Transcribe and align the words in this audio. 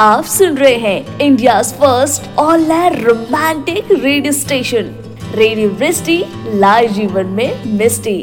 आप 0.00 0.24
सुन 0.24 0.56
रहे 0.58 0.74
हैं 0.74 1.18
India 1.20 1.62
first 1.62 2.28
all 2.38 2.64
romantic 2.94 3.90
radio 3.92 4.32
station 4.32 4.86
radio 5.34 5.70
Vrishti 5.70 6.16
live 6.54 6.92
जीवन 6.92 7.26
में 7.26 7.64
मिस्टी 7.78 8.16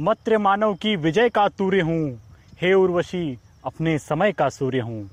मत्र 0.00 0.38
मानव 0.38 0.74
की 0.74 0.94
विजय 0.96 1.28
का 1.28 1.48
तूर्य 1.48 1.80
हूँ 1.80 2.20
हे 2.60 2.72
उर्वशी 2.74 3.38
अपने 3.64 3.98
समय 3.98 4.32
का 4.32 4.48
सूर्य 4.48 4.80
हूँ। 4.80 5.10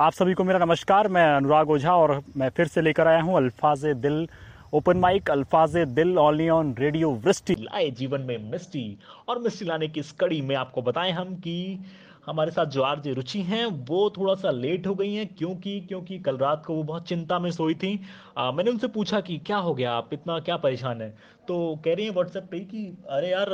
आप 0.00 0.12
सभी 0.12 0.34
को 0.34 0.44
मेरा 0.44 0.58
नमस्कार 0.64 1.08
मैं 1.08 1.26
अनुराग 1.36 1.70
ओझा 1.70 1.94
और 1.94 2.20
मैं 2.36 2.48
फिर 2.56 2.66
से 2.66 2.80
लेकर 2.80 3.08
आया 3.08 3.20
हूँ 3.20 3.36
अल्फाज 3.36 3.84
दिल 3.84 4.26
ओपन 4.74 4.96
माइक 4.96 5.30
अल्फाज 5.30 5.76
दिल 5.76 6.18
ऑनली 6.18 6.48
ऑन 6.48 6.74
रेडियो 6.78 7.10
वृष्टि 7.24 7.54
लाए 7.60 7.90
जीवन 7.90 8.20
में 8.20 8.50
मिस्टी 8.50 8.98
और 9.28 9.38
मिस्टी 9.38 9.64
लाने 9.64 9.88
की 9.88 10.00
इस 10.00 10.12
कड़ी 10.12 10.40
में 10.40 10.56
आपको 10.56 10.82
बताएँ 10.82 11.12
हम 11.12 11.34
कि 11.34 11.78
हमारे 12.26 12.50
साथ 12.50 12.66
जो 12.66 12.82
आरजे 12.82 13.12
रुचि 13.14 13.40
हैं 13.42 13.64
वो 13.66 14.10
थोड़ा 14.10 14.34
सा 14.34 14.50
लेट 14.50 14.86
हो 14.86 14.94
गई 14.94 15.14
हैं 15.14 15.26
क्योंकि 15.34 15.80
क्योंकि 15.80 16.18
कल 16.18 16.38
रात 16.38 16.64
को 16.66 16.74
वो 16.74 16.82
बहुत 16.82 17.08
चिंता 17.08 17.38
में 17.38 17.50
सोई 17.50 17.74
थी। 17.74 18.00
आ, 18.38 18.52
मैंने 18.52 18.70
उनसे 18.70 18.88
पूछा 18.88 19.20
कि 19.20 19.38
क्या 19.38 19.56
हो 19.56 19.74
गया 19.74 19.92
आप 19.92 20.10
इतना 20.12 20.38
क्या 20.40 20.56
परेशान 20.56 21.02
है? 21.02 21.10
तो 21.48 21.76
कह 21.84 21.94
रही 21.94 22.04
हैं 22.06 22.12
व्हाट्सएप 22.12 22.48
पे 22.50 22.60
कि 22.60 22.86
अरे 23.10 23.30
यार 23.30 23.50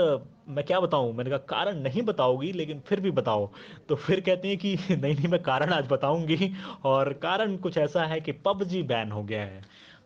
मैं 0.48 0.64
क्या 0.64 0.80
बताऊँ? 0.80 1.12
मैंने 1.14 1.30
कहा 1.30 1.38
कारण 1.38 1.80
नहीं 1.80 2.02
बताओगी 2.02 2.52
लेकिन 2.52 2.80
फिर 2.80 3.00
भी 3.00 3.11
बताओ। 3.11 3.50
तो 3.88 3.97
फिर 3.97 4.20
कहते 4.20 4.48
हैं 4.48 4.59
कि 4.59 4.75
नहीं 4.91 5.14
नहीं 5.14 5.28
मैं 5.28 5.42
कारण 5.42 5.73
आज 5.73 5.89
बताऊँगी। 5.89 6.52
और 6.84 7.12
कारण 7.12 7.56
कुछ 7.56 7.78
ऐसा 7.78 8.05
है 8.05 8.20
कि 8.20 8.33
पबजी 8.33 8.83
बैन 8.83 9.12
हो 9.12 9.25
गया 9.25 9.42
है। 9.45 9.62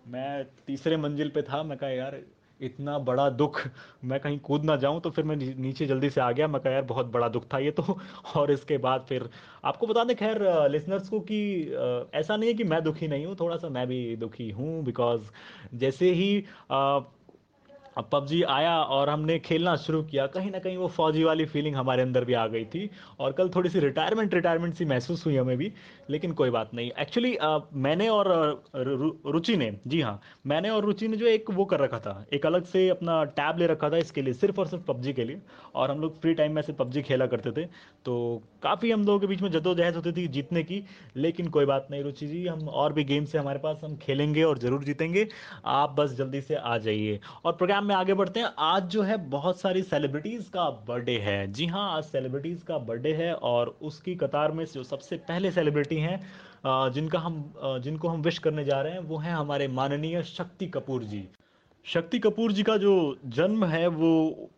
मैं 0.07 0.45
तीसरे 0.67 0.97
मंजिल 0.97 1.31
पे 1.31 1.43
था 1.43 1.63
मैं 1.63 1.79
कहा 1.79 1.91
यार 1.91 2.21
इतना 2.61 2.99
बड़ा 2.99 3.29
दुख 3.31 3.61
मैं 4.05 4.19
कहीं 4.21 4.39
कूद 4.39 4.65
ना 4.65 4.77
जाऊँ 4.77 5.01
तो 5.01 5.11
फिर 5.11 5.25
मैं 5.25 5.37
नीचे 5.37 5.87
जल्दी 5.87 6.11
से 6.11 6.21
आ 6.21 6.31
गया। 6.33 6.47
मैं 6.49 6.61
कहा, 6.63 6.73
यार, 6.73 6.83
बहुत 6.83 7.07
बड़ा 7.07 7.29
दुख 7.29 7.45
था 7.55 7.59
ये 7.59 7.71
तो। 7.71 7.83
और 8.37 8.51
इसके 8.53 8.79
बाद 8.79 9.05
फिर 9.09 9.29
आपको 9.65 9.87
बता 9.87 10.05
दें 10.05 10.17
खैर 10.17 10.43
लिसनर्स 10.71 11.09
को 11.09 11.21
कि 11.21 11.41
ऐसा 12.15 12.37
नहीं 12.37 12.49
है 12.49 12.55
कि 12.55 12.65
मैं 12.65 12.83
दुखी 12.85 13.09
नहीं 13.09 13.27
हूँ 13.27 13.37
थोड़ा 13.41 13.57
सा 13.57 13.69
मैं 13.69 13.87
भी 13.87 14.17
दुखी 14.17 14.51
हूँ 14.51 14.85
बिकॉज़ 14.85 15.31
जैसे 15.75 16.11
ही 16.13 16.45
पबजी 18.13 18.43
आया 18.43 18.75
और 18.77 19.09
हमने 19.09 19.39
खेलना 19.39 19.75
शुरू 19.77 20.03
किया, 20.03 20.27
कहीं 20.27 20.51
ना 20.51 20.59
कहीं 20.59 20.77
वो 20.77 20.89
फौजी 20.89 21.23
वाली 21.25 21.45
फीलिंग 21.47 21.77
हमारे 21.77 22.03
अंदर 22.03 22.25
भी 22.25 22.33
आ 22.35 22.47
गई 22.47 22.65
थी। 22.65 22.91
और 23.21 23.33
कल 23.33 23.49
थोड़ी 23.49 23.71
सी 23.71 23.81
रिटायरमेंट 23.81 24.35
रिटायरमेंट 24.35 24.75
सी 24.75 24.85
महसूस 24.85 25.25
हुई 25.27 25.37
हमें 25.37 25.57
भी। 25.57 25.73
लेकिन 26.09 26.33
कोई 26.33 26.51
बात 26.51 26.75
नहीं। 26.75 26.91
एक्चुअली 27.01 27.37
मैंने 27.77 28.09
और 28.09 28.29
रुचि 29.27 29.57
ने, 29.57 29.71
जी 29.87 30.01
हाँ 30.01 30.21
मैंने 30.47 30.71
और 30.71 30.85
रुचि 30.85 31.09
ने 31.09 31.17
जो 31.17 31.27
एक 31.27 31.51
वो 31.51 31.65
कर 31.65 31.81
रखा 31.81 31.99
था, 32.01 32.25
एक 32.33 32.47
अलग 32.47 32.65
से 32.67 32.89
अपना 32.89 33.23
टैब 33.37 33.59
ले 33.59 33.67
रखा 33.67 33.91
था 33.91 33.97
इसके 33.99 34.23
लिए, 34.23 34.35
सिर्फ़ 34.35 34.61
और 34.61 34.67
सिर्फ़ 34.67 34.85
पबजी 34.85 35.13
के 35.13 35.25
लिए, 35.25 35.41
और 35.75 35.91
हम 35.91 36.01
लोग 36.01 36.21
फ्री 36.21 36.35
टाइम 36.35 36.55
में 36.55 36.63
से 36.63 36.73
पबजी 36.75 37.03
खेला 37.03 37.27
करते 37.27 37.53
थे 37.53 37.65
तो 38.07 38.43
काफ़ी 38.63 38.91
हम 38.91 39.05
लोगों 39.07 39.21
के 39.21 39.27
बीच 39.27 39.43
में 39.43 39.51
जदोजहद 39.51 39.95
होती 39.97 40.13
थी 40.13 40.27
जीतने 40.29 40.63
की, 40.63 40.83
लेकिन 41.17 41.49
कोई 41.49 41.65
बात 41.67 41.87
नहीं 41.91 42.03
रुचि 42.03 42.27
जी, 42.27 42.47
हम 42.47 42.69
और 42.71 42.93
भी 42.93 43.05
गेम्स 43.05 43.35
है 43.35 43.41
हमारे 43.41 43.59
पास, 43.59 43.81
हम 43.85 43.97
खेलेंगे 43.97 44.43
और 44.43 44.59
ज़रूर 44.59 44.85
जीतेंगे, 44.85 45.27
आप 45.67 45.95
बस 45.99 46.15
जल्दी 46.17 46.41
से 46.41 46.55
आ 46.55 46.77
जाइए। 46.79 47.19
और 47.45 47.53
प्रोग्राम 47.53 47.87
में 47.87 47.95
आगे 47.95 48.15
बढ़ते 48.15 48.41
हैं, 48.41 48.49
आज 48.59 48.83
जो 48.87 49.03
है 49.03 49.17
बहुत 49.29 49.61
सारी 49.61 49.83
सेलिब्रिटीज 49.85 50.49
का 50.49 50.69
बर्थडे 50.89 51.17
है। 51.19 51.53
जी 51.53 51.67
हाँ 51.67 51.91
आज 51.93 52.05
सेलिब्रिटीज 52.05 52.63
का 52.63 52.79
बर्थडे 52.81 53.13
है, 53.15 53.33
और 53.35 53.77
उसकी 53.83 54.15
कतार 54.17 54.53
में 54.53 54.65
जो 54.67 54.83
सबसे 54.85 55.17
पहले 55.19 55.51
सेलिब्रिटी 55.53 55.96
हैं 55.99 56.91
जिनका 56.93 57.19
हम 57.19 57.53
जिनको 57.83 58.09
हम 58.09 58.23
विश 58.23 58.39
करने 58.39 58.65
जा 58.65 58.81
रहे 58.83 58.93
हैं, 58.93 59.01
वो 59.01 59.17
हैं 59.19 59.33
हमारे 59.33 59.69
माननीय 59.71 60.23
शक्ति 60.25 60.67
कपूर 60.69 61.05
जी। 61.05 61.27
शक्ति 61.87 62.19
कपूर 62.19 62.53
जी 62.53 62.63
का 62.63 62.77
जो 62.77 62.95
जन्म 63.27 63.65
है, 63.65 63.87
वो 63.87 64.51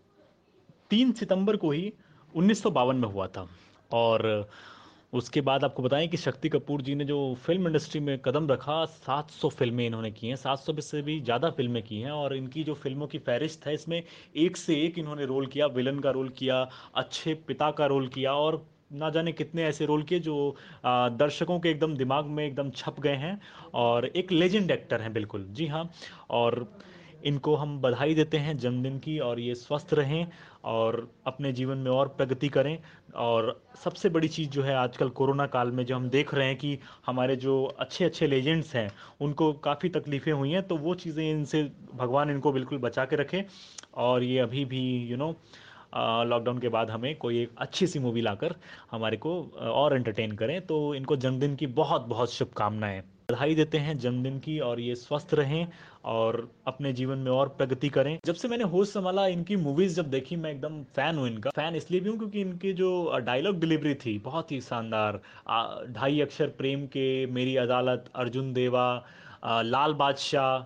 तीन 0.90 1.12
सितंबर 1.12 1.56
को 1.56 1.70
ही 1.70 1.92
उन्नीस 2.34 2.66
में 2.66 3.08
हुआ 3.08 3.26
था। 3.26 3.48
और 3.90 4.48
उसके 5.12 5.40
बाद 5.40 5.64
आपको 5.64 5.82
बताएँ 5.82 6.08
कि 6.08 6.16
शक्ति 6.16 6.48
कपूर 6.48 6.82
जी 6.82 6.94
ने 6.94 7.04
जो 7.04 7.18
फ़िल्म 7.44 7.66
इंडस्ट्री 7.66 8.00
में 8.00 8.18
कदम 8.18 8.48
रखा 8.48 8.84
700 8.86 9.48
फ़िल्में 9.50 9.84
इन्होंने 9.86 10.10
की 10.10 10.28
हैं। 10.28 10.36
700 10.36 10.80
से 10.80 11.00
भी 11.02 11.20
ज़्यादा 11.20 11.50
फ़िल्में 11.50 11.82
की 11.82 12.00
हैं 12.00 12.10
और 12.10 12.34
इनकी 12.36 12.64
जो 12.64 12.74
फ़िल्मों 12.74 13.06
की 13.06 13.18
फहरिस्त 13.18 13.66
है, 13.66 13.74
इसमें 13.74 14.02
एक 14.36 14.56
से 14.56 14.80
एक 14.82 14.98
इन्होंने 14.98 15.26
रोल 15.26 15.46
किया 15.46 15.66
विलन 15.68 15.98
का 15.98 16.10
रोल 16.10 16.28
किया, 16.28 16.68
अच्छे 16.94 17.34
पिता 17.48 17.70
का 17.70 17.86
रोल 17.86 18.08
किया 18.08 18.32
और 18.34 18.64
ना 18.90 19.10
जाने 19.10 19.32
कितने 19.32 19.64
ऐसे 19.64 19.86
रोल 19.86 20.02
किए 20.02 20.18
जो 20.20 20.56
आ, 20.84 21.08
दर्शकों 21.08 21.58
के 21.60 21.70
एकदम 21.70 21.96
दिमाग 21.96 22.26
में 22.26 22.44
एकदम 22.46 22.70
छप 22.70 23.00
गए 23.00 23.16
हैं 23.16 23.40
और 23.74 24.06
एक 24.06 24.32
लेजेंड 24.32 24.70
एक्टर 24.70 25.00
हैं 25.00 25.12
बिल्कुल। 25.12 25.46
जी 25.50 25.66
हाँ 25.66 25.90
और 26.30 26.66
इनको 27.24 27.54
हम 27.56 27.78
बधाई 27.80 28.14
देते 28.14 28.38
हैं 28.38 28.56
जन्मदिन 28.58 28.98
की 28.98 29.18
और 29.18 29.40
ये 29.40 29.54
स्वस्थ 29.54 29.94
रहें 29.94 30.26
और 30.64 30.96
अपने 31.26 31.52
जीवन 31.52 31.78
में 31.78 31.90
और 31.90 32.08
प्रगति 32.08 32.48
करें। 32.48 32.78
और 33.16 33.60
सबसे 33.84 34.08
बड़ी 34.08 34.28
चीज़ 34.28 34.48
जो 34.50 34.62
है 34.62 34.74
आजकल 34.74 35.08
कोरोना 35.10 35.46
काल 35.46 35.70
में 35.70 35.84
जो 35.86 35.96
हम 35.96 36.08
देख 36.10 36.34
रहे 36.34 36.46
हैं 36.46 36.56
कि 36.56 36.78
हमारे 37.06 37.36
जो 37.36 37.62
अच्छे 37.80 38.04
अच्छे 38.04 38.26
लेजेंड्स 38.26 38.74
हैं 38.74 38.90
उनको 39.20 39.52
काफ़ी 39.64 39.88
तकलीफ़ें 39.88 40.32
हुई 40.32 40.50
हैं 40.50 40.66
तो 40.68 40.76
वो 40.76 40.94
चीज़ें 40.94 41.30
इनसे 41.30 41.62
भगवान 41.94 42.30
इनको 42.30 42.52
बिल्कुल 42.52 42.78
बचा 42.78 43.04
के 43.04 43.16
रखें। 43.16 43.42
और 43.96 44.22
ये 44.22 44.38
अभी 44.38 44.64
भी 44.64 44.82
यू 44.98 45.08
you 45.08 45.18
नो 45.18 45.32
लॉकडाउन 45.92 46.58
के 46.58 46.68
बाद 46.68 46.90
हमें 46.90 47.14
कोई 47.16 47.42
एक 47.42 47.50
अच्छी 47.58 47.86
सी 47.86 47.98
मूवी 47.98 48.20
लाकर 48.20 48.54
हमारे 48.90 49.16
को 49.16 49.40
और 49.60 49.94
एंटरटेन 49.96 50.32
करें। 50.32 50.60
तो 50.66 50.94
इनको 50.94 51.16
जन्मदिन 51.16 51.54
की 51.56 51.66
बहुत 51.66 52.06
बहुत 52.06 52.32
शुभकामनाएँ। 52.32 53.02
बधाई 53.30 53.54
देते 53.54 53.78
हैं 53.78 53.96
जन्मदिन 53.98 54.38
की 54.40 54.58
और 54.58 54.80
ये 54.80 54.94
स्वस्थ 54.94 55.32
रहें 55.34 55.66
और 56.04 56.50
अपने 56.66 56.92
जीवन 56.92 57.18
में 57.18 57.30
और 57.32 57.48
प्रगति 57.48 57.88
करें। 57.88 58.18
जब 58.26 58.34
से 58.34 58.48
मैंने 58.48 58.64
होश 58.64 58.88
संभाला, 58.88 59.26
इनकी 59.26 59.56
मूवीज़ 59.56 59.96
जब 59.96 60.10
देखी, 60.10 60.36
मैं 60.36 60.50
एकदम 60.50 60.82
फ़ैन 60.96 61.16
हूँ 61.18 61.26
इनका। 61.26 61.50
फ़ैन 61.50 61.74
इसलिए 61.74 62.00
भी 62.00 62.08
हूँ 62.08 62.18
क्योंकि 62.18 62.40
इनकी 62.40 62.72
जो 62.72 63.18
डायलॉग 63.18 63.58
डिलीवरी 63.60 63.94
थी, 63.94 64.18
बहुत 64.18 64.52
ही 64.52 64.60
शानदार। 64.60 65.20
ढाई 65.92 66.20
अक्षर 66.20 66.48
प्रेम 66.58 66.86
के 66.86 67.26
मेरी 67.26 67.56
अदालत, 67.56 68.10
अर्जुन 68.14 68.52
देवा 68.52 69.04
लाल 69.44 69.94
बादशाह, 69.94 70.58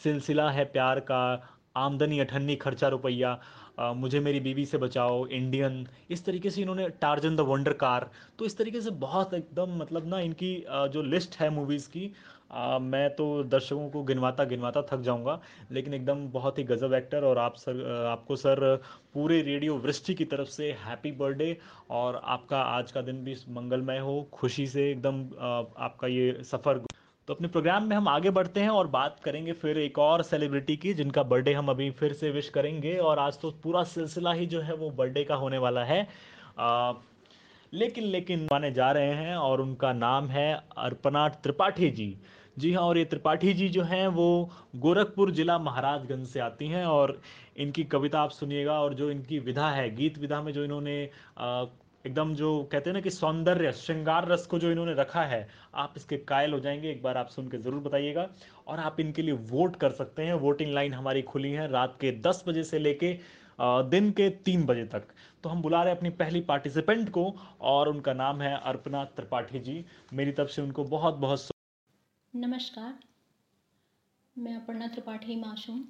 सिलसिला 0.00 0.50
है 0.50 0.64
प्यार 0.64 1.00
का, 1.00 1.48
आमदनी 1.76 2.18
अठन्नी 2.18 2.56
खर्चा 2.56 2.88
रुपया। 2.88 3.38
मुझे 3.78 4.20
मेरी 4.20 4.40
बीवी 4.40 4.64
से 4.66 4.78
बचाओ 4.78 5.26
इंडियन 5.28 5.86
इस 6.10 6.24
तरीके 6.24 6.50
से 6.50 6.62
इन्होंने 6.62 6.88
टार्जन 7.00 7.36
द 7.36 7.40
वंडर 7.48 7.72
कार 7.78 8.10
तो 8.38 8.44
इस 8.44 8.56
तरीके 8.58 8.80
से 8.80 8.90
बहुत 9.02 9.34
एकदम 9.34 9.76
मतलब 9.76 10.06
ना 10.08 10.20
इनकी 10.20 10.54
जो 10.92 11.02
लिस्ट 11.04 11.36
है 11.36 11.50
मूवीज़ 11.50 11.88
की 11.88 12.10
आ, 12.52 12.78
मैं 12.78 13.08
तो 13.16 13.42
दर्शकों 13.44 13.88
को 13.90 14.02
गिनवाता 14.02 14.44
गिनवाता 14.44 14.82
थक 14.82 15.00
जाऊँगा 15.00 15.40
लेकिन 15.72 15.94
एकदम 15.94 16.26
बहुत 16.30 16.58
ही 16.58 16.64
गजब 16.64 16.94
एक्टर 16.94 17.24
और 17.24 17.38
आप 17.38 17.56
सर 17.56 17.84
आपको 18.06 18.36
सर 18.36 18.64
पूरे 19.14 19.40
रेडियो 19.42 19.76
वृष्टि 19.78 20.14
की 20.14 20.24
तरफ़ 20.24 20.48
से 20.50 20.70
हैप्पी 20.84 21.12
बर्थडे 21.12 21.56
और 21.90 22.20
आपका 22.26 22.60
आज 22.62 22.92
का 22.92 23.02
दिन 23.02 23.24
भी 23.24 23.36
मंगलमय 23.50 23.98
हो 24.00 24.20
खुशी 24.32 24.66
से 24.66 24.90
एकदम 24.90 25.24
आपका 25.78 26.08
ये 26.08 26.42
सफ़र 26.44 26.82
तो 27.28 27.34
अपने 27.34 27.48
प्रोग्राम 27.48 27.84
में 27.84 27.94
हम 27.96 28.08
आगे 28.08 28.30
बढ़ते 28.30 28.60
हैं 28.60 28.68
और 28.68 28.86
बात 28.86 29.20
करेंगे 29.24 29.52
फिर 29.52 29.78
एक 29.78 29.98
और 29.98 30.22
सेलिब्रिटी 30.22 30.76
की 30.76 30.94
जिनका 30.94 31.22
बर्थडे 31.22 31.52
हम 31.52 31.68
अभी 31.68 31.90
फिर 31.90 32.12
से 32.12 32.30
विश 32.30 32.48
करेंगे। 32.48 32.96
और 32.96 33.18
आज 33.18 33.38
तो 33.40 33.50
पूरा 33.62 33.82
सिलसिला 33.84 34.32
ही 34.32 34.46
जो 34.46 34.60
है 34.60 34.74
वो 34.74 34.90
बर्थडे 34.90 35.24
का 35.24 35.34
होने 35.34 35.58
वाला 35.58 35.84
है। 35.84 36.06
आ, 36.58 36.92
लेकिन 37.72 38.04
लेकिन 38.04 38.46
माने 38.52 38.70
जा 38.72 38.90
रहे 38.92 39.12
हैं 39.14 39.36
और 39.36 39.60
उनका 39.60 39.92
नाम 39.92 40.28
है 40.28 40.52
अर्पणा 40.78 41.28
त्रिपाठी 41.28 41.90
जी। 41.90 42.14
जी 42.58 42.72
हाँ 42.72 42.82
और 42.82 42.98
ये 42.98 43.04
त्रिपाठी 43.04 43.52
जी 43.54 43.68
जो 43.68 43.82
हैं 43.82 44.06
वो 44.08 44.50
गोरखपुर 44.76 45.30
जिला 45.30 45.58
महाराजगंज 45.58 46.26
से 46.26 46.40
आती 46.40 46.68
हैं 46.68 46.84
और 46.86 47.20
इनकी 47.56 47.84
कविता 47.84 48.20
आप 48.20 48.30
सुनिएगा 48.30 48.80
और 48.80 48.94
जो 48.94 49.10
इनकी 49.10 49.38
विधा 49.38 49.68
है 49.70 49.88
गीत 49.96 50.18
विधा 50.18 50.42
में 50.42 50.52
जो 50.52 50.64
इन्होंने 50.64 51.04
एकदम 52.04 52.34
जो 52.34 52.62
कहते 52.72 52.90
हैं 52.90 52.94
ना 52.94 53.00
कि 53.00 53.10
सौंदर्य, 53.10 53.72
श्रृंगार 53.72 54.26
रस 54.28 54.46
को 54.46 54.58
जो 54.58 54.70
इन्होंने 54.70 54.94
रखा 54.94 55.22
है, 55.24 55.48
आप 55.74 55.94
इसके 55.96 56.16
कायल 56.18 56.52
हो 56.52 56.60
जाएँगे। 56.60 56.90
एक 56.90 57.02
बार 57.02 57.16
आप 57.16 57.28
सुन 57.28 57.48
के 57.48 57.58
ज़रूर 57.58 57.80
बताइएगा। 57.82 58.28
और 58.66 58.80
आप 58.80 59.00
इनके 59.00 59.22
लिए 59.22 59.34
वोट 59.50 59.76
कर 59.76 59.92
सकते 59.92 60.22
हैं। 60.22 60.34
वोटिंग 60.40 60.72
लाइन 60.74 60.94
हमारी 60.94 61.22
खुली 61.24 61.52
है 61.52 61.70
रात 61.72 61.96
के 62.00 62.12
दस 62.20 62.42
बजे 62.48 62.64
से 62.64 62.78
लेके 62.78 63.12
दिन 63.60 64.10
के 64.10 64.28
तीन 64.44 64.64
बजे 64.66 64.84
तक। 64.86 65.02
तो 65.44 65.48
हम 65.48 65.62
बुला 65.62 65.82
रहे 65.82 65.90
हैं 65.90 65.96
अपनी 65.98 66.10
पहली 66.18 66.40
पार्टिसिपेंट 66.42 67.08
को 67.10 67.24
और 67.62 67.88
उनका 67.88 68.12
नाम 68.14 68.40
है 68.42 68.54
अर्पना 68.56 69.04
त्रिपाठी 69.06 69.58
जी। 69.60 69.84
मेरी 70.12 70.32
तरफ़ 70.32 70.50
से 70.50 70.62
उनको 70.62 70.84
बहुत 70.86 71.14
बहुत 71.16 71.48
नमस्कार। 72.34 72.98
मैं 74.36 74.54
अपर्णा 74.56 74.86
त्रिपाठी 74.88 75.36
मासूम 75.36 75.84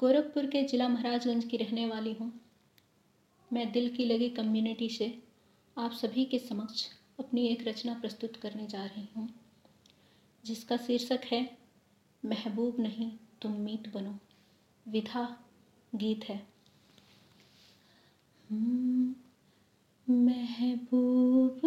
गोरखपुर 0.00 0.46
के 0.46 0.62
ज़िला 0.64 0.88
महाराजगंज 0.88 1.44
की 1.44 1.56
रहने 1.56 1.86
वाली 1.86 2.12
हूँ। 2.12 2.32
मैं 3.52 3.72
दिल 3.72 3.96
की 3.96 4.04
लगी 4.04 4.28
कम्युनिटी 4.28 4.88
से 4.88 5.22
आप 5.78 5.92
सभी 5.92 6.24
के 6.24 6.38
समक्ष 6.38 6.86
अपनी 7.20 7.46
एक 7.46 7.68
रचना 7.68 7.94
प्रस्तुत 7.94 8.36
करने 8.36 8.66
जा 8.66 8.84
रही 8.84 9.08
हूँ 9.16 9.28
जिसका 10.44 10.76
शीर्षक 10.76 11.20
है 11.24 11.58
महबूब 12.24 12.76
नहीं 12.80 13.12
तुम 13.42 13.52
मीत 13.52 13.92
बनो। 13.94 14.18
विधा 14.88 15.44
गीत 15.94 16.24
है। 16.24 16.46
हम्म, 18.50 19.14
महबूब 20.14 21.60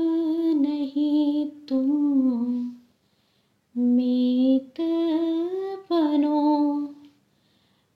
नहीं 0.61 1.51
तुम 1.51 2.75
मीत 3.77 4.75
बनो। 5.89 6.89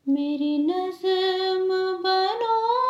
मेरी 0.08 0.58
नजम 0.58 1.70
बनो। 2.04 2.83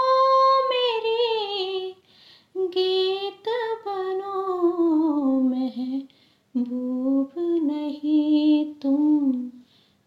भूप 6.58 7.34
नहीं 7.40 8.74
तुम 8.74 9.32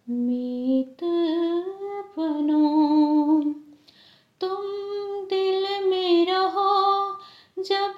मीत 0.09 0.99
बनो। 2.19 2.61
तुम 4.41 4.63
दिल 5.27 5.91
में 5.91 6.27
रहो 6.27 7.13
जब 7.59 7.97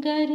गर 0.00 0.30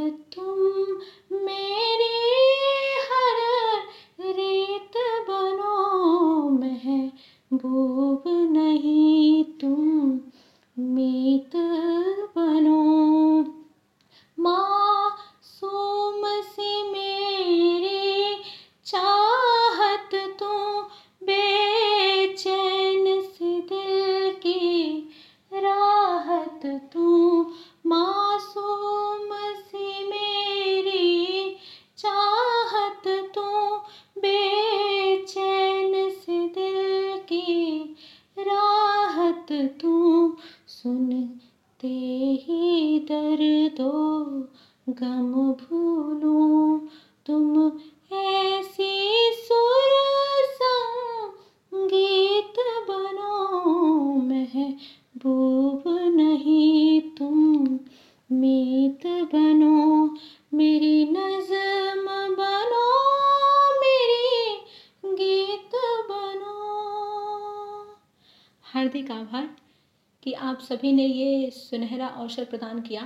अवसर 72.35 72.49
प्रदान 72.51 72.79
किया। 72.81 73.01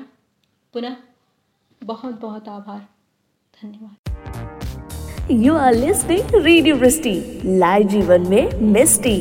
पुनः 0.74 0.96
बहुत 1.84 2.20
बहुत 2.22 2.48
आभार। 2.50 2.80
धन्यवाद। 3.54 3.98
You 5.32 5.54
are 5.56 5.74
listening 5.74 6.32
Radio 6.46 6.78
Wristy, 6.78 7.16
live 7.60 7.88
जीवन 7.88 8.28
में 8.30 8.60
मिस्टी 8.74 9.18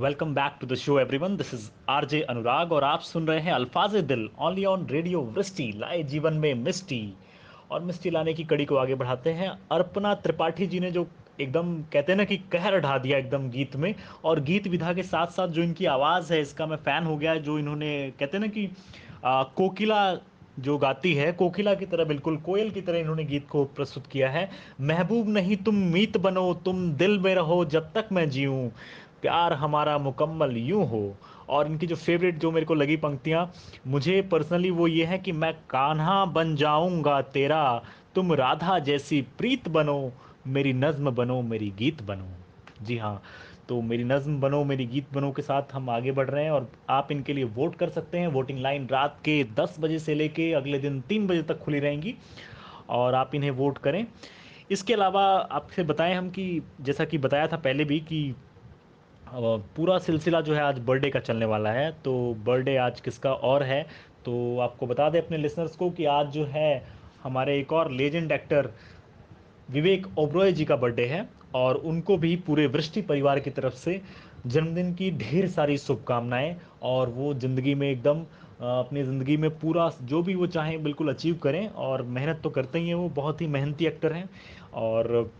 welcome 0.00 0.34
back 0.34 0.58
to 0.60 0.66
the 0.66 0.74
show 0.74 0.98
everyone 1.00 1.36
this 1.36 1.52
is 1.54 1.68
RJ 1.88 2.20
Anurag 2.30 2.72
और 2.72 2.84
आप 2.84 3.00
सुन 3.00 3.26
रहे 3.26 3.40
हैं 3.40 3.52
अल्फाज 3.52 3.96
दिल 4.04 4.28
ओनली 4.40 4.64
ऑन 4.64 4.86
रेडियो 4.86 5.20
वृष्टि 5.36 5.70
लाए 5.76 6.02
जीवन 6.14 6.34
में 6.36 6.54
मिस्टी 6.54 7.02
और 7.70 7.82
मिस्टी 7.82 8.10
लाने 8.10 8.34
की 8.34 8.44
कड़ी 8.44 8.64
को 8.64 8.76
आगे 8.76 8.94
बढ़ाते 8.94 9.32
हैं। 9.32 9.50
अर्पणा 9.72 10.14
त्रिपाठी 10.14 10.66
जी 10.66 10.80
ने 10.80 10.90
जो 10.90 11.06
एकदम 11.40 11.74
कहते 11.92 12.12
हैं 12.12 12.16
ना 12.16 12.24
कि 12.24 12.36
कहर 12.52 12.78
ढा 12.80 12.96
दिया 12.98 13.18
एकदम 13.18 13.48
गीत 13.50 13.76
में। 13.76 13.94
और 14.24 14.40
गीत 14.42 14.66
विधा 14.68 14.92
के 14.92 15.02
साथ 15.04 15.26
साथ 15.28 15.48
जो 15.48 15.62
इनकी 15.62 15.86
आवाज़ 15.88 16.32
है 16.32 16.40
इसका 16.40 16.66
मैं 16.66 16.76
फ़ैन 16.78 17.04
हो 17.04 17.16
गया 17.16 17.34
जो 17.36 17.58
इन्होंने 17.58 17.90
कहते 18.10 18.36
हैं 18.36 18.44
ना 18.44 18.46
कि 18.48 18.68
आ, 19.24 19.42
कोकिला 19.42 20.14
जो 20.58 20.76
गाती 20.78 21.12
है 21.14 21.30
कोकिला 21.32 21.74
की 21.74 21.86
तरह 21.86 22.04
बिल्कुल 22.04 22.36
कोयल 22.38 22.70
की 22.70 22.80
तरह 22.80 22.98
इन्होंने 22.98 23.24
गीत 23.24 23.46
को 23.48 23.64
प्रस्तुत 23.66 24.06
किया 24.06 24.28
है। 24.30 24.48
महबूब 24.80 25.28
नहीं 25.28 25.56
तुम 25.56 25.74
मीत 25.92 26.16
बनो 26.16 26.52
तुम 26.64 26.90
दिल 26.92 27.18
में 27.18 27.34
रहो 27.34 27.64
जब 27.66 27.92
तक 27.92 28.08
मैं 28.12 28.28
जीऊँ 28.30 28.68
प्यार 29.22 29.52
हमारा 29.54 29.96
मुकम्मल 29.98 30.56
यूँ 30.56 30.86
हो। 30.88 31.16
और 31.48 31.66
इनकी 31.66 31.86
जो 31.86 31.96
फेवरेट 31.96 32.38
जो 32.38 32.50
मेरे 32.50 32.66
को 32.66 32.74
लगी 32.74 32.96
पंक्तियाँ 32.96 33.50
मुझे 33.86 34.20
पर्सनली 34.30 34.70
वो 34.70 34.86
ये 34.88 35.04
है 35.04 35.18
कि 35.18 35.32
मैं 35.32 35.52
कान्हा 35.70 36.24
बन 36.26 36.54
जाऊँगा 36.56 37.20
तेरा 37.34 37.64
तुम 38.14 38.32
राधा 38.34 38.78
जैसी 38.80 39.20
प्रीत 39.38 39.68
बनो 39.68 40.12
मेरी 40.44 40.72
नज्म 40.72 41.10
बनो, 41.10 41.40
मेरी 41.42 41.70
गीत 41.78 42.02
बनो। 42.02 42.26
जी 42.82 42.96
हाँ 42.98 43.22
तो 43.68 43.80
मेरी 43.82 44.04
नज्म 44.04 44.40
बनो, 44.40 44.62
मेरी 44.64 44.86
गीत 44.86 45.12
बनो 45.12 45.30
के 45.32 45.42
साथ 45.42 45.72
हम 45.72 45.88
आगे 45.90 46.12
बढ़ 46.12 46.28
रहे 46.30 46.44
हैं 46.44 46.50
और 46.50 46.70
आप 46.90 47.12
इनके 47.12 47.32
लिए 47.32 47.44
वोट 47.54 47.76
कर 47.76 47.88
सकते 47.88 48.18
हैं। 48.18 48.26
वोटिंग 48.28 48.58
लाइन 48.58 48.86
रात 48.88 49.16
के 49.24 49.42
10 49.56 49.76
बजे 49.80 49.98
से 49.98 50.14
लेके 50.14 50.52
अगले 50.52 50.78
दिन 50.78 51.00
3 51.00 51.26
बजे 51.26 51.42
तक 51.42 51.58
खुली 51.58 51.78
रहेंगी 51.78 52.14
और 52.88 53.14
आप 53.14 53.34
इन्हें 53.34 53.50
वोट 53.52 53.78
करें। 53.78 54.06
इसके 54.70 54.94
अलावा 54.94 55.24
आपसे 55.52 55.82
बताएँ 55.82 56.14
हम 56.14 56.30
कि, 56.30 56.62
जैसा 56.80 57.04
कि 57.04 57.18
बताया 57.18 57.46
था 57.46 57.56
पहले 57.56 57.84
भी 57.84 58.00
कि 58.00 58.34
पूरा 59.26 59.98
सिलसिला 59.98 60.40
जो 60.40 60.54
है 60.54 60.60
आज 60.60 60.78
बर्थडे 60.78 61.10
का 61.10 61.20
चलने 61.20 61.46
वाला 61.46 61.70
है। 61.70 61.90
तो 62.04 62.12
बर्थडे 62.44 62.76
आज 62.76 63.00
किसका 63.00 63.32
और 63.32 63.62
है? 63.62 63.82
तो 64.24 64.58
आपको 64.58 64.86
बता 64.86 65.08
दें 65.10 65.20
अपने 65.20 65.38
लिसनर्स 65.38 65.76
को 65.76 65.90
कि 65.90 66.04
आज 66.04 66.26
जो 66.26 66.44
है 66.44 66.86
हमारे 67.22 67.58
एक 67.58 67.72
और 67.72 67.90
लेजेंड 67.90 68.32
एक्टर 68.32 68.70
विवेक 69.68 70.06
ओब्रॉय 70.18 70.52
जी 70.52 70.64
का 70.64 70.76
बर्थडे 70.76 71.04
है 71.06 71.28
और 71.54 71.76
उनको 71.76 72.16
भी 72.16 72.34
पूरे 72.36 72.66
वृष्टि 72.66 73.02
परिवार 73.02 73.40
की 73.40 73.50
तरफ़ 73.50 73.74
से 73.74 74.00
जन्मदिन 74.46 74.94
की 74.94 75.10
ढेर 75.18 75.48
सारी 75.48 75.78
शुभकामनाएँ 75.78 76.56
और 76.82 77.08
वो 77.08 77.32
ज़िंदगी 77.34 77.74
में 77.74 77.90
एकदम 77.90 78.24
अपनी 78.62 79.02
ज़िंदगी 79.02 79.36
में 79.36 79.50
पूरा 79.58 79.90
जो 80.02 80.22
भी 80.22 80.34
वो 80.34 80.46
चाहें 80.46 80.82
बिल्कुल 80.82 81.08
अचीव 81.08 81.38
करें 81.42 81.68
और 81.68 82.02
मेहनत 82.02 82.40
तो 82.44 82.50
करते 82.50 82.78
ही 82.78 82.88
हैं 82.88 82.94
वो, 82.94 83.08
बहुत 83.08 83.40
ही 83.40 83.46
मेहनती 83.46 83.86
एक्टर 83.86 84.12
हैं। 84.12 84.28
और 84.74 85.30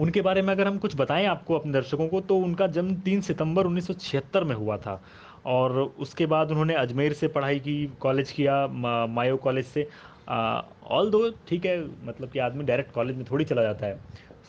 उनके 0.00 0.20
बारे 0.20 0.42
में 0.42 0.52
अगर 0.54 0.66
हम 0.66 0.78
कुछ 0.78 0.96
बताएँ 0.96 1.26
आपको 1.26 1.54
अपने 1.54 1.72
दर्शकों 1.72 2.06
को 2.08 2.20
तो 2.20 2.36
उनका 2.38 2.66
जन्म 2.68 2.94
तीन 3.00 3.20
सितंबर 3.20 3.66
1976 3.66 4.44
में 4.44 4.54
हुआ 4.56 4.76
था। 4.76 5.00
और 5.46 5.78
उसके 5.98 6.26
बाद 6.26 6.50
उन्होंने 6.50 6.74
अजमेर 6.74 7.12
से 7.12 7.28
पढ़ाई 7.28 7.58
की, 7.58 7.86
कॉलेज 8.00 8.30
किया 8.32 8.66
मायो 9.08 9.36
कॉलेज 9.36 9.66
से। 9.66 9.88
ऑल 10.28 11.10
दो 11.10 11.28
ठीक 11.48 11.66
है 11.66 11.78
मतलब 12.06 12.30
कि 12.30 12.38
आदमी 12.40 12.64
डायरेक्ट 12.64 12.92
कॉलेज 12.92 13.16
में 13.16 13.24
थोड़ी 13.30 13.44
चला 13.44 13.62
जाता 13.62 13.86
है। 13.86 13.98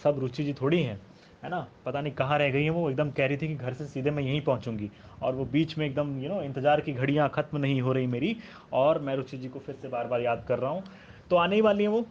सब 0.04 0.20
रुचि 0.20 0.44
जी 0.44 0.54
थोड़ी 0.54 0.82
हैं, 0.82 1.00
है 1.44 1.50
ना? 1.50 1.66
पता 1.86 2.02
नहीं 2.02 2.14
कहाँ 2.14 2.38
रह 2.40 2.50
गई 2.52 2.64
हैं 2.64 2.70
वो, 2.70 2.90
एकदम 2.90 3.12
कह 3.12 3.26
रही 3.26 3.38
थी 3.38 3.48
कि 3.48 3.56
घर 3.56 3.74
से 3.74 3.86
सीधे 3.86 4.12
मैं 4.12 4.24
यहीं 4.24 4.42
पहुँचूँगी। 4.42 4.90
और 5.22 5.36
वो 5.36 5.46
बीच 5.46 5.78
में 5.78 5.86
एकदम 5.86 6.20
यू 6.22 6.30
नो 6.30 6.42
इंतज़ार 6.42 6.82
की 6.82 6.94
घड़ियाँ 6.94 7.30
ख़त्म 7.36 7.58
नहीं 7.58 7.82
हो 7.82 7.94
रही 7.94 8.08
मेरी। 8.08 8.36
और 8.74 9.00
मैं 9.00 9.16
रुचि 9.16 9.38
जी 9.38 9.48
को 9.48 9.60
फिर 9.60 9.76
से 9.76 9.88
बार 9.88 10.08
बार 10.08 10.22
याद 10.22 10.44
कर 10.48 10.60
रहा 10.60 10.72
हूँ। 10.72 10.84
तो 11.32 11.36
आने 11.36 11.56
ही 11.56 11.62
वाली 11.62 11.84
हैं 11.84 11.90
वो 11.90 12.06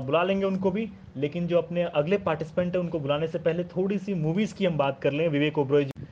बुला 0.00 0.22
लेंगे 0.22 0.44
उनको 0.44 0.70
भी। 0.70 0.88
लेकिन 1.16 1.46
जो 1.46 1.58
अपने 1.58 1.82
अगले 1.84 2.18
पार्टिसिपेंट 2.18 2.74
हैं, 2.74 2.82
उनको 2.82 2.98
बुलाने 3.00 3.28
से 3.28 3.38
पहले 3.38 3.64
थोड़ी 3.66 3.98
सी 3.98 4.14
मूवीज़ 4.16 4.54
की 4.54 4.64
हम 4.64 4.76
बात 4.78 5.00
कर 5.02 5.12
लें। 5.12 5.28
विवेक 5.28 5.58
ओब्रॉय 5.58 5.84
जी। 5.84 6.05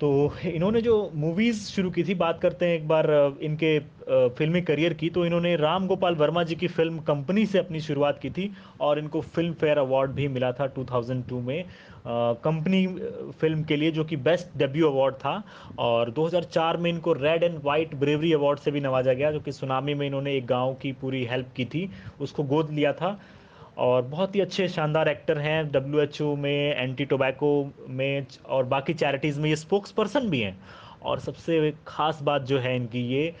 तो 0.00 0.08
इन्होंने 0.46 0.80
जो 0.82 0.94
मूवीज़ 1.14 1.58
शुरू 1.62 1.90
की 1.90 2.02
थी, 2.04 2.14
बात 2.14 2.38
करते 2.40 2.66
हैं 2.66 2.74
एक 2.74 2.86
बार 2.88 3.06
इनके 3.42 3.78
फिल्मी 4.36 4.60
करियर 4.62 4.92
की 4.94 5.08
तो 5.10 5.24
इन्होंने 5.26 5.54
राम 5.56 5.86
गोपाल 5.86 6.14
वर्मा 6.14 6.42
जी 6.42 6.54
की 6.54 6.68
फ़िल्म 6.68 6.98
कंपनी 7.08 7.44
से 7.46 7.58
अपनी 7.58 7.80
शुरुआत 7.80 8.18
की 8.18 8.30
थी 8.30 8.50
और 8.80 8.98
इनको 8.98 9.20
फ़िल्म 9.20 9.52
फेयर 9.52 9.78
अवार्ड 9.78 10.10
भी 10.10 10.28
मिला 10.28 10.52
था 10.52 10.66
2002 10.74 11.40
में। 11.40 11.64
कंपनी 12.06 12.86
फ़िल्म 13.40 13.62
के 13.62 13.76
लिए 13.76 13.90
जो 13.90 14.04
कि 14.04 14.16
बेस्ट 14.18 14.56
डेब्यू 14.58 14.88
अवार्ड 14.88 15.14
था 15.14 15.42
और 15.78 16.10
2004 16.10 16.76
में 16.76 16.90
इनको 16.90 17.12
red 17.12 17.42
and 17.42 17.58
white 17.64 17.94
bravery 17.94 18.32
award 18.32 18.58
से 18.58 18.70
भी 18.70 18.80
नवाजा 18.80 19.12
गया, 19.12 19.30
जो 19.32 19.40
कि 19.40 19.52
सुनामी 19.52 19.94
में 19.94 20.06
इन्होंने 20.06 20.36
एक 20.36 20.46
गाँव 20.46 20.74
की 20.82 20.92
पूरी 20.92 21.24
हेल्प 21.24 21.52
की 21.56 21.64
थी, 21.64 21.88
उसको 22.20 22.42
गोद 22.44 22.70
लिया 22.70 22.92
था। 22.92 23.18
और 23.78 24.02
बहुत 24.02 24.34
ही 24.34 24.40
अच्छे 24.40 24.68
शानदार 24.68 25.08
एक्टर 25.08 25.38
हैं 25.38 25.70
डब्ल्यू 25.72 26.00
एच 26.00 26.20
ओ 26.22 26.34
में 26.36 26.76
एंटी 26.76 27.04
टोबैको 27.04 27.50
में 27.88 28.26
और 28.46 28.64
बाकी 28.66 28.94
चैरिटीज़ 28.94 29.40
में 29.40 29.48
ये 29.50 29.56
स्पोक्स 29.56 29.90
पर्सन 29.92 30.28
भी 30.30 30.40
हैं। 30.40 30.56
और 31.02 31.20
सबसे 31.20 31.70
ख़ास 31.88 32.22
बात 32.22 32.42
जो 32.42 32.58
है 32.58 32.74
इनकी 32.76 33.06
ये 33.08 33.32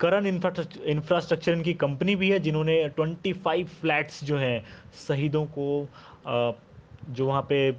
करन 0.00 0.26
इंफ्रास्ट्रक्चर 0.26 1.52
इनकी 1.52 1.72
कंपनी 1.76 2.16
भी 2.16 2.30
है 2.30 2.38
जिन्होंने 2.40 2.76
25 2.98 3.66
फ्लैट्स 3.80 4.22
जो 4.24 4.36
हैं 4.38 4.64
शहीदों 5.08 5.44
को 5.46 5.66
आ, 6.26 6.52
जो 7.10 7.26
वहाँ 7.26 7.42
पे 7.42 7.70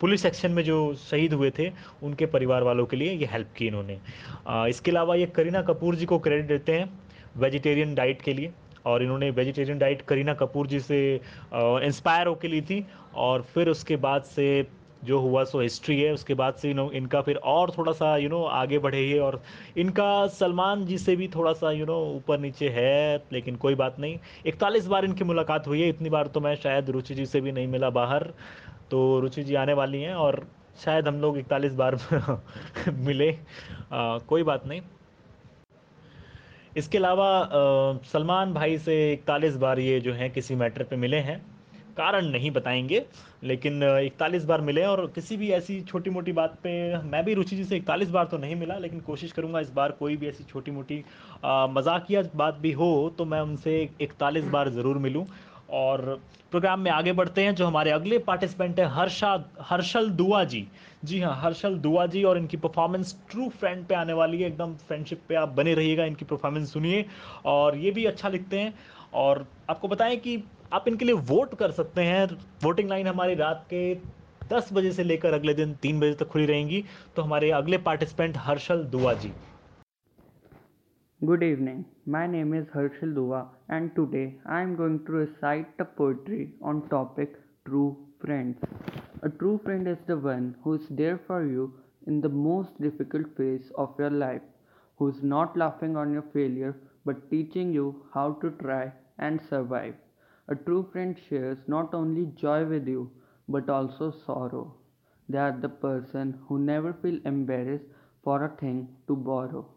पुलिस 0.00 0.24
एक्शन 0.26 0.50
में 0.52 0.62
जो 0.64 0.94
शहीद 1.00 1.32
हुए 1.32 1.50
थे 1.58 1.70
उनके 2.02 2.26
परिवार 2.26 2.62
वालों 2.62 2.86
के 2.86 2.96
लिए 2.96 3.12
ये 3.12 3.26
हेल्प 3.32 3.48
की 3.56 3.66
इन्होंने। 3.66 3.98
इसके 4.70 4.90
अलावा 4.90 5.14
ये 5.14 5.26
करीना 5.36 5.62
कपूर 5.62 5.96
जी 5.96 6.06
को 6.06 6.18
क्रेडिट 6.18 6.46
देते 6.46 6.72
हैं 6.72 6.88
वेजिटेरियन 7.36 7.94
डाइट 7.94 8.22
के 8.22 8.32
लिए। 8.32 8.52
और 8.86 9.02
इन्होंने 9.02 9.30
वेजिटेरियन 9.30 9.78
डाइट 9.78 10.02
करीना 10.02 10.34
कपूर 10.34 10.66
जी 10.66 10.80
से 10.80 11.00
इंस्पायर 11.54 12.26
होकर 12.26 12.48
ली 12.48 12.60
थी। 12.60 12.86
और 13.14 13.42
फिर 13.42 13.68
उसके 13.68 13.96
बाद 13.96 14.22
से 14.22 14.46
जो 15.04 15.18
हुआ 15.20 15.42
सो 15.44 15.60
हिस्ट्री 15.60 16.00
है। 16.00 16.12
उसके 16.12 16.34
बाद 16.34 16.54
से 16.54 16.72
नो 16.74 16.90
इनका 16.90 17.20
फिर 17.20 17.36
और 17.36 17.70
थोड़ा 17.70 17.92
सा 17.92 18.16
यू 18.16 18.28
नो 18.28 18.42
आगे 18.44 18.78
बढ़े 18.78 18.98
ही 18.98 19.18
और 19.18 19.42
इनका 19.76 20.26
सलमान 20.26 20.84
जी 20.86 20.98
से 20.98 21.16
भी 21.16 21.28
थोड़ा 21.28 21.52
सा 21.52 21.70
यू 21.72 21.86
नो 21.86 21.98
ऊपर 22.16 22.38
नीचे 22.38 22.68
है 22.68 23.24
लेकिन 23.32 23.56
कोई 23.56 23.74
बात 23.74 23.98
नहीं। 24.00 24.18
इकतालीस 24.46 24.86
बार 24.86 25.04
इनकी 25.04 25.24
मुलाकात 25.24 25.68
हुई 25.68 25.82
है। 25.82 25.88
इतनी 25.88 26.10
बार 26.10 26.26
तो 26.26 26.40
मैं 26.40 26.54
शायद 26.56 26.90
रुचि 26.90 27.14
जी 27.14 27.26
से 27.26 27.40
भी 27.40 27.52
नहीं 27.52 27.66
मिला 27.66 27.90
बाहर। 27.90 28.32
तो 28.90 29.20
रुचि 29.20 29.42
जी 29.42 29.54
आने 29.54 29.72
वाली 29.72 30.02
हैं 30.02 30.14
और 30.14 30.46
शायद 30.84 31.08
हम 31.08 31.20
लोग 31.20 31.38
इकतालीस 31.38 31.74
बार 31.74 31.98
मिले। 32.88 33.30
आ, 33.92 34.18
कोई 34.18 34.42
बात 34.42 34.66
नहीं। 34.66 34.80
इसके 36.76 36.98
अलावा 36.98 38.00
सलमान 38.12 38.52
भाई 38.54 38.78
से 38.78 39.12
इकतालीस 39.12 39.56
बार 39.56 39.80
ये 39.80 39.98
जो 40.00 40.12
है 40.12 40.28
किसी 40.30 40.54
मैटर 40.54 40.82
पे 40.82 40.96
मिले 40.96 41.16
हैं। 41.18 41.40
कारण 41.96 42.26
नहीं 42.26 42.50
बताएँगे, 42.50 43.04
लेकिन 43.44 43.82
इकतालीस 43.82 44.44
बार 44.44 44.60
मिले 44.60 44.84
और 44.84 45.06
किसी 45.14 45.36
भी 45.36 45.50
ऐसी 45.52 45.80
छोटी 45.82 46.10
मोटी 46.10 46.32
बात 46.32 46.54
पे 46.62 46.72
मैं 47.02 47.24
भी 47.24 47.34
रुचि 47.34 47.56
जी 47.56 47.64
से 47.64 47.76
इकतालीस 47.76 48.10
बार 48.10 48.26
तो 48.26 48.38
नहीं 48.38 48.56
मिला, 48.56 48.78
लेकिन 48.78 49.00
कोशिश 49.00 49.32
करूँगा 49.32 49.60
इस 49.60 49.70
बार 49.70 49.92
कोई 49.92 50.16
भी 50.16 50.28
ऐसी 50.28 50.44
छोटी 50.44 50.70
मोटी 50.70 50.98
मजाकिया 51.44 52.22
बात 52.36 52.58
भी 52.58 52.72
हो 52.72 53.14
तो 53.18 53.24
मैं 53.24 53.40
उनसे 53.40 53.80
इकतालीस 54.00 54.44
बार 54.46 54.68
ज़रूर 54.70 54.98
मिलूँ। 54.98 55.26
और 55.72 56.20
प्रोग्राम 56.50 56.80
में 56.80 56.90
आगे 56.90 57.12
बढ़ते 57.12 57.42
हैं, 57.42 57.54
जो 57.54 57.66
हमारे 57.66 57.90
अगले 57.90 58.18
पार्टिसिपेंट 58.18 58.80
हैं, 58.80 58.86
हर्षा, 58.86 59.44
हर्षल 59.60 60.10
दुआ 60.10 60.44
जी। 60.44 60.68
जी 61.04 61.20
हाँ 61.20 61.40
हर्षल 61.40 61.74
दुआ 61.74 62.06
जी 62.06 62.24
और 62.24 62.38
इनकी 62.38 62.56
परफॉर्मेंस 62.56 63.22
ट्रू 63.30 63.48
फ्रेंड 63.48 63.86
पे 63.86 63.94
आने 63.94 64.12
वाली 64.12 64.42
है। 64.42 64.48
एकदम 64.48 64.74
फ्रेंडशिप 64.74 65.22
पे 65.28 65.34
आप 65.34 65.48
बने 65.48 65.74
रहिएगा, 65.74 66.04
इनकी 66.04 66.24
परफॉर्मेंस 66.24 66.72
सुनिए। 66.72 67.06
और 67.44 67.76
ये 67.76 67.90
भी 67.90 68.04
अच्छा 68.04 68.28
लिखते 68.28 68.60
हैं। 68.60 68.74
और 69.14 69.46
आपको 69.70 69.88
बताएँ 69.88 70.16
कि 70.16 70.44
आप 70.72 70.88
इनके 70.88 71.04
लिए 71.04 71.14
वोट 71.14 71.54
कर 71.54 71.70
सकते 71.70 72.02
हैं। 72.02 72.28
वोटिंग 72.62 72.88
लाइन 72.88 73.06
हमारी 73.06 73.34
रात 73.34 73.66
के 73.70 73.94
दस 74.48 74.70
बजे 74.72 74.92
से 74.92 75.04
लेकर 75.04 75.32
अगले 75.32 75.54
दिन 75.54 75.74
तीन 75.74 76.00
बजे 76.00 76.12
तक 76.12 76.28
खुली 76.28 76.46
रहेंगी। 76.46 76.84
तो 77.16 77.22
हमारे 77.22 77.50
अगले 77.50 77.78
पार्टिसिपेंट 77.78 78.34
हर्षल 78.38 78.84
दुआ 78.84 79.12
जी। 79.12 79.32
Good 81.24 81.44
evening. 81.44 81.84
My 82.04 82.26
name 82.26 82.52
is 82.52 82.66
Harshil 82.74 83.14
Dua 83.14 83.46
and 83.68 83.94
today 83.94 84.34
I 84.44 84.60
am 84.60 84.74
going 84.74 85.04
to 85.04 85.12
recite 85.12 85.68
a 85.78 85.84
poetry 85.84 86.54
on 86.60 86.88
topic 86.88 87.36
true 87.64 87.96
friends. 88.18 88.58
A 89.22 89.28
true 89.28 89.60
friend 89.62 89.86
is 89.86 90.00
the 90.08 90.16
one 90.16 90.56
who 90.64 90.72
is 90.74 90.88
there 90.90 91.20
for 91.28 91.46
you 91.46 91.74
in 92.08 92.20
the 92.20 92.28
most 92.28 92.80
difficult 92.80 93.36
phase 93.36 93.70
of 93.78 93.94
your 94.00 94.10
life, 94.10 94.42
who 94.96 95.10
is 95.10 95.22
not 95.22 95.56
laughing 95.56 95.96
on 95.96 96.12
your 96.12 96.24
failure 96.32 96.74
but 97.04 97.30
teaching 97.30 97.72
you 97.72 98.04
how 98.12 98.32
to 98.40 98.50
try 98.62 98.90
and 99.18 99.40
survive. 99.48 99.94
A 100.48 100.56
true 100.56 100.88
friend 100.90 101.16
shares 101.28 101.58
not 101.68 101.94
only 101.94 102.26
joy 102.34 102.64
with 102.64 102.88
you 102.88 103.08
but 103.48 103.70
also 103.70 104.10
sorrow. 104.10 104.74
They 105.28 105.38
are 105.38 105.56
the 105.56 105.68
person 105.68 106.40
who 106.48 106.58
never 106.58 106.92
feel 106.92 107.20
embarrassed 107.24 107.84
for 108.24 108.44
a 108.44 108.56
thing 108.56 108.88
to 109.06 109.14
borrow. 109.14 109.68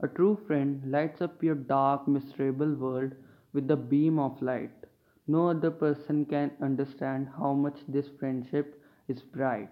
A 0.00 0.08
true 0.08 0.36
friend 0.36 0.90
lights 0.90 1.20
up 1.20 1.42
your 1.42 1.54
dark, 1.54 2.06
miserable 2.06 2.74
world 2.74 3.14
with 3.52 3.70
a 3.70 3.76
beam 3.76 4.18
of 4.18 4.40
light. 4.42 4.86
No 5.26 5.48
other 5.48 5.70
person 5.70 6.24
can 6.24 6.50
understand 6.60 7.28
how 7.36 7.52
much 7.52 7.80
this 7.88 8.08
friendship 8.08 8.80
is 9.08 9.22
bright. 9.22 9.70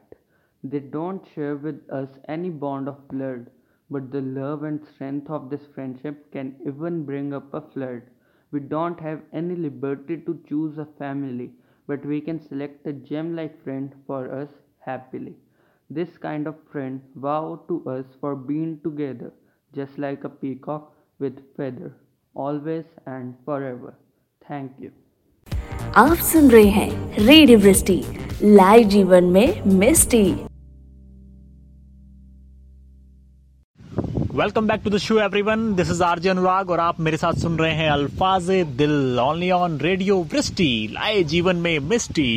They 0.62 0.80
don't 0.80 1.26
share 1.26 1.56
with 1.56 1.88
us 1.90 2.18
any 2.26 2.50
bond 2.50 2.88
of 2.88 3.06
blood, 3.08 3.50
but 3.90 4.10
the 4.10 4.20
love 4.20 4.62
and 4.62 4.84
strength 4.84 5.30
of 5.30 5.50
this 5.50 5.66
friendship 5.66 6.30
can 6.32 6.56
even 6.66 7.04
bring 7.04 7.32
up 7.32 7.52
a 7.54 7.60
flood. 7.60 8.02
We 8.50 8.60
don't 8.60 8.98
have 9.00 9.22
any 9.32 9.56
liberty 9.56 10.16
to 10.18 10.40
choose 10.48 10.78
a 10.78 10.86
family, 10.86 11.52
but 11.86 12.04
we 12.04 12.20
can 12.20 12.40
select 12.40 12.86
a 12.86 12.92
gem 12.92 13.36
like 13.36 13.62
friend 13.62 13.94
for 14.06 14.32
us 14.32 14.48
happily. 14.78 15.36
This 15.90 16.16
kind 16.18 16.46
of 16.46 16.62
friend 16.72 17.00
vow 17.14 17.62
to 17.68 17.88
us 17.88 18.06
for 18.20 18.34
being 18.34 18.80
together, 18.80 19.32
just 19.74 19.98
like 19.98 20.24
a 20.24 20.28
peacock 20.30 20.92
with 21.20 21.38
feather, 21.56 21.92
always 22.34 22.84
and 23.06 23.34
forever. 23.44 23.94
Thank 24.42 24.72
you. 24.78 24.90
आप 25.96 26.16
सुन 26.24 26.50
रहे 26.50 26.68
हैं 26.70 27.16
radio 27.18 27.58
वृष्टि 27.58 28.00
live 28.42 28.88
जीवन 28.88 29.24
में 29.34 29.62
मिस्टी 29.78 30.24
welcome 34.34 34.68
back 34.68 34.80
to 34.84 34.90
the 34.90 34.96
show 34.98 35.18
everyone 35.20 35.74
this 35.74 35.90
is 35.90 36.02
RJ 36.02 36.28
Anurag 36.28 36.70
और 36.70 36.80
आप 36.80 37.00
मेरे 37.00 37.16
साथ 37.16 37.40
सुन 37.40 37.58
रहे 37.58 37.72
हैं 37.74 37.90
अल्फाज 37.90 38.50
दिल 38.76 39.18
ओनली 39.20 39.50
ऑन 39.52 39.78
रेडियो 39.80 40.16
वृष्टि 40.32 40.70
लाए 40.92 41.22
जीवन 41.34 41.56
में 41.66 41.78
मिस्टी 41.90 42.32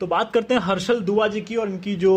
तो 0.00 0.06
बात 0.06 0.32
करते 0.32 0.54
हैं 0.54 0.60
हर्षल 0.62 1.00
दुआ 1.02 1.26
जी 1.28 1.40
की 1.40 1.56
और 1.56 1.68
इनकी 1.68 1.94
जो 1.96 2.14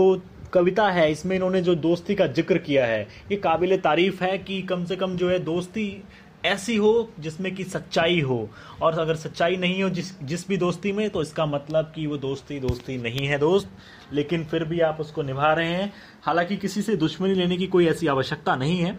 कविता 0.54 0.90
है, 0.90 1.12
इसमें 1.12 1.36
इन्होंने 1.36 1.62
जो 1.62 1.76
दोस्ती 1.78 2.16
का 2.16 2.28
ज़िक्र 2.28 2.58
किया 2.58 2.86
है, 2.86 3.08
ये 3.32 3.38
काबिल 3.38 3.78
तारीफ़ 3.80 4.24
है 4.24 4.38
कि 4.38 4.62
कम 4.62 4.86
से 4.86 4.96
कम 4.96 5.16
जो 5.18 5.30
है 5.30 5.40
दोस्ती 5.42 6.04
ऐसी 6.46 6.76
हो 6.76 7.10
जिसमें 7.20 7.54
कि 7.56 7.64
सच्चाई 7.64 8.20
हो। 8.22 8.50
और 8.82 9.00
अगर 9.00 9.16
सच्चाई 9.16 9.58
नहीं 9.58 9.82
हो 9.84 9.90
जिस 9.90 10.08
जिस 10.22 10.48
भी 10.48 10.58
दोस्ती 10.58 10.92
में 10.92 11.10
तो 11.10 11.22
इसका 11.22 11.46
मतलब 11.46 11.92
कि 11.96 12.06
वो 12.08 12.18
दोस्ती 12.18 12.60
दोस्ती 12.60 12.98
नहीं 12.98 13.26
है 13.28 13.38
दोस्त, 13.40 13.70
लेकिन 14.14 14.46
फिर 14.46 14.64
भी 14.64 14.80
आप 14.80 15.02
उसको 15.02 15.24
निभा 15.24 15.52
रहे 15.54 15.68
हैं। 15.68 15.92
हालाँकि 16.24 16.58
किसी 16.58 16.82
से 16.82 16.96
दुश्मनी 16.96 17.34
लेने 17.34 17.58
की 17.58 17.68
कोई 17.68 17.88
ऐसी 17.88 18.08
आवश्यकता 18.08 18.56
नहीं 18.56 18.80
है। 18.80 18.98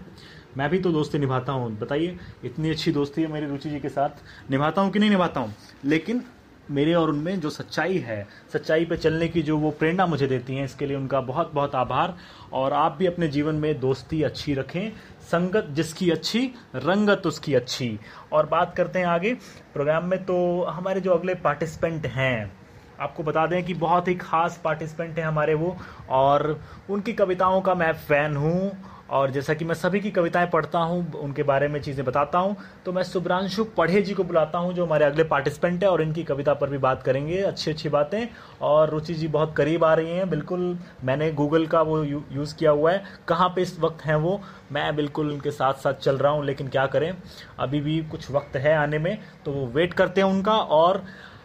मैं 0.56 0.68
भी 0.70 0.78
तो 0.78 0.92
दोस्ती 0.92 1.18
निभाता 1.18 1.52
हूँ, 1.52 1.76
बताइए, 1.78 2.16
इतनी 2.44 2.70
अच्छी 2.70 2.92
दोस्ती 2.92 3.22
है 3.22 3.28
मेरी 3.28 3.46
रुचि 3.46 3.70
जी 3.70 3.80
के 3.80 3.88
साथ। 3.88 4.50
निभाता 4.50 4.82
हूँ 4.82 4.90
कि 4.92 4.98
नहीं 4.98 5.10
निभाता 5.10 5.40
हूँ? 5.40 5.54
लेकिन 5.84 6.22
मेरे 6.70 6.94
और 6.94 7.10
उनमें 7.10 7.40
जो 7.40 7.50
सच्चाई 7.50 7.98
है, 7.98 8.26
सच्चाई 8.52 8.84
पे 8.84 8.96
चलने 8.96 9.28
की 9.28 9.42
जो 9.42 9.58
वो 9.58 9.70
प्रेरणा 9.70 10.06
मुझे 10.06 10.26
देती 10.26 10.56
हैं, 10.56 10.64
इसके 10.64 10.86
लिए 10.86 10.96
उनका 10.96 11.20
बहुत 11.20 11.50
बहुत 11.54 11.74
आभार। 11.74 12.14
और 12.52 12.72
आप 12.72 12.96
भी 12.98 13.06
अपने 13.06 13.28
जीवन 13.28 13.54
में 13.54 13.80
दोस्ती 13.80 14.22
अच्छी 14.22 14.54
रखें, 14.54 14.92
संगत 15.22 15.66
जिसकी 15.70 16.10
अच्छी, 16.10 16.54
रंगत 16.76 17.26
उसकी 17.26 17.54
अच्छी। 17.54 17.98
और 18.32 18.46
बात 18.46 18.74
करते 18.76 18.98
हैं 18.98 19.06
आगे, 19.06 19.34
प्रोग्राम 19.74 20.04
में 20.04 20.24
तो 20.24 20.62
हमारे 20.62 21.00
जो 21.00 21.10
अगले 21.10 21.34
पार्टिसिपेंट 21.34 22.06
हैं, 22.06 22.52
आपको 23.00 23.22
बता 23.22 23.46
दें 23.46 23.62
कि 23.64 23.74
बहुत 23.74 24.08
ही 24.08 24.14
खास 24.14 24.60
पार्टिसिपेंट 24.64 25.18
हैं 25.18 25.26
हमारे 25.26 25.54
वो। 25.54 25.76
और 26.10 26.60
उनकी 26.90 27.12
कविताओं 27.12 27.60
का 27.60 27.74
मैं 27.74 27.92
फ़ैन 27.92 28.36
हूँ 28.36 28.91
और 29.12 29.30
जैसा 29.30 29.54
कि 29.54 29.64
मैं 29.64 29.74
सभी 29.74 30.00
की 30.00 30.10
कविताएँ 30.10 30.46
पढ़ता 30.46 30.78
हूँ 30.78 31.12
उनके 31.14 31.42
बारे 31.42 31.68
में 31.68 31.80
चीज़ें 31.80 32.04
बताता 32.04 32.38
हूँ 32.38 32.56
तो 32.84 32.92
मैं 32.92 33.02
सुब्रांशु 33.02 33.64
पढ़े 33.76 34.02
जी 34.02 34.14
को 34.14 34.24
बुलाता 34.24 34.58
हूँ 34.58 34.72
जो 34.74 34.84
हमारे 34.86 35.04
अगले 35.04 35.24
पार्टिसिपेंट 35.24 35.82
है 35.84 35.90
और 35.90 36.02
इनकी 36.02 36.22
कविता 36.24 36.54
पर 36.54 36.70
भी 36.70 36.78
बात 36.78 37.02
करेंगे। 37.02 37.40
अच्छी 37.42 37.70
अच्छी 37.70 37.88
बातें। 37.88 38.26
और 38.62 38.90
रुचि 38.90 39.14
जी 39.14 39.28
बहुत 39.28 39.54
करीब 39.56 39.84
आ 39.84 39.92
रही 39.94 40.10
हैं 40.10 40.28
बिल्कुल 40.30 40.78
मैंने 41.04 41.30
गूगल 41.32 41.66
का 41.66 41.82
वो 41.82 42.02
यू, 42.04 42.22
यूज़ 42.32 42.54
किया 42.56 42.70
हुआ 42.70 42.92
है। 42.92 43.02
कहाँ 43.28 43.48
पे 43.56 43.62
इस 43.62 43.78
वक्त 43.80 44.04
हैं 44.04 44.16
वो? 44.16 44.40
मैं 44.72 44.94
बिल्कुल 44.96 45.30
उनके 45.32 45.50
साथ 45.50 45.74
साथ 45.74 45.94
चल 45.94 46.16
रहा 46.16 46.32
हूँ 46.32 46.44
लेकिन 46.46 46.68
क्या 46.68 46.86
करें? 46.86 47.12
अभी 47.58 47.80
भी 47.80 48.00
कुछ 48.10 48.30
वक्त 48.30 48.56
है 48.56 48.74
आने 48.76 48.98
में 48.98 49.16
तो 49.44 49.52
वेट 49.74 49.94
करते 49.94 50.20
हैं 50.20 50.28
उनका। 50.28 50.52
और 50.52 51.02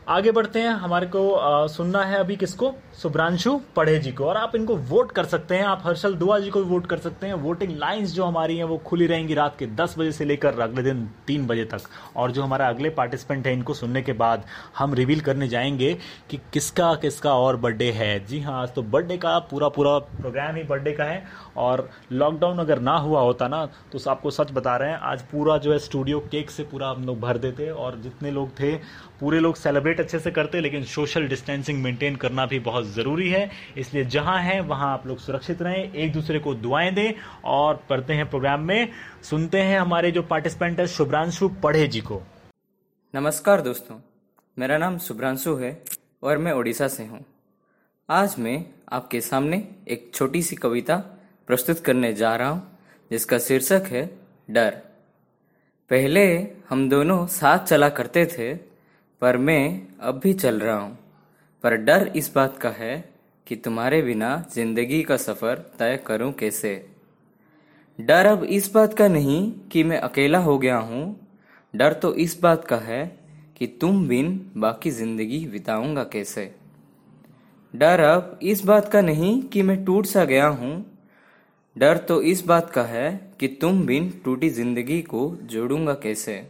आगे 0.09 0.31
बढ़ते 0.31 0.59
हैं 0.61 0.69
हमारे 0.71 1.07
को 1.07 1.67
सुनना 1.69 2.03
है 2.03 2.17
अभी 2.17 2.35
किसको? 2.35 2.73
सुब्रांशु 2.97 3.51
पढ़े 3.75 3.97
जी 3.99 4.11
को। 4.11 4.25
और 4.25 4.37
आप 4.37 4.55
इनको 4.55 4.75
वोट 4.75 5.11
कर 5.11 5.25
सकते 5.25 5.55
हैं। 5.55 5.63
आप 5.63 5.81
हर्षल 5.85 6.13
दुआ 6.13 6.37
जी 6.39 6.49
को 6.49 6.63
भी 6.63 6.69
वोट 6.69 6.85
कर 6.87 6.97
सकते 6.97 7.27
हैं। 7.27 7.33
वोटिंग 7.33 7.71
लाइंस 7.77 8.13
जो 8.13 8.23
हमारी 8.23 8.57
हैं, 8.57 8.63
वो 8.63 8.77
खुली 8.77 9.07
रहेंगी 9.07 9.33
रात 9.33 9.55
के 9.59 9.65
10 9.75 9.95
बजे 9.99 10.11
से 10.11 10.25
लेकर 10.25 10.59
अगले 10.59 10.83
दिन 10.83 11.05
3 11.27 11.45
बजे 11.47 11.65
तक। 11.65 11.81
और 12.15 12.31
जो 12.31 12.43
हमारा 12.43 12.67
अगले 12.69 12.89
पार्टिसिपेंट 12.89 13.47
है, 13.47 13.53
इनको 13.53 13.73
सुनने 13.73 14.01
के 14.01 14.13
बाद 14.13 14.45
हम 14.77 14.93
रिवील 14.93 15.19
करने 15.19 15.47
जाएँगे 15.47 15.93
कि 16.29 16.39
किसका 16.53 16.93
किसका 16.95 17.33
और 17.33 17.57
बर्थडे 17.57 17.91
है। 17.91 18.25
जी 18.25 18.39
हाँ 18.39 18.61
आज 18.61 18.73
तो 18.73 18.81
बर्थडे 18.83 19.17
का 19.17 19.37
पूरा 19.41 19.69
पूरा 19.69 19.97
प्रोग्राम 19.99 20.55
ही 20.55 20.63
बर्थडे 20.63 20.91
का 20.91 21.03
है। 21.03 21.23
और 21.57 21.89
लॉकडाउन 22.11 22.59
अगर 22.59 22.79
ना 22.79 22.97
हुआ 22.97 23.21
होता 23.21 23.47
ना 23.47 23.65
तो 23.91 24.09
आपको 24.09 24.31
सच 24.31 24.51
बता 24.51 24.75
रहे 24.77 24.89
हैं, 24.89 24.97
आज 24.97 25.21
पूरा 25.21 25.57
जो 25.57 25.71
है 25.71 25.79
स्टूडियो 25.79 26.19
केक 26.31 26.51
से 26.51 26.63
पूरा 26.63 26.89
हम 26.89 27.05
लोग 27.05 27.19
भर 27.19 27.37
देते। 27.37 27.69
और 27.69 27.99
जितने 27.99 28.31
लोग 28.31 28.49
थे, 28.59 28.75
पूरे 29.19 29.39
लोग 29.39 29.55
सेलिब्रेट 29.55 29.99
अच्छे 29.99 30.19
से 30.19 30.31
करते, 30.31 30.61
लेकिन 30.61 30.83
सोशल 30.85 31.27
डिस्टेंसिंग 31.27 31.81
मेंटेन 31.83 32.15
करना 32.15 32.45
भी 32.45 32.59
बहुत 32.59 32.85
ज़रूरी 32.87 33.29
है। 33.29 33.49
इसलिए 33.77 34.03
जहाँ 34.05 34.39
हैं, 34.41 34.59
वहाँ 34.61 34.91
आप 34.93 35.07
लोग 35.07 35.19
सुरक्षित 35.19 35.61
रहें, 35.61 35.93
एक 35.93 36.13
दूसरे 36.13 36.39
को 36.39 36.53
दुआएँ 36.55 36.91
दें 36.91 37.13
और 37.45 37.83
पढ़ते 37.89 38.13
हैं 38.13 38.29
प्रोग्राम 38.29 38.61
में। 38.61 38.89
सुनते 39.23 39.61
हैं 39.61 39.79
हमारे 39.79 40.11
जो 40.11 40.23
पार्टिसिपेंट 40.23 40.79
है, 40.79 40.87
शुभ्रांशु 40.87 41.49
पढ़े 41.63 41.87
जी 41.87 42.01
को। 42.01 42.21
नमस्कार 43.13 43.61
दोस्तों, 43.61 43.99
मेरा 44.57 44.77
नाम 44.77 44.97
शुभ्रांशु 44.97 45.55
है 45.55 45.81
और 46.23 46.37
मैं 46.37 46.51
उड़ीसा 46.51 46.87
से 46.87 47.05
हूँ। 47.05 47.25
आज 48.09 48.35
मैं 48.39 48.65
आपके 48.91 49.21
सामने 49.21 49.57
एक 49.87 50.11
छोटी 50.15 50.41
सी 50.41 50.55
कविता 50.55 50.97
प्रस्तुत 51.47 51.79
करने 51.79 52.13
जा 52.13 52.35
रहा 52.35 52.49
हूँ, 52.49 52.77
जिसका 53.11 53.37
शीर्षक 53.37 53.83
है 53.87 54.05
डर। 54.51 54.81
पहले 55.91 56.23
हम 56.69 56.87
दोनों 56.89 57.25
साथ 57.27 57.65
चला 57.65 57.89
करते 57.89 58.25
थे, 58.25 58.53
पर 59.21 59.37
मैं 59.37 59.87
अब 60.01 60.19
भी 60.19 60.33
चल 60.33 60.59
रहा 60.59 60.77
हूँ। 60.77 60.97
पर 61.63 61.75
डर 61.75 62.11
इस 62.15 62.31
बात 62.35 62.57
का 62.57 62.69
है 62.69 62.93
कि 63.47 63.55
तुम्हारे 63.55 64.01
बिना 64.01 64.29
ज़िंदगी 64.53 65.01
का 65.03 65.17
सफ़र 65.17 65.55
तय 65.79 65.97
करूँ 66.07 66.31
कैसे? 66.33 66.73
डर 67.99 68.25
अब 68.25 68.43
इस 68.43 68.71
बात 68.71 68.93
का 68.93 69.07
नहीं 69.07 69.51
कि 69.71 69.83
मैं 69.83 69.99
अकेला 69.99 70.39
हो 70.39 70.57
गया 70.57 70.77
हूँ। 70.77 71.03
डर 71.73 71.93
तो 71.93 72.13
इस 72.15 72.39
बात 72.41 72.65
का 72.65 72.77
है 72.77 73.05
कि 73.57 73.67
तुम 73.81 74.07
बिन 74.07 74.39
बाकी 74.57 74.91
ज़िंदगी 74.91 75.45
बिताऊँगा 75.45 76.03
कैसे? 76.03 76.51
डर 77.73 77.99
अब 77.99 78.39
इस 78.43 78.63
बात 78.65 78.91
का 78.91 79.01
नहीं 79.01 79.41
कि 79.43 79.61
मैं 79.61 79.83
टूट 79.85 80.05
सा 80.05 80.25
गया 80.25 80.47
हूँ। 80.47 80.85
डर 81.75 81.97
तो 81.97 82.21
इस 82.21 82.45
बात 82.45 82.69
का 82.69 82.83
है 82.83 83.09
कि 83.39 83.47
तुम 83.61 83.85
बिन 83.85 84.09
टूटी 84.25 84.49
ज़िंदगी 84.49 85.01
को 85.01 85.29
जोड़ूँगा 85.43 85.93
कैसे? 85.93 86.41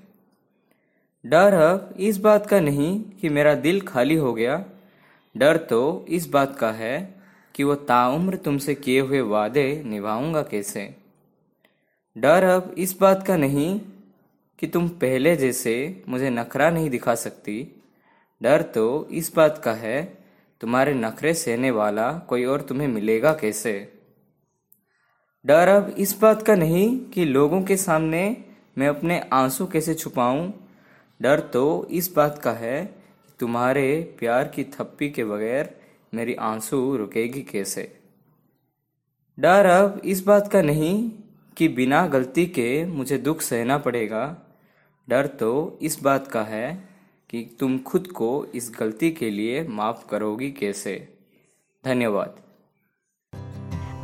डर 1.23 1.53
अब 1.53 1.93
इस 1.99 2.17
बात 2.17 2.45
का 2.45 2.59
नहीं 2.59 2.99
कि 3.21 3.29
मेरा 3.29 3.53
दिल 3.55 3.81
खाली 3.81 4.15
हो 4.15 4.33
गया। 4.33 4.63
डर 5.37 5.57
तो 5.57 6.05
इस 6.09 6.29
बात 6.29 6.57
का 6.59 6.71
है 6.71 7.15
कि 7.55 7.63
वो 7.63 7.75
ताउम्र 7.75 8.35
तुमसे 8.35 8.75
किए 8.75 8.99
हुए 8.99 9.21
वादे 9.21 9.83
निभाऊँगा 9.85 10.41
कैसे? 10.41 10.95
डर 12.17 12.43
अब 12.43 12.75
इस 12.77 12.99
बात 12.99 13.27
का 13.27 13.37
नहीं 13.37 13.81
कि 14.59 14.67
तुम 14.67 14.89
पहले 14.89 15.35
जैसे 15.35 16.03
मुझे 16.09 16.29
नखरा 16.29 16.69
नहीं 16.69 16.89
दिखा 16.89 17.15
सकती। 17.15 17.83
डर 18.43 18.61
तो 18.61 19.07
इस 19.11 19.35
बात 19.35 19.57
का 19.57 19.73
है, 19.73 20.17
तुम्हारे 20.61 20.93
नखरे 20.93 21.33
सहने 21.33 21.71
वाला 21.71 22.13
कोई 22.13 22.45
और 22.45 22.61
तुम्हें 22.61 22.87
मिलेगा 22.87 23.33
कैसे? 23.33 23.93
डर 25.45 25.67
अब 25.67 25.89
इस 25.89 26.19
बात 26.19 26.43
का 26.43 26.55
नहीं 26.55 26.99
कि 26.99 27.25
लोगों 27.25 27.63
के 27.63 27.77
सामने 27.77 28.45
मैं 28.77 28.87
अपने 28.87 29.29
आँसू 29.33 29.65
कैसे 29.65 29.93
छुपाऊं। 29.93 30.51
डर 31.21 31.39
तो 31.39 31.87
इस 31.91 32.13
बात 32.15 32.37
का 32.37 32.51
है 32.51 32.96
तुम्हारे 33.39 34.15
प्यार 34.19 34.47
की 34.47 34.63
थप्पी 34.63 35.09
के 35.09 35.23
बगैर 35.23 35.81
मेरी 36.13 36.33
आँसू 36.35 36.95
रुकेगी 36.97 37.41
कैसे? 37.41 37.97
डर 39.39 39.65
अब 39.65 40.01
इस 40.05 40.23
बात 40.25 40.51
का 40.51 40.61
नहीं 40.61 41.11
कि 41.57 41.67
बिना 41.67 42.07
गलती 42.07 42.45
के 42.45 42.85
मुझे 42.85 43.17
दुख 43.17 43.41
सहना 43.41 43.77
पड़ेगा। 43.77 44.37
डर 45.09 45.27
तो 45.27 45.79
इस 45.81 46.01
बात 46.03 46.27
का 46.27 46.43
है 46.43 46.89
कि 47.29 47.57
तुम 47.59 47.77
खुद 47.79 48.07
को 48.07 48.45
इस 48.55 48.71
गलती 48.79 49.11
के 49.11 49.29
लिए 49.29 49.67
माफ़ 49.67 50.07
करोगी 50.07 50.51
कैसे? 50.51 51.13
धन्यवाद। 51.85 52.35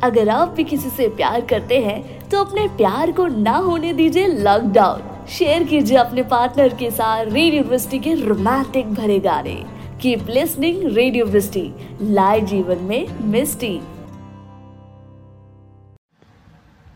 अगर 0.04 0.28
आप 0.28 0.48
भी 0.48 0.64
किसी 0.64 0.90
से 0.90 1.08
प्यार 1.08 1.46
करते 1.46 1.80
हैं 1.80 2.28
तो 2.28 2.44
अपने 2.44 2.68
प्यार 2.68 3.12
को 3.12 3.26
ना 3.26 3.56
होने 3.56 3.92
दीजिए 3.92 4.26
लॉकडाउन 4.26 5.13
शेयर 5.28 5.62
कीजिए 5.64 5.96
अपने 5.96 6.22
पार्टनर 6.22 6.74
के 6.74 6.90
साथ 6.90 7.26
रेडियो 7.26 7.62
वृष्टि 7.62 7.98
के 7.98 8.14
रोमांटिक 8.14 8.92
भरे 8.94 9.18
गाने। 9.20 9.54
Keep 10.02 10.26
listening 10.28 10.82
radio 10.96 11.26
Vrishti 11.26 11.62
live 12.02 12.44
जीवन 12.44 12.82
में 12.82 13.06
मिस्टी। 13.22 13.70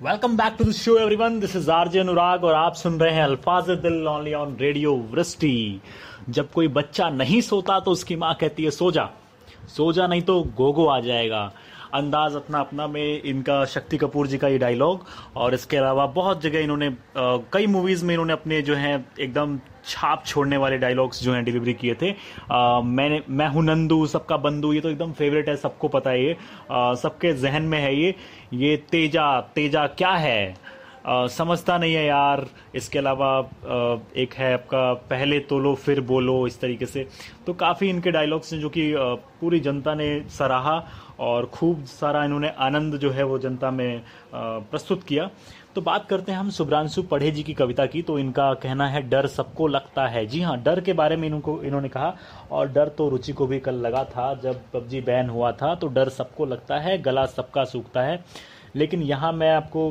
Welcome 0.03 0.37
back 0.37 0.57
to 0.59 0.65
the 0.65 0.73
show 0.73 0.97
everyone 0.99 1.39
this 1.41 1.57
is 1.57 1.71
RJ 1.71 2.01
Anurag 2.01 2.45
और 2.45 2.55
आप 2.55 2.75
सुन 2.75 3.01
रहे 3.01 3.15
हैं 3.15 3.23
अल्फाज 3.23 3.71
दिल 3.71 4.07
ओनली 4.09 4.35
ऑन 4.35 4.57
रेडियो 4.61 4.95
वृष्टि। 5.13 5.81
जब 6.29 6.51
कोई 6.51 6.69
बच्चा 6.69 7.09
नहीं 7.11 7.41
सोता 7.41 7.81
तो 7.81 7.91
उसकी 7.91 8.17
माँ 8.17 8.35
कहती 8.35 8.65
है, 8.65 8.71
सो 8.71 8.91
जा। 8.91 9.09
सो 9.69 9.93
जा 9.93 10.07
नहीं 10.07 10.23
तो 10.23 10.41
गोगो 10.57 10.87
आ 10.87 11.01
जाएगा। 11.01 11.51
अंदाज 11.95 12.35
अपना 12.37 12.61
अपना 12.61 12.87
में 12.87 13.23
इनका 13.23 13.65
शक्ति 13.65 13.97
कपूर 13.97 14.27
जी 14.27 14.39
का 14.39 14.49
ये 14.49 14.59
डायलॉग 14.59 15.07
और 15.37 15.55
इसके 15.55 15.77
अलावा 15.77 16.07
बहुत 16.15 16.43
जगह 16.43 16.59
इन्होंने 16.59 16.91
कई 17.53 17.67
मूवीज़ 17.67 18.05
में 18.05 18.15
इन्होंने 18.15 18.33
अपने 18.33 18.61
जो 18.63 18.75
है 18.75 18.95
एकदम 19.21 19.59
छाप 19.87 20.25
छोड़ने 20.27 20.57
वाले 20.57 20.79
डायलॉग्स 20.79 21.23
जो 21.23 21.33
हैं 21.33 21.45
डिलीवरी 21.45 21.75
किए 21.75 21.95
थे। 22.03 22.11
आ, 22.51 22.81
मैंने 22.81 23.23
मैं 23.29 23.49
हूँ 23.49 23.65
नंदू 23.65 24.07
सबका 24.07 24.37
बंधु 24.37 24.73
ये 24.73 24.81
तो 24.81 24.91
एकदम 24.91 25.13
फेवरेट 25.13 25.49
है 25.49 25.57
सबको 25.57 25.89
पता 25.89 26.11
है 26.11 26.25
ये। 26.25 26.37
सबके 26.73 27.33
जहन 27.35 27.63
में 27.63 27.79
है 27.79 27.95
ये। 27.97 28.15
ये 28.55 28.77
तेजा 28.91 29.41
तेजा 29.55 29.87
क्या 29.87 30.11
है? 30.11 30.55
आ, 31.07 31.27
समझता 31.29 31.79
नहीं 31.79 31.95
है 31.95 32.05
यार। 32.07 32.47
इसके 32.75 32.99
अलावा 32.99 33.39
एक 34.17 34.35
है 34.35 34.53
आपका 34.55 34.93
पहले 35.11 35.39
तोलो 35.41 35.75
फिर 35.75 36.01
बोलो 36.01 36.47
इस 36.47 36.61
तरीके 36.61 36.87
से। 36.87 37.07
तो 37.47 37.53
काफ़ी 37.55 37.89
इनके 37.89 38.11
डायलॉग्स 38.11 38.53
हैं 38.53 38.61
जो 38.61 38.69
कि 38.69 38.93
पूरी 39.41 39.61
जनता 39.61 39.95
ने 39.95 40.09
सराहा। 40.31 40.79
और 41.19 41.47
खूब 41.47 41.85
सारा 41.87 42.25
इन्होंने 42.25 42.49
आनंद 42.59 42.97
जो 42.97 43.11
है 43.11 43.25
वो 43.25 43.39
जनता 43.39 43.71
में 43.71 44.03
प्रस्तुत 44.35 45.03
किया। 45.05 45.31
तो 45.75 45.81
बात 45.81 46.07
करते 46.09 46.33
हैं 46.33 46.39
हम 46.39 46.51
सुब्रांशु 46.51 47.03
पढ़े 47.03 47.31
जी 47.31 47.43
की 47.43 47.55
कविता 47.55 47.87
की 47.87 48.03
तो 48.03 48.19
इनका 48.19 48.53
कहना 48.55 48.87
है, 48.89 49.03
डर 49.03 49.27
सबको 49.27 49.67
लगता 49.67 50.07
है। 50.07 50.25
जी 50.27 50.41
हाँ 50.43 50.57
डर 50.63 50.81
के 50.81 50.93
बारे 50.93 51.17
में 51.17 51.29
इनको, 51.29 51.61
इन्होंने 51.63 51.89
कहा, 51.89 52.15
और 52.51 52.69
डर 52.69 52.89
तो 52.89 53.09
रुचि 53.09 53.33
को 53.33 53.47
भी 53.47 53.59
कल 53.61 53.75
लगा 53.77 54.05
था। 54.07 54.33
जब 54.35 54.61
पबजी 54.75 55.01
बैन 55.01 55.29
हुआ 55.29 55.53
था 55.53 55.75
तो 55.75 55.87
डर 55.89 56.09
सबको 56.11 56.47
लगता 56.47 56.79
है, 56.79 56.99
गला 56.99 57.27
सबका 57.27 57.65
सूखता 57.65 58.03
है। 58.03 58.23
लेकिन 58.77 59.03
यहाँ 59.03 59.33
मैं 59.33 59.51
आपको, 59.53 59.91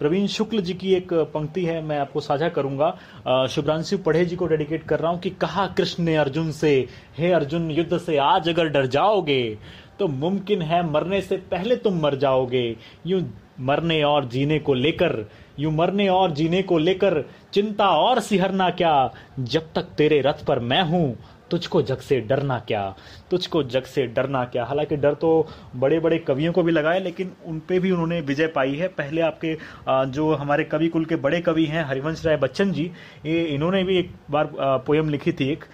प्रवीण 0.00 0.26
शुक्ल 0.26 0.60
जी 0.60 0.74
की 0.74 0.94
एक 0.94 1.12
पंक्ति 1.34 1.64
है, 1.64 1.80
मैं 1.82 1.98
आपको 1.98 2.20
साझा 2.20 2.48
करूँगा। 2.48 3.46
शुभ्रांशु 3.46 3.98
पढ़े 3.98 4.24
जी 4.24 4.36
को 4.36 4.46
डेडिकेट 4.46 4.82
कर 4.84 5.00
रहा 5.00 5.10
हूँ 5.10 5.20
कि 5.20 5.30
कहा 5.32 5.66
कृष्ण 5.68 6.04
ने 6.04 6.16
अर्जुन 6.16 6.50
से, 6.52 6.88
हे 7.18 7.32
अर्जुन, 7.32 7.70
युद्ध 7.70 7.98
से 7.98 8.16
आज 8.18 8.48
अगर 8.48 8.68
डर 8.68 8.86
जाओगे 8.86 9.58
तो 9.98 10.08
मुमकिन 10.08 10.62
है 10.62 10.82
मरने 10.90 11.20
से 11.20 11.36
पहले 11.50 11.76
तुम 11.76 12.00
मर 12.02 12.14
जाओगे। 12.16 12.64
यूँ 13.06 13.22
मरने 13.60 14.02
और 14.02 14.24
जीने 14.24 14.58
को 14.58 14.74
लेकर, 14.74 15.24
यूँ 15.58 15.72
मरने 15.72 16.08
और 16.08 16.30
जीने 16.32 16.62
को 16.62 16.78
लेकर 16.78 17.24
चिंता 17.52 17.88
और 17.88 18.20
सिहरना 18.20 18.70
क्या? 18.70 19.12
जब 19.38 19.72
तक 19.74 19.94
तेरे 19.98 20.20
रथ 20.20 20.44
पर 20.46 20.58
मैं 20.60 20.82
हूँ, 20.82 21.16
तुझको 21.50 21.82
जग 21.82 21.98
से 21.98 22.20
डरना 22.20 22.58
क्या? 22.58 22.94
तुझको 23.30 23.62
जग 23.64 23.82
से 23.84 24.06
डरना 24.06 24.44
क्या? 24.44 24.64
हालाँकि 24.64 24.96
डर 24.96 25.14
तो 25.14 25.46
बड़े 25.76 25.98
बड़े 26.00 26.18
कवियों 26.18 26.52
को 26.52 26.62
भी 26.62 26.72
लगाए 26.72 27.00
लेकिन 27.00 27.32
उन 27.46 27.60
पे 27.68 27.78
भी 27.78 27.90
उन्होंने 27.90 28.20
विजय 28.22 28.46
पाई 28.46 28.74
है। 28.74 28.88
पहले 28.90 29.20
आपके 29.20 29.56
जो 30.10 30.32
हमारे 30.34 30.64
कवि 30.64 30.88
कुल 30.88 31.04
के 31.04 31.16
बड़े 31.18 31.40
कवि 31.40 31.64
हैं, 31.66 31.84
हरिवंश 31.84 32.24
राय 32.26 32.36
बच्चन 32.38 32.72
जी, 32.72 32.90
ये 33.26 33.44
इन्होंने 33.44 33.84
भी 33.84 33.98
एक 33.98 34.12
बार 34.30 34.50
पोयम 34.86 35.08
लिखी 35.08 35.32
थी 35.32 35.50
एक। 35.52 35.64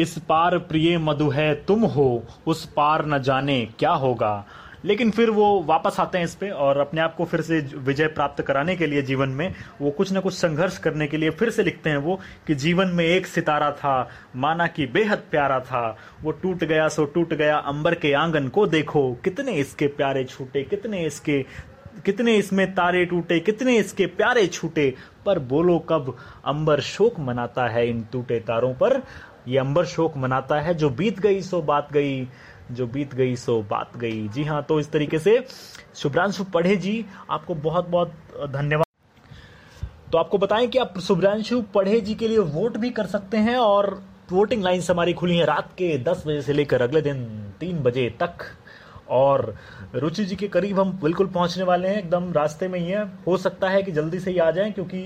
इस 0.00 0.18
पार 0.18 0.58
प्रिय 0.58 0.98
मधु 0.98 1.28
है, 1.28 1.54
तुम 1.54 1.84
हो, 1.84 2.22
उस 2.46 2.64
पार 2.66 3.06
न 3.06 3.18
जाने 3.18 3.68
क्या 3.78 3.90
होगा। 3.90 4.46
लेकिन 4.84 5.10
फिर 5.10 5.30
वो 5.30 5.62
वापस 5.62 5.96
आते 6.00 6.18
हैं 6.18 6.24
इस 6.24 6.34
पे 6.34 6.50
और 6.50 6.78
अपने 6.78 7.00
आप 7.00 7.14
को 7.16 7.24
फिर 7.24 7.40
से 7.40 7.60
विजय 7.76 8.06
प्राप्त 8.06 8.42
कराने 8.42 8.76
के 8.76 8.86
लिए 8.86 9.02
जीवन 9.02 9.28
में, 9.28 9.54
वो 9.80 9.90
कुछ 9.90 10.12
ना 10.12 10.20
कुछ 10.20 10.34
संघर्ष 10.34 10.78
करने 10.78 11.06
के 11.06 11.16
लिए 11.16 11.30
फिर 11.30 11.50
से 11.50 11.62
लिखते 11.62 11.90
हैं 11.90 11.96
वो 11.96 12.20
कि 12.46 12.54
जीवन 12.54 12.88
में 12.88 13.04
एक 13.04 13.26
सितारा 13.26 13.70
था, 13.70 14.08
माना 14.36 14.66
कि 14.66 14.86
बेहद 14.86 15.22
प्यारा 15.30 15.60
था। 15.60 15.96
वो 16.22 16.30
टूट 16.30 16.64
गया, 16.64 16.88
सो 16.88 17.04
टूट 17.04 17.34
गया, 17.34 17.56
अंबर 17.56 17.94
के 17.94 18.12
आँगन 18.12 18.48
को 18.48 18.66
देखो, 18.66 19.12
कितने 19.14 19.52
इसके 19.52 19.86
प्यारे 19.86 20.24
छूटे, 20.24 20.62
कितने 20.62 21.04
इसके, 21.04 21.44
कितने 22.04 22.36
इसमें 22.36 22.74
तारे 22.74 23.04
टूटे, 23.04 23.40
कितने 23.40 23.76
इसके 23.76 24.06
प्यारे 24.06 24.46
छूटे, 24.46 24.94
पर 25.26 25.38
बोलो 25.38 25.78
कब 25.78 26.16
अंबर 26.44 26.80
शोक 26.80 27.20
मनाता 27.20 27.66
है 27.68 27.88
इन 27.88 28.06
टूटे 28.12 28.40
तारों 28.40 28.74
पर। 28.74 29.02
ये 29.48 29.58
अंबर 29.58 29.84
शोक 29.84 30.16
मनाता 30.16 30.60
है, 30.60 30.74
जो 30.74 30.90
बीत 30.90 31.20
गई 31.20 31.40
सो 31.42 31.60
बात 31.62 31.92
गई, 31.92 32.26
जो 32.70 32.86
बीत 32.86 33.14
गई 33.14 33.36
सो 33.36 33.60
बात 33.62 33.96
गई। 33.96 34.26
जी 34.28 34.44
हाँ 34.44 34.62
तो 34.62 34.80
इस 34.80 34.90
तरीके 34.92 35.18
से 35.18 35.44
शुभ्रांशु 35.94 36.44
पढ़े 36.44 36.76
जी, 36.76 37.04
आपको 37.30 37.54
बहुत 37.54 37.88
बहुत 37.88 38.12
धन्यवाद। 38.48 38.84
तो 40.12 40.18
आपको 40.18 40.38
बताएँ 40.38 40.66
कि 40.66 40.78
आप 40.78 40.98
शुभ्रांशु 41.00 41.60
पढ़े 41.74 42.00
जी 42.00 42.14
के 42.14 42.28
लिए 42.28 42.38
वोट 42.38 42.76
भी 42.76 42.90
कर 42.90 43.06
सकते 43.06 43.36
हैं 43.38 43.56
और 43.56 43.90
वोटिंग 44.32 44.62
लाइन्स 44.64 44.90
हमारी 44.90 45.12
खुली 45.12 45.36
हैं 45.36 45.44
रात 45.46 45.72
के 45.72 45.96
10 46.04 46.22
बजे 46.26 46.40
से 46.42 46.52
लेकर 46.52 46.82
अगले 46.82 47.00
दिन 47.02 47.24
3 47.60 47.82
बजे 47.82 48.08
तक। 48.20 48.44
और 49.10 49.54
रुचि 49.94 50.24
जी 50.24 50.36
के 50.36 50.48
करीब 50.48 50.78
हम 50.80 50.90
बिल्कुल 51.02 51.26
पहुँचने 51.26 51.64
वाले 51.64 51.88
हैं, 51.88 51.98
एकदम 51.98 52.32
रास्ते 52.32 52.68
में 52.68 52.78
ही 52.78 52.86
है। 52.86 53.04
हो 53.26 53.36
सकता 53.36 53.68
है 53.68 53.82
कि 53.82 53.92
जल्दी 53.92 54.20
से 54.20 54.30
ही 54.30 54.38
आ 54.38 54.50
जाएँ, 54.50 54.72
क्योंकि 54.72 55.02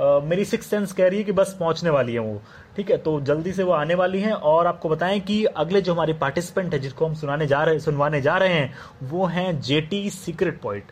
मेरी 0.00 0.44
सिक्स 0.44 0.66
सेंस 0.66 0.92
कह 0.92 1.08
रही 1.08 1.18
है 1.18 1.24
कि 1.24 1.32
बस 1.32 1.56
पहुँचने 1.60 1.90
वाली 1.90 2.12
है 2.12 2.18
वो, 2.18 2.40
ठीक 2.76 2.90
है? 2.90 2.96
तो 2.96 3.20
जल्दी 3.20 3.52
से 3.52 3.62
वो 3.62 3.72
आने 3.72 3.94
वाली 3.94 4.20
हैं 4.20 4.32
और 4.32 4.66
आपको 4.66 4.88
बताएँ 4.88 5.20
कि 5.20 5.44
अगले 5.44 5.80
जो 5.80 5.92
हमारे 5.92 6.12
पार्टिसिपेंट 6.12 6.72
है 6.74 6.78
जिसको 6.80 7.06
हम 7.06 7.14
सुनाने 7.14 7.46
जा 7.46 7.62
रहे, 7.64 7.80
सुनवाने 7.80 8.20
जा 8.20 8.36
रहे 8.36 8.48
हैं, 8.48 8.74
वो 9.02 9.26
हैं 9.26 9.60
जेटी 9.60 10.08
सीक्रेट 10.10 10.60
पॉइंट 10.60 10.84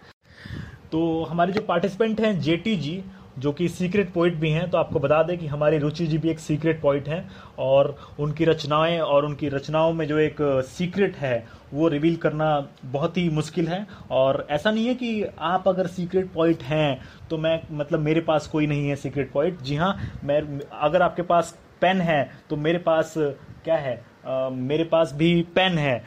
तो 0.92 1.24
हमारे 1.24 1.52
जो 1.52 1.60
पार्टिसिपेंट 1.60 2.20
हैं 2.20 2.38
जेटी 2.40 2.76
जी 2.76 3.02
जो 3.38 3.52
कि 3.52 3.68
सीक्रेट 3.68 4.12
पोइट 4.12 4.34
भी 4.34 4.50
हैं 4.50 4.68
तो 4.70 4.78
आपको 4.78 4.98
बता 4.98 5.22
दें 5.22 5.36
कि 5.38 5.46
हमारी 5.46 5.78
रुचि 5.78 6.06
जी 6.06 6.18
भी 6.18 6.30
एक 6.30 6.38
सीक्रेट 6.38 6.80
पोइट 6.80 7.08
हैं 7.08 7.30
और 7.58 7.94
उनकी 8.20 8.44
रचनाएँ 8.44 8.98
और 8.98 9.24
उनकी 9.24 9.48
रचनाओं 9.48 9.92
में 9.92 10.06
जो 10.08 10.18
एक 10.18 10.36
सीक्रेट 10.68 11.16
है 11.16 11.46
वो 11.72 11.88
रिवील 11.88 12.16
करना 12.16 12.68
बहुत 12.84 13.16
ही 13.16 13.28
मुश्किल 13.30 13.68
है। 13.68 13.86
और 14.10 14.46
ऐसा 14.50 14.70
नहीं 14.70 14.86
है 14.86 14.94
कि 14.94 15.24
आप 15.38 15.68
अगर 15.68 15.86
सीक्रेट 15.86 16.30
पॉइंट 16.32 16.62
हैं 16.62 17.00
तो 17.30 17.38
मैं 17.38 17.60
मतलब 17.72 18.00
मेरे 18.00 18.20
पास 18.20 18.46
कोई 18.46 18.66
नहीं 18.66 18.88
है 18.88 18.96
सीक्रेट 18.96 19.32
पॉइंट 19.32 19.60
जी 19.62 19.76
हाँ 19.76 19.96
मैं 20.24 20.40
अगर 20.72 21.02
आपके 21.02 21.22
पास 21.22 21.56
पेन 21.80 22.00
है 22.00 22.22
तो 22.50 22.56
मेरे 22.56 22.78
पास 22.78 23.14
क्या 23.16 23.76
है 23.76 23.94
आ, 24.26 24.48
मेरे 24.48 24.84
पास 24.84 25.12
भी 25.14 25.42
पेन 25.54 25.78
है। 25.78 26.02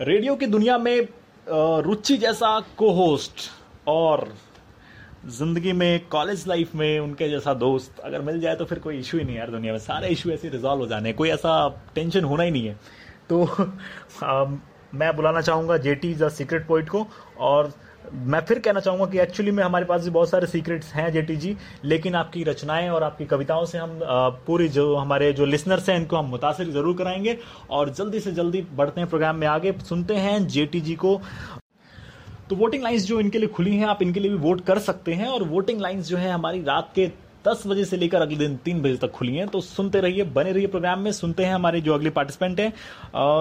रेडियो 0.00 0.34
की 0.36 0.46
दुनिया 0.46 0.78
में 0.78 1.08
रुचि 1.82 2.16
जैसा 2.16 2.58
को 2.76 2.90
होस्ट 2.92 3.50
और 3.88 4.28
ज़िंदगी 5.28 5.72
में 5.72 6.06
कॉलेज 6.08 6.46
लाइफ 6.48 6.74
में 6.74 6.98
उनके 7.00 7.28
जैसा 7.28 7.52
दोस्त 7.54 7.98
अगर 8.00 8.20
मिल 8.22 8.40
जाए 8.40 8.56
तो 8.56 8.64
फिर 8.64 8.78
कोई 8.78 8.98
इशू 8.98 9.18
ही 9.18 9.24
नहीं 9.24 9.36
यार 9.36 9.50
दुनिया 9.50 9.72
में। 9.72 9.78
सारे 9.80 10.08
इशू 10.08 10.30
ऐसे 10.30 10.48
रिजॉल्व 10.48 10.80
हो 10.80 10.86
जाने 10.86 11.12
कोई 11.12 11.28
ऐसा 11.30 11.68
टेंशन 11.94 12.24
होना 12.24 12.42
ही 12.42 12.50
नहीं 12.50 12.66
है। 12.66 12.76
तो 13.28 13.44
आ, 14.24 14.44
मैं 14.94 15.14
बुलाना 15.16 15.40
चाहूँगा 15.40 15.76
J 15.78 15.94
T 15.94 16.14
the 16.14 16.28
secret 16.30 16.66
point 16.66 16.88
को 16.88 17.06
और 17.38 17.72
मैं 18.12 18.40
फिर 18.40 18.58
कहना 18.58 18.80
चाहूँगा 18.80 19.06
कि 19.06 19.18
एक्चुअली 19.20 19.50
में 19.50 19.62
हमारे 19.64 19.84
पास 19.84 20.04
भी 20.04 20.10
बहुत 20.10 20.30
सारे 20.30 20.46
सीक्रेट्स 20.46 20.92
हैं 20.92 21.10
जेटी 21.12 21.36
जी 21.36 21.56
लेकिन 21.84 22.14
आपकी 22.14 22.44
रचनाएँ 22.44 22.88
और 22.88 23.02
आपकी 23.02 23.24
कविताओं 23.26 23.64
से 23.64 23.78
हम 23.78 23.98
पूरी 24.46 24.68
जो 24.68 24.94
हमारे 24.96 25.32
जो 25.32 25.44
लिसनर्स 25.46 25.88
हैं 25.88 25.96
इनको 25.96 26.16
हम 26.16 26.26
मुतासर 26.26 26.70
ज़रूर 26.70 26.96
कराएँगे 26.96 27.38
और 27.70 27.90
जल्दी 27.90 28.20
से 28.20 28.32
जल्दी 28.32 28.66
बढ़ते 28.76 29.00
हैं 29.00 29.10
प्रोग्राम 29.10 29.36
में 29.36 29.46
आगे। 29.46 29.74
सुनते 29.88 30.14
हैं 30.16 30.46
जेटी 30.48 30.80
जी 30.80 30.94
को 30.94 31.20
तो 32.50 32.56
वोटिंग 32.56 32.82
लाइंस 32.82 33.04
जो 33.06 33.18
इनके 33.20 33.38
लिए 33.38 33.48
खुली 33.48 33.76
हैं, 33.76 33.86
आप 33.86 34.02
इनके 34.02 34.20
लिए 34.20 34.30
भी 34.30 34.36
वोट 34.38 34.64
कर 34.66 34.78
सकते 34.78 35.14
हैं 35.14 35.26
और 35.28 35.42
वोटिंग 35.44 35.80
लाइंस 35.80 36.06
जो 36.06 36.16
है 36.16 36.30
हमारी 36.30 36.62
रात 36.64 36.90
के 36.94 37.06
दस 37.46 37.62
बजे 37.66 37.84
से 37.84 37.96
लेकर 37.96 38.22
अगले 38.22 38.36
दिन 38.36 38.56
तीन 38.64 38.80
बजे 38.82 38.96
तक 38.96 39.10
खुली 39.10 39.34
हैं। 39.36 39.46
तो 39.48 39.60
सुनते 39.60 40.00
रहिए, 40.00 40.24
बने 40.24 40.52
रहिए 40.52 40.66
प्रोग्राम 40.66 41.00
में, 41.00 41.10
सुनते 41.12 41.44
हैं 41.44 41.54
हमारे 41.54 41.80
जो 41.80 41.94
अगले 41.94 42.10
पार्टिसिपेंट 42.10 42.60
हैं 42.60 42.72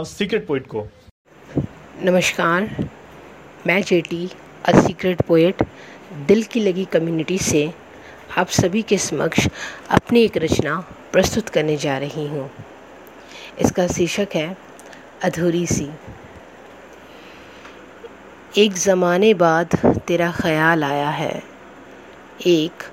सीक्रेट 0.06 0.46
पोइट 0.48 0.67
को। 0.67 0.86
नमस्कार, 2.04 2.70
मैं 3.67 3.82
जेटी 3.82 4.30
अ 4.65 4.80
सीक्रेट 4.80 5.22
पोइट 5.22 5.63
दिल 6.28 6.43
की 6.43 6.60
लगी 6.60 6.86
कम्युनिटी 6.86 7.38
से 7.39 7.70
आप 8.38 8.48
सभी 8.52 8.82
के 8.82 8.98
समक्ष 8.98 9.48
अपनी 9.91 10.24
एक 10.24 10.38
रचना 10.38 10.80
प्रस्तुत 11.13 11.50
करने 11.50 11.78
जा 11.78 11.98
रही 11.98 12.28
हूँ। 12.28 12.50
इसका 13.62 13.88
शीर्षक 13.88 14.36
है, 14.36 14.56
अधूरी 15.24 15.65
सी। 15.67 15.89
एक 18.58 18.74
ज़माने 18.74 19.34
बाद 19.34 19.76
तेरा 20.08 20.32
ख्याल 20.32 20.84
आया 20.84 21.10
है। 21.10 21.43
एक 22.48 22.84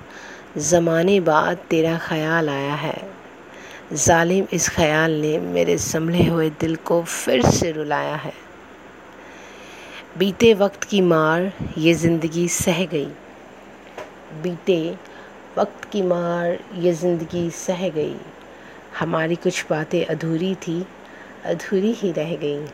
ज़माने 0.57 1.19
बाद 1.19 1.57
तेरा 1.69 1.97
ख़याल 1.97 2.49
आया 2.49 2.73
है। 2.73 3.09
ज़ालिम 3.93 4.45
इस 4.53 4.69
ख़याल 4.69 5.11
ने 5.11 5.37
मेरे 5.39 5.77
संभले 5.77 6.27
हुए 6.27 6.49
दिल 6.49 6.75
को 6.85 7.01
फिर 7.03 7.45
से 7.49 7.71
रुलाया 7.71 8.15
है। 8.15 8.33
बीते 10.17 10.53
वक्त 10.53 10.83
की 10.83 11.01
मार 11.01 11.51
ये 11.77 11.93
ज़िंदगी 11.93 12.47
सह 12.49 12.85
गई। 12.85 13.09
बीते 14.43 14.79
वक्त 15.57 15.91
की 15.91 16.01
मार 16.03 16.57
ये 16.75 16.93
ज़िंदगी 16.93 17.49
सह 17.49 17.87
गई। 17.89 18.15
हमारी 18.99 19.35
कुछ 19.35 19.65
बातें 19.69 20.05
अधूरी 20.05 20.55
थी, 20.55 20.85
अधूरी 21.45 21.93
ही 21.93 22.11
रह 22.11 22.35
गई। 22.35 22.65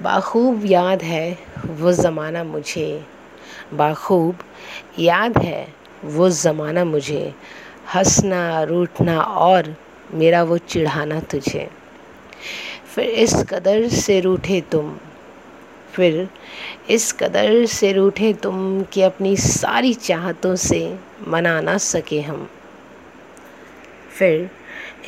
बाखूब 0.00 0.62
याद 0.66 1.02
है 1.02 1.38
वो 1.66 1.92
ज़माना 1.92 2.44
मुझे। 2.44 3.06
बाखूब 3.74 4.38
याद 4.98 5.38
है 5.38 5.74
वो 6.04 6.30
ज़माना 6.30 6.84
मुझे। 6.84 7.34
हंसना, 7.94 8.62
रूठना 8.62 9.20
और 9.20 9.76
मेरा 10.14 10.42
वो 10.42 10.58
चिढ़ाना 10.58 11.20
तुझे। 11.20 11.70
फिर 12.94 13.04
इस 13.04 13.34
कदर 13.34 13.88
से 13.88 14.20
रूठे 14.20 14.60
तुम। 14.60 14.98
फिर 15.92 16.28
इस 16.90 17.12
कदर 17.12 17.66
से 17.66 17.92
रूठे 17.92 18.32
तुम 18.32 18.82
कि 18.82 19.02
अपनी 19.02 19.36
सारी 19.36 19.94
चाहतों 19.94 20.56
से 20.56 20.98
मना 21.28 21.60
ना 21.60 21.78
सके 21.78 22.20
हम। 22.20 22.50
फिर 24.18 24.50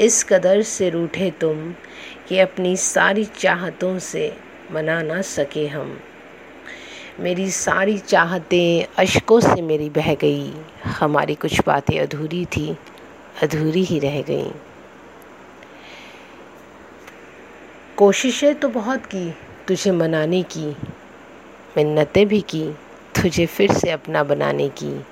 इस 0.01 0.25
कदर 0.25 0.63
से 0.63 0.91
रूठे 0.91 1.31
तुम 1.31 1.73
कि 2.29 2.39
अपनी 2.39 2.77
सारी 2.77 3.25
चाहतों 3.25 3.99
से 3.99 4.48
मना 4.73 5.03
ना 5.03 5.23
सके 5.23 5.67
हम। 5.67 6.01
मेरी 7.21 7.51
सारी 7.51 7.99
चाहतें 7.99 8.87
अशकों 8.99 9.41
से 9.41 9.63
मेरी 9.63 9.91
बह 9.91 10.15
गई। 10.15 10.53
हमारी 10.85 11.35
कुछ 11.35 11.61
बातें 11.67 12.01
अधूरी 12.01 12.45
थी, 12.45 12.77
अधूरी 13.43 13.85
ही 13.85 13.99
रह 13.99 14.23
गई। 14.23 14.51
कोशिशें 17.97 18.55
तो 18.55 18.69
बहुत 18.69 19.07
की, 19.07 19.31
तुझे 19.69 19.91
मनाने 19.91 20.43
की। 20.43 20.71
मिन्नतें 21.77 22.29
भी 22.29 22.41
की, 22.41 22.71
तुझे 23.23 23.47
फिर 23.47 23.73
से 23.73 23.91
अपना 23.91 24.25
बनाने 24.25 24.69
की। 24.69 25.05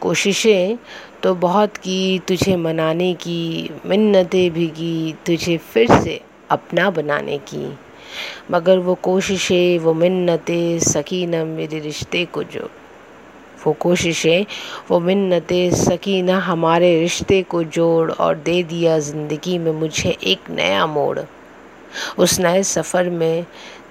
कोशिशें 0.00 0.78
तो 1.22 1.34
बहुत 1.34 1.76
की, 1.76 2.18
तुझे 2.18 2.56
मनाने 2.56 3.14
की। 3.14 3.70
मिन्नतें 3.86 4.50
भी 4.50 4.66
की, 4.66 5.12
तुझे 5.26 5.56
फिर 5.56 6.00
से 6.00 6.20
अपना 6.50 6.90
बनाने 6.90 7.38
की। 7.38 7.78
मगर 8.50 8.78
वो 8.78 8.94
कोशिशें, 8.94 9.78
वो 9.78 9.94
मिन्नतें 9.94 10.78
सकी 10.78 11.26
न 11.26 11.46
मेरे 11.46 11.78
रिश्ते 11.78 12.24
को 12.24 12.42
जो, 12.42 12.70
वो 13.66 13.72
कोशिशें, 13.72 14.46
वो 14.90 15.00
मिन्नतें 15.00 15.70
सकी 15.70 16.22
न 16.22 16.30
हमारे 16.30 17.00
रिश्ते 17.00 17.42
को 17.42 17.62
जोड़ 17.64 18.10
और 18.10 18.36
दे 18.36 18.62
दिया 18.62 18.98
ज़िंदगी 18.98 19.58
में 19.58 19.72
मुझे 19.72 20.16
एक 20.24 20.50
नया 20.50 20.86
मोड़। 20.86 21.18
उस 22.18 22.38
नए 22.40 22.62
सफ़र 22.62 23.10
में 23.10 23.46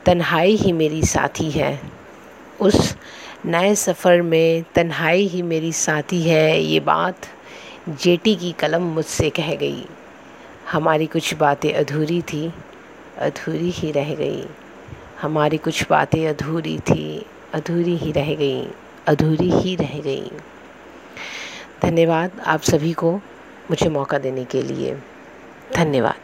तन्हाई 0.05 0.55
ही 0.55 0.71
मेरी 0.71 1.01
साथी 1.03 1.49
है। 1.51 1.79
उस 2.61 2.95
नए 3.45 3.75
सफ़र 3.75 4.21
में 4.21 4.63
तन्हाई 4.75 5.27
ही 5.27 5.41
मेरी 5.41 5.71
साथी 5.71 6.21
है, 6.21 6.61
ये 6.61 6.79
बात 6.79 7.27
जेटी 7.89 8.35
की 8.35 8.51
कलम 8.51 8.81
मुझसे 8.81 9.29
कह 9.29 9.55
गई। 9.55 9.85
हमारी 10.71 11.05
कुछ 11.05 11.33
बातें 11.33 11.73
अधूरी 11.73 12.21
थी। 12.21 12.51
अधूरी 13.19 13.69
ही 13.69 13.91
रह 13.91 14.15
गई। 14.15 14.43
हमारी 15.21 15.57
कुछ 15.57 15.89
बातें 15.89 16.27
अधूरी 16.27 16.79
थी, 16.79 17.25
अधूरी 17.53 17.97
ही 17.97 18.11
रह 18.11 18.35
गई, 18.35 18.67
अधूरी 19.07 19.51
ही 19.51 19.75
रह 19.75 19.99
गई। 19.99 20.31
धन्यवाद 21.83 22.31
आप 22.45 22.61
सभी 22.61 22.93
को 22.93 23.11
मुझे 23.71 23.89
मौका 23.89 24.17
देने 24.17 24.45
के 24.45 24.61
लिए। 24.61 24.95
धन्यवाद। 25.75 26.19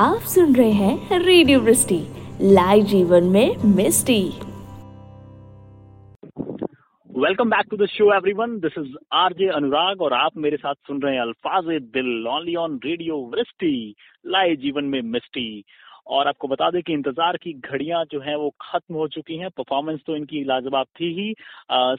आप 0.00 0.20
सुन 0.20 0.54
रहे 0.56 0.70
हैं 0.70 1.18
रेडियो 1.18 1.60
लाइव 2.40 2.84
जीवन 2.84 3.24
में 3.24 3.56
मिस्टी। 3.56 4.32
Welcome 7.20 7.50
back 7.50 7.66
to 7.70 7.76
the 7.76 7.86
show 7.86 8.04
everyone 8.14 8.52
this 8.60 8.76
is 8.78 8.92
RJ 9.12 9.46
Anurag 9.54 10.02
और 10.02 10.12
आप 10.14 10.36
मेरे 10.36 10.56
साथ 10.56 10.74
सुन 10.86 11.00
रहे 11.02 11.14
हैं 11.14 11.20
Alfaaz 11.20 11.64
Dil 11.94 12.26
only 12.28 12.54
on 12.56 12.78
radio 12.84 13.16
Vrishti 13.32 13.72
live 14.26 14.54
जीवन 14.62 14.84
में 14.84 15.00
मिस्टी। 15.06 15.64
और 16.08 16.28
आपको 16.28 16.48
बता 16.48 16.70
दें 16.70 16.80
कि 16.82 16.92
इंतज़ार 16.92 17.36
की 17.36 17.52
घड़ियाँ 17.52 18.04
जो 18.12 18.20
हैं 18.20 18.36
वो 18.36 18.48
खत्म 18.60 18.94
हो 18.94 19.08
चुकी 19.08 19.36
हैं। 19.36 19.50
परफॉर्मेंस 19.50 20.00
तो 20.06 20.16
इनकी 20.16 20.42
लाजवाब 20.44 20.86
थी 21.00 21.12
ही। 21.14 21.34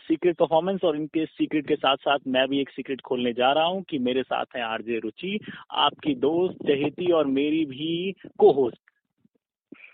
सीक्रेट 0.07 0.37
परफॉर्मेंस 0.37 0.83
और 0.83 0.95
इनके 0.95 1.25
सीक्रेट 1.27 1.67
के 1.67 1.75
साथ 1.77 1.97
साथ 1.99 2.27
मैं 2.27 2.47
भी 2.49 2.61
एक 2.61 2.69
सीक्रेट 2.69 3.01
खोलने 3.01 3.33
जा 3.33 3.51
रहा 3.51 3.65
हूँ 3.65 3.83
कि 3.89 3.99
मेरे 3.99 4.23
साथ 4.23 4.55
है 4.55 4.63
आरजे 4.63 4.99
रुचि, 4.99 5.39
आपकी 5.71 6.15
दोस्त, 6.17 6.57
चहेती 6.67 7.11
और 7.11 7.27
मेरी 7.29 7.65
भी 7.65 8.15
को 8.39 8.51
होस्ट। 8.53 8.79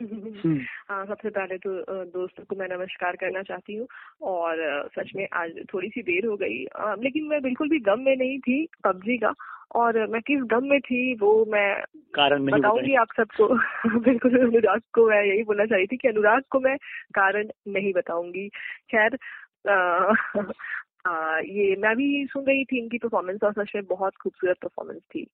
हाँ 0.89 1.05
सबसे 1.05 1.29
पहले 1.29 1.57
तो 1.57 1.69
दोस्तों 2.05 2.43
को 2.43 2.55
मैं 2.55 2.67
नमस्कार 2.77 3.15
करना 3.15 3.41
चाहती 3.41 3.75
हूँ 3.75 3.87
और 4.21 4.55
सच 4.99 5.11
में 5.15 5.27
आज 5.33 5.51
थोड़ी 5.73 5.89
सी 5.89 6.01
देर 6.01 6.25
हो 6.25 6.37
गई। 6.37 6.63
लेकिन 7.03 7.25
मैं 7.25 7.41
बिल्कुल 7.41 7.69
भी 7.69 7.79
गम 7.79 7.99
में 7.99 8.15
नहीं 8.15 8.39
थी 8.39 8.67
पबजी 8.83 9.17
का 9.17 9.33
और 9.75 10.07
मैं 10.07 10.21
किस 10.21 10.39
गम 10.41 10.65
में 10.65 10.79
थी 10.79 11.15
वो 11.15 11.45
मैं 11.45 11.83
कारण 12.15 12.45
बताऊँगी 12.45 12.95
आप 12.95 13.07
सबको। 13.17 13.47
बिल्कुल 13.99 14.37
अनुराग 14.39 14.81
को 14.93 15.09
मैं 15.09 15.23
यही 15.23 15.43
बोलना 15.43 15.65
चाही 15.65 15.87
थी 15.87 15.97
कि 15.97 16.07
अनुराग 16.07 16.43
को 16.49 16.59
मैं 16.59 16.77
कारण 17.15 17.47
नहीं 17.67 17.93
बताऊँगी। 17.93 18.49
खैर 18.95 19.17
ये 21.45 21.75
मैं 21.75 21.95
भी 21.95 22.25
सुन 22.25 22.45
रही 22.45 22.65
थी 22.65 22.79
इनकी 22.79 22.97
परफॉर्मेंस 22.97 23.39
और 23.43 23.51
सच 23.51 23.71
में 23.75 23.85
बहुत 23.85 24.13
खूबसूरत 24.15 24.57
परफॉर्मेंस 24.61 25.01
थी। 25.01 25.27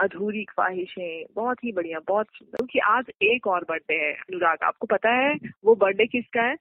अधूरी 0.00 0.44
ख्वाहिशें 0.44 1.24
बहुत 1.36 1.64
ही 1.64 1.72
बढ़िया 1.72 1.98
बहुत 2.08 2.26
सुंदर। 2.34 2.56
क्योंकि 2.56 2.78
आज 2.78 3.04
एक 3.22 3.46
और 3.46 3.66
बर्थडे 3.68 3.94
है 3.94 4.12
अनुराग 4.12 4.58
आपको 4.62 4.86
पता 4.86 5.10
है 5.10 5.36
वो 5.64 5.74
बर्थडे 5.74 6.06
किसका 6.06 6.42
है? 6.42 6.56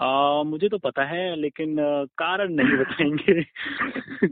आ, 0.00 0.42
मुझे 0.42 0.68
तो 0.68 0.78
पता 0.78 1.04
है 1.04 1.36
लेकिन 1.36 1.76
कारण 2.18 2.52
नहीं 2.52 2.78
बताएँगे। 2.78 3.32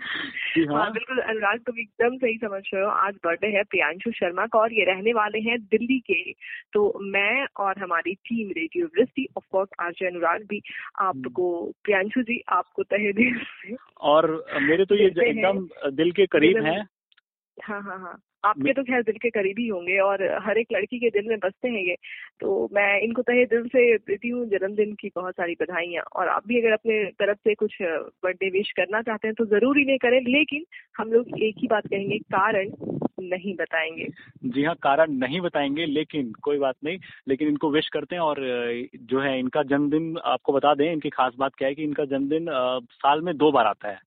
हाँ।, 0.61 0.78
हाँ 0.78 0.92
बिल्कुल 0.92 1.18
अनुराग 1.18 1.59
तुम 1.59 1.78
एकदम 1.78 2.16
सही 2.16 2.37
समझ 2.37 2.62
रहे 2.74 2.83
हो। 2.83 2.88
आज 2.88 3.14
बर्थडे 3.24 3.46
है 3.46 3.62
प्रियांशु 3.62 4.11
शर्मा 4.11 4.46
का 4.46 4.59
और 4.59 4.72
ये 4.72 4.85
रहने 4.85 5.12
वाले 5.12 5.40
हैं 5.40 5.59
दिल्ली 5.61 5.98
के। 5.98 6.33
तो 6.72 6.98
मैं 7.02 7.46
और 7.56 7.78
हमारी 7.78 8.14
team 8.14 8.50
radio 8.50 8.87
Vrishti 8.87 9.26
of 9.37 9.44
course 9.52 9.70
आज 9.80 10.02
अनुराग 10.02 10.42
भी 10.42 10.62
आपको 10.98 11.72
प्रियांशु 11.85 12.22
जी 12.22 12.42
आपको 12.48 12.83
तहे 12.83 13.12
दिल 13.12 13.38
से 13.38 13.76
और 14.00 14.44
मेरे 14.62 14.85
तो 14.85 14.94
ये 14.94 15.06
एकदम 15.06 15.68
दिल 15.90 16.12
के 16.12 16.26
करीब 16.26 16.64
है। 16.64 16.99
हाँ 17.64 17.81
हाँ 17.83 17.99
हाँ। 17.99 18.18
आपके 18.44 18.73
तो 18.73 18.83
खैर 18.83 19.03
दिल 19.03 19.16
के 19.23 19.31
करीबी 19.31 19.66
होंगे 19.68 19.99
और 19.99 20.23
हर 20.42 20.59
एक 20.59 20.66
लड़की 20.73 20.99
के 20.99 21.09
दिल 21.11 21.29
में 21.29 21.38
बसते 21.38 21.68
हैं 21.68 21.81
ये। 21.88 21.94
तो 22.40 22.68
मैं 22.73 23.01
इनको 23.01 23.23
तहे 23.23 23.44
दिल 23.44 23.66
से 23.68 23.83
देती 23.99 24.29
हूँ 24.29 24.46
जन्मदिन 24.46 24.94
की 24.94 25.11
बहुत 25.16 25.35
सारी 25.35 25.55
बधाइयाँ। 25.61 26.03
और 26.16 26.29
आप 26.29 26.46
भी 26.46 26.61
अगर 26.61 26.73
अपने 26.73 27.05
तरफ़ 27.20 27.38
से 27.38 27.55
कुछ 27.55 27.77
बर्थडे 27.83 28.51
विश 28.51 28.70
करना 28.77 29.03
चाहते 29.03 29.29
हैं 29.29 29.35
तो 29.35 29.44
ज़रूर 29.46 29.79
इन्हें 29.79 29.99
करें 29.99 30.20
लेकिन 30.20 30.64
हम 30.99 31.12
लोग 31.12 31.38
एक 31.42 31.55
ही 31.59 31.68
बात 31.68 31.87
कहेंगे 31.87 32.18
कारण 32.18 32.70
नहीं 33.23 33.55
बताएँगे। 33.57 34.09
जी 34.44 34.64
हाँ 34.64 34.75
कारण 34.83 35.12
नहीं 35.12 35.40
बताएँगे 35.40 35.87
लेकिन 35.87 36.33
कोई 36.42 36.59
बात 36.59 36.75
नहीं। 36.85 36.99
लेकिन 37.29 37.49
इनको 37.49 37.70
विश 37.70 37.88
करते 37.88 38.14
हैं 38.14 38.23
और 38.23 38.37
जो 39.03 39.20
है 39.20 39.38
इनका 39.38 39.62
जन्मदिन 39.62 40.16
आपको 40.25 40.53
बता 40.53 40.75
दें 40.75 40.92
इनकी 40.92 41.11
खास 41.11 41.33
बात 41.38 41.55
क्या 41.55 41.68
है 41.68 41.75
कि 41.75 41.85
इनका 41.85 42.05
जन्मदिन 42.05 42.46
साल 42.92 43.20
में 43.20 43.37
दो 43.37 43.53
बार 43.53 43.66
आता 43.66 43.88
है। 43.88 43.99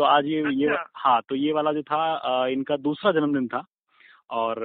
तो 0.00 0.04
आज 0.04 0.26
ये 0.26 0.38
अच्छा। 0.40 0.50
ये 0.52 0.76
हाँ 0.96 1.20
तो 1.28 1.34
ये 1.34 1.52
वाला 1.52 1.72
जो 1.72 1.82
था 1.82 2.46
इनका 2.48 2.76
दूसरा 2.76 3.10
जन्मदिन 3.12 3.48
था 3.48 3.62
और 4.30 4.58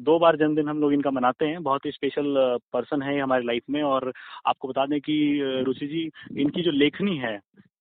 दो 0.00 0.18
बार 0.18 0.36
जन्मदिन 0.36 0.68
हम 0.68 0.80
लोग 0.80 0.92
इनका 0.92 1.10
मनाते 1.10 1.46
हैं 1.46 1.62
बहुत 1.62 1.86
ही 1.86 1.90
स्पेशल 1.90 2.34
पर्सन 2.72 3.02
है 3.02 3.18
हमारी 3.20 3.46
लाइफ 3.46 3.62
में 3.70 3.82
और 3.82 4.12
आपको 4.46 4.68
बता 4.68 4.86
दें 4.86 5.00
कि 5.00 5.16
रुचि 5.66 5.86
जी 5.86 6.08
इनकी 6.40 6.62
जो 6.62 6.70
लेखनी 6.70 7.16
है 7.16 7.38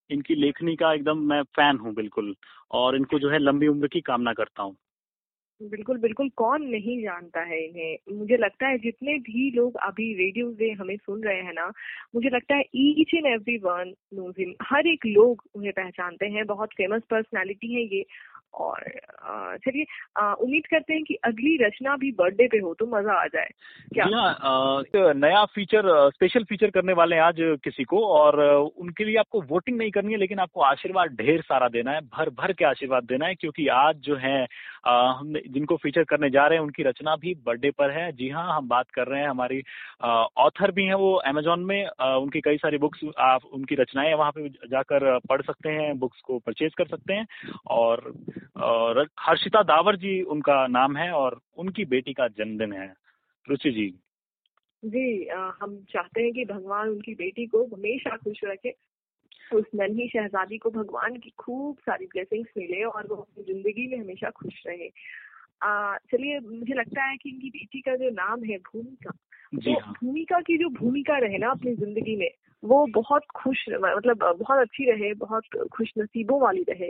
इनकी 0.10 0.36
लेखनी 0.36 0.76
का 0.76 0.94
एकदम 0.94 1.18
मैं 1.30 1.42
फ़ैन 1.56 1.78
हूँ 1.78 1.94
बिल्कुल 1.94 2.36
और 2.72 2.96
इनको 2.96 3.20
जो 3.20 3.30
है 3.30 3.40
लंबी 3.40 3.68
उम्र 3.68 3.88
की 3.88 4.02
कामना 4.02 4.34
करता 4.34 4.64
हूँ 4.64 4.76
बिल्कुल 5.62 5.98
बिल्कुल, 5.98 6.30
कौन 6.38 6.64
नहीं 6.66 6.98
जानता 7.02 7.42
है 7.42 7.60
इन्हें। 7.66 8.18
मुझे 8.18 8.38
लगता 8.38 8.68
है 8.68 8.78
जितने 8.78 9.18
भी 9.20 9.50
लोग 9.56 9.76
अभी 9.84 10.14
रेडियो 10.16 10.52
से 10.52 10.72
हमें 10.72 10.96
सुन 10.98 11.24
रहे 11.24 11.42
हैं 11.42 11.54
ना, 11.54 11.66
मुझे 12.16 12.30
लगता 12.30 12.56
है 12.56 12.64
each 12.76 13.14
and 13.14 13.26
every 13.26 13.58
one 13.58 13.94
knows 14.14 14.42
हर 14.64 14.88
एक 14.88 15.06
लोग 15.06 15.44
उन्हें 15.56 15.72
पहचानते 15.74 16.26
हैं। 16.26 16.46
बहुत 16.46 16.70
फ़ेमस 16.78 17.02
पर्सनालिटी 17.12 17.74
है 17.74 17.84
ये। 17.96 18.04
और 18.54 18.84
चलिए 19.58 19.84
उम्मीद 20.36 20.66
करते 20.66 20.94
हैं 20.94 21.04
कि 21.04 21.14
अगली 21.24 21.56
रचना 21.58 21.96
भी 21.98 22.12
बर्थडे 22.12 22.48
पे 22.48 22.58
हो 22.58 22.74
तो 22.74 22.86
मज़ा 22.88 23.14
आ 23.14 23.26
जाए। 23.28 23.50
क्या? 23.94 24.06
हाँ 24.06 25.14
नया 25.16 25.44
फीचर 25.46 25.90
स्पेशल 26.12 26.44
फीचर 26.44 26.70
करने 26.70 26.94
वाले 26.94 27.16
हैं 27.16 27.24
आज 27.24 27.36
किसी 27.64 27.84
को 27.84 28.06
और 28.08 28.40
उनके 28.42 29.06
लिए 29.06 29.16
आपको 29.18 29.42
वोटिंग 29.42 29.78
नहीं 29.78 29.92
करनी 29.92 30.14
है, 30.14 30.20
लेकिन 30.20 30.40
आपको 30.40 30.62
आशीर्वाद 30.64 31.16
ढेर 31.16 31.42
सारा 31.42 31.68
देना 31.70 31.92
है, 31.92 32.02
भर 32.02 32.30
भर 32.32 32.54
के 32.54 32.66
आशीर्वाद 32.66 33.04
देना 33.04 33.26
है, 33.26 33.36
क्योंकि 33.36 33.68
आज 33.70 33.96
जो 34.02 34.16
है 34.18 34.46
हम 34.86 35.34
जिनको 35.48 35.76
फीचर 35.78 36.04
करने 36.04 36.30
जा 36.30 36.46
रहे 36.48 36.58
हैं, 36.58 36.64
उनकी 36.64 36.84
रचना 36.84 37.16
भी 37.16 37.34
बर्थडे 37.46 37.72
पर 37.72 37.92
है। 37.92 38.12
जी 38.12 38.30
हाँ 38.30 38.56
हम 38.56 38.68
बात 38.68 38.90
कर 38.92 39.08
रहे 39.08 39.22
हैं, 39.22 39.30
हमारी 39.30 39.62
ऑथर 40.04 40.72
भी 40.72 40.86
हैं 40.86 40.94
वो 40.96 41.14
अमेजोन 41.28 41.64
में 41.66 41.88
उनकी 41.88 42.42
कई 42.42 42.58
सारी 42.58 42.78
बुक्स 42.78 43.00
आप, 43.20 43.46
उनकी 43.54 43.76
रचनाएँ 43.76 44.14
वहाँ 44.14 44.32
पे 44.32 44.48
जाकर 44.50 45.18
पढ़ 45.30 45.42
सकते 45.42 45.70
हैं 45.72 45.98
बुक्स 46.00 46.22
को 46.22 46.40
परचेज 46.40 46.74
कर 46.78 46.88
सकते 46.88 47.14
हैं 47.14 47.26
और 47.72 48.14
और 48.58 49.08
हर्षिता 49.20 49.62
दावर 49.64 49.96
जी 49.96 50.22
उनका 50.22 50.68
नाम 50.68 50.98
है 50.98 51.12
और 51.12 51.40
उनकी 51.58 51.86
बेटी 51.86 52.14
का 52.14 52.28
जन्मदिन 52.28 52.74
है। 52.74 52.94
रुचि 53.50 53.72
जी। 53.72 53.88
जी 54.86 55.26
आ, 55.26 55.52
हम 55.62 55.86
चाहते 55.90 56.22
हैं 56.22 56.34
कि 56.34 56.46
भगवान 56.46 56.90
उनकी 56.90 57.14
बेटी 57.14 57.46
को 57.46 57.64
हमेशा 57.76 58.16
खुश 58.18 58.40
रखे 58.44 58.74
उस 59.54 59.66
नन्ही 59.76 60.08
शहजादी 60.08 60.58
को 60.58 60.70
भगवान 60.70 61.16
की 61.16 61.30
खूब 61.38 61.78
सारी 61.78 62.06
ब्लेसिंग्स 62.06 62.50
मिले 62.58 62.84
और 62.84 63.08
वो 63.08 63.16
अपनी 63.16 63.44
ज़िंदगी 63.44 63.88
में 63.88 63.98
हमेशा 63.98 64.30
खुश 64.30 64.64
रहे। 64.68 64.90
चलिए 66.12 66.40
मुझे 66.40 66.74
लगता 66.74 67.04
है 67.04 67.18
कि 67.18 67.30
इनकी 67.30 67.50
बेटी 67.50 67.82
का 67.82 67.96
जो 67.96 68.10
नाम 68.10 68.44
है 68.44 68.58
भूमिका 68.58 69.12
तो 69.56 69.80
हाँ। 69.80 69.94
भूमिका 69.94 70.40
की 70.40 70.58
जो 70.58 70.70
भूमिका 70.70 71.18
रहे 71.18 71.38
ना 71.38 71.50
अपनी 71.50 71.76
ज़िंदगी 71.76 72.16
में 72.16 72.30
वो 72.64 72.86
बहुत 72.86 73.24
खुश 73.36 73.66
मतलब 73.70 74.18
बहुत 74.18 74.60
अच्छी 74.60 74.92
रहे 74.92 75.14
बहुत 75.14 75.44
खुश 75.72 75.92
नसीबों 75.98 76.42
वाली 76.42 76.64
रहे। 76.70 76.90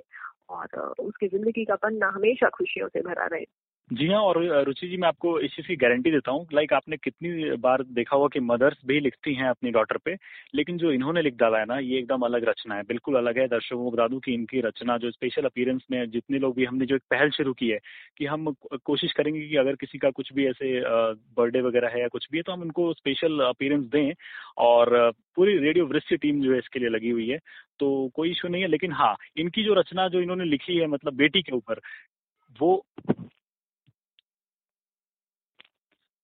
और 0.52 0.94
उसकी 1.00 1.28
ज़िंदगी 1.28 1.66
का 1.66 1.76
पन्ना 1.76 2.08
हमेशा 2.08 2.50
खुशियों 2.50 2.88
से 2.88 3.02
भरा 3.02 3.26
रहे। 3.26 3.46
जी 3.92 4.08
हाँ 4.08 4.20
और 4.22 4.38
रुचि 4.66 4.88
जी, 4.88 4.98
मैं 4.98 5.08
आपको 5.08 5.40
इस 5.40 5.52
चीज़ 5.52 5.68
की 5.68 5.76
गारंटी 5.76 6.12
देता 6.12 6.32
हूँ 6.32 6.46
लाइक 6.54 6.74
आपने 6.74 6.98
कितनी 6.98 7.56
बार 7.58 7.82
देखा 7.86 8.16
होगा 8.16 8.28
कि 8.34 8.40
मदर्स 8.42 8.78
भी 8.88 9.00
लिखती 9.00 9.34
हैं 9.36 9.48
अपनी 9.50 9.72
डॉटर 9.72 9.98
पे, 10.06 10.16
लेकिन 10.56 10.78
जो 10.78 10.92
इन्होंने 10.92 11.22
लिख 11.22 11.36
डाला 11.38 11.58
है 11.60 11.66
ना, 11.66 11.78
ये 11.80 11.98
एकदम 12.00 12.22
अलग 12.22 12.44
रचना 12.50 12.76
है, 12.76 12.84
बिल्कुल 12.84 13.16
अलग 13.16 13.40
है। 13.40 13.48
दर्शकों 13.48 13.84
को 13.84 13.92
बता 13.92 14.08
दूँ 14.08 14.20
कि 14.20 14.34
इनकी 14.34 14.62
रचना, 14.62 14.98
जो 14.98 15.12
स्पेशल 15.12 15.46
अपीयरेंस 15.46 15.82
में 15.92 16.10
जितने 16.12 16.40
लोग 16.40 16.56
भी, 16.56 16.66
हमने 16.66 16.86
जो 16.86 16.96
एक 16.96 17.02
पहल 17.12 17.30
शुरू 17.32 17.54
की 17.54 17.68
है 17.70 17.80
कि 18.18 18.26
हम 18.26 18.52
कोशिश 18.86 19.14
करेंगे 19.14 19.42
कि 19.42 19.56
अगर 19.56 19.76
किसी 19.76 19.98
का 19.98 20.10
कुछ 20.12 20.32
भी 20.34 20.46
ऐसे 20.50 20.80
बर्थडे 21.38 21.62
वगैरह 21.62 21.90
है 21.96 22.02
या 22.02 22.08
कुछ 22.08 22.28
भी 22.32 22.38
है 22.38 22.44
तो 22.44 22.52
हम 22.52 22.62
उनको 22.62 22.92
स्पेशल 22.94 23.40
अपीयरेंस 23.48 23.86
दें, 23.88 24.14
और 24.60 25.12
पूरी 25.36 25.58
रेडियो 25.58 25.86
वृष्टि 25.88 26.18
टीम 26.18 26.42
जो 26.44 26.52
है 26.54 26.58
इसके 26.60 26.80
लिए 26.80 26.90
लगी 26.90 27.10
हुई 27.10 27.28
है 27.30 27.40
तो 27.80 27.92
कोई 28.16 28.32
इशू 28.32 28.48
नहीं 28.48 28.62
है। 28.62 28.68
लेकिन 28.70 28.92
हाँ 28.94 29.16
इनकी 29.38 29.64
जो 29.64 29.74
रचना 29.74 30.08
जो 30.10 30.22
इन्होंने 30.22 30.46
लिखी 30.46 30.78
है 30.78 30.88
मतलब 30.88 31.14
बेटी 31.18 31.42
के 31.42 31.56
ऊपर, 31.56 31.80
वो 32.56 32.86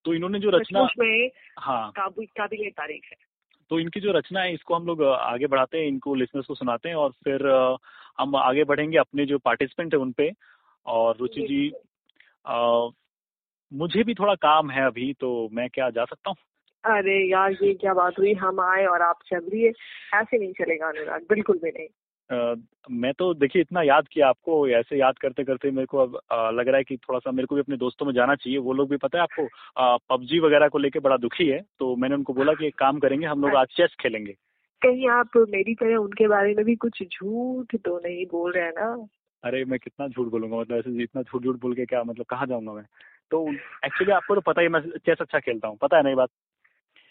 तो 0.07 0.13
इन्होंने 0.13 0.39
जो 0.39 0.49
रचना 0.49 0.87
में 0.99 1.29
हाँ। 1.59 1.91
काबिल 1.91 2.27
तारीख 2.69 3.01
है। 3.05 3.17
तो 3.69 3.79
इनकी 3.79 3.99
जो 3.99 4.11
रचना 4.11 4.41
है 4.41 4.53
इसको 4.53 4.75
हम 4.75 4.85
लोग 4.85 5.03
आगे 5.03 5.47
बढ़ाते 5.47 5.77
हैं 5.77 5.87
इनको 5.87 6.15
लिसनर्स 6.15 6.45
को 6.45 6.55
सुनाते 6.55 6.89
हैं 6.89 6.95
और 6.95 7.09
फिर 7.09 7.47
हम 8.19 8.35
आगे 8.35 8.63
बढ़ेंगे 8.63 8.97
अपने 8.97 9.25
जो 9.25 9.37
पार्टिसिपेंट 9.37 9.93
है 9.93 9.99
उनपे 9.99 10.31
और 10.85 11.17
रुचि 11.17 11.41
जी 11.41 11.71
आ, 12.47 12.87
मुझे 13.73 14.03
भी 14.03 14.13
थोड़ा 14.13 14.35
काम 14.35 14.71
है 14.71 14.85
अभी 14.85 15.13
तो 15.13 15.49
मैं 15.53 15.69
क्या 15.69 15.89
जा 15.89 16.05
सकता 16.05 16.29
हूँ? 16.29 16.37
अरे 16.83 17.31
यार 17.31 17.51
ये 17.51 17.73
क्या 17.73 17.93
बात 17.93 18.13
हुई? 18.19 18.33
हम 18.33 18.59
आए 18.59 18.85
और 18.85 19.01
आप 19.01 19.19
चल 19.25 19.39
रही 19.39 19.63
है 19.63 19.71
ऐसे 20.13 20.37
नहीं 20.37 20.53
चलेगा 20.53 20.87
अनुराग 20.87 21.21
बिल्कुल 21.29 21.57
भी 21.57 21.69
नहीं। 21.69 21.87
मैं 22.31 23.11
तो 23.13 23.33
देखिए 23.33 23.61
इतना 23.61 23.81
याद 23.81 24.07
किया 24.07 24.27
आपको 24.27 24.67
ऐसे 24.69 24.99
याद 24.99 25.17
करते 25.17 25.43
करते 25.43 25.71
मेरे 25.71 25.85
को 25.85 25.97
अब 25.97 26.19
लग 26.53 26.67
रहा 26.67 26.77
है 26.77 26.83
कि 26.83 26.97
थोड़ा 26.97 27.19
सा 27.19 27.31
मेरे 27.31 27.45
को 27.45 27.55
भी 27.55 27.61
अपने 27.61 27.77
दोस्तों 27.77 28.05
में 28.05 28.13
जाना 28.13 28.35
चाहिए। 28.35 28.59
वो 28.59 28.73
लोग 28.73 28.89
भी 28.89 28.97
पता 28.97 29.17
है 29.17 29.23
आपको 29.23 29.97
पबजी 30.09 30.39
वगैरह 30.39 30.67
को 30.67 30.77
लेके 30.77 30.99
बड़ा 30.99 31.17
दुखी 31.17 31.47
है। 31.47 31.61
तो 31.79 31.95
मैंने 31.95 32.15
उनको 32.15 32.33
बोला 32.33 32.53
कि 32.53 32.67
एक 32.67 32.75
काम 32.79 32.99
करेंगे 32.99 33.27
हम 33.27 33.41
लोग 33.41 33.55
आज 33.55 33.67
चेस 33.67 33.95
खेलेंगे। 33.99 34.33
कहीं 34.81 35.07
आप 35.09 35.37
मेरी 35.49 35.73
तरह 35.75 35.95
उनके 35.95 36.27
बारे 36.27 36.53
में 36.55 36.63
भी 36.65 36.75
कुछ 36.75 37.01
झूठ 37.03 37.75
तो 37.75 37.97
नहीं 37.99 38.25
बोल 38.25 38.51
रहे 38.51 38.63
हैं 38.63 38.71
ना? 38.71 39.07
अरे 39.43 39.63
मैं 39.65 39.79
कितना 39.79 40.07
झूठ 40.07 40.27
बोलूँगा? 40.27 40.57
मतलब 40.57 40.77
ऐसे 40.77 41.03
इतना 41.03 41.21
झूठ 41.21 41.43
झूठ 41.43 41.59
बोल 41.61 41.73
के 41.75 41.85
क्या 41.85 42.03
मतलब 42.03 42.25
कहाँ 42.25 42.47
जाऊँगा 42.47 42.73
मैं? 42.73 42.83
तो 43.31 43.47
एक्चुअली 43.85 44.11
आपको 44.11 44.35
तो 44.35 44.41
पता 44.41 44.61
ही 44.61 44.67
मैं 44.67 44.79
चेस 44.81 45.17
अच्छा 45.21 45.39
खेलता 45.39 45.67
हूँ। 45.67 45.77
पता 45.77 45.97
है 45.97 46.03
नहीं 46.03 46.15
बात? 46.15 46.29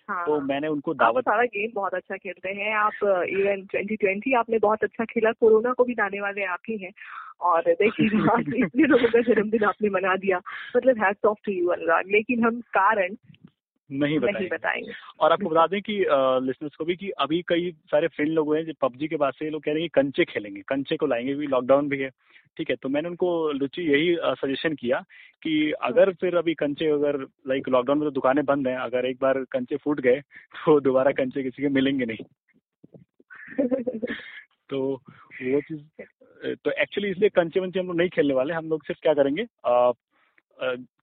हाँ, 0.08 0.26
तो 0.26 0.40
मैंने 0.40 0.68
उनको 0.68 0.94
दावत 0.94 1.22
सारा 1.22 1.44
गेम 1.44 1.70
बहुत 1.74 1.94
अच्छा 1.94 2.16
खेलते 2.16 2.48
हैं। 2.48 2.74
आप 2.74 2.92
इवन 3.28 3.66
ट्वेंटी 3.70 3.96
ट्वेंटी 3.96 4.32
आपने 4.32 4.58
बहुत 4.58 4.84
अच्छा 4.84 5.04
खेला। 5.04 5.32
कोरोना 5.32 5.72
को 5.72 5.84
भी 5.84 5.92
लाने 5.92 6.20
वाले 6.20 6.44
आप 6.44 6.58
ही 6.68 6.76
हैं। 6.76 6.92
और 7.40 7.62
देखिए 7.62 8.06
इतने 8.66 8.86
लोगों 8.86 9.08
का 9.08 9.20
जन्मदिन 9.20 9.64
आपने 9.64 9.88
मना 9.88 10.16
दिया। 10.16 10.40
मतलब 10.76 11.04
hats 11.04 11.24
off 11.24 11.38
to 11.46 11.52
you 11.52 11.68
Anurag. 11.68 12.04
लेकिन 12.08 12.44
हम 12.44 12.60
कारण 12.60 13.14
नहीं 13.92 14.18
बताएँगे, 14.18 14.38
नहीं 14.38 14.48
बताएँगे। 14.48 14.92
और 15.20 15.32
आपको 15.32 15.48
बता 15.48 15.66
दें 15.66 15.82
कि 15.82 15.98
लिसनर्स 16.46 16.76
को 16.76 16.84
भी 16.84 16.96
कि 16.96 17.10
अभी 17.10 17.44
कई 17.48 17.70
सारे 17.86 18.08
फ्रेंड 18.08 18.32
लोग 18.32 18.56
हैं 18.56 18.64
जो 18.64 18.72
पबजी 18.82 19.08
के 19.08 19.16
बाद 19.16 19.32
से 19.32 19.50
लोग 19.50 19.62
कह 19.62 19.72
रहे 19.72 19.80
हैं 19.80 19.90
कि 19.90 20.00
कंचे 20.00 20.24
खेलेंगे। 20.24 20.62
कंचे 20.68 20.96
को 20.96 21.06
लाएँगे 21.06 21.32
क्योंकि 21.32 21.46
लॉकडाउन 21.46 21.88
भी 21.88 21.98
है। 21.98 22.10
ठीक 22.58 22.70
है 22.70 22.76
तो 22.76 22.88
मैंने 22.88 23.08
उनको 23.08 23.50
रुचि 23.50 23.82
यही 23.82 24.16
सजेशन 24.22 24.74
किया 24.74 25.00
कि 25.42 25.72
अगर 25.72 26.12
फिर 26.12 26.36
अभी 26.36 26.54
कंचे 26.54 26.86
अगर 26.86 27.16
लाइक 27.22 27.68
लॉकडाउन 27.68 27.98
में 27.98 28.06
तो 28.06 28.10
दुकानें 28.10 28.44
बंद 28.44 28.68
हैं 28.68 28.76
अगर 28.76 29.06
एक 29.06 29.18
बार 29.22 29.44
कंचे 29.44 29.76
फूट 29.76 30.00
गए 30.00 30.20
तो 30.20 30.80
दोबारा 30.80 31.10
कंचे 31.10 31.42
किसी 31.42 31.62
के 31.62 31.68
मिलेंगे 31.68 32.04
नहीं। 32.04 32.24
तो 34.70 35.02
वो 35.42 35.60
चीज़ 35.60 35.80
तो 36.54 36.70
एक्चुअली 36.70 37.10
इसलिए 37.10 37.28
कंचे 37.28 37.60
वंचे 37.60 37.80
हम 37.80 37.86
लोग 37.86 37.96
नहीं 37.96 38.08
खेलने 38.08 38.34
वाले 38.34 38.54
हम 38.54 38.68
लोग 38.68 38.84
सिर्फ़ 38.84 39.00
क्या 39.02 39.14
करेंगे 39.14 39.46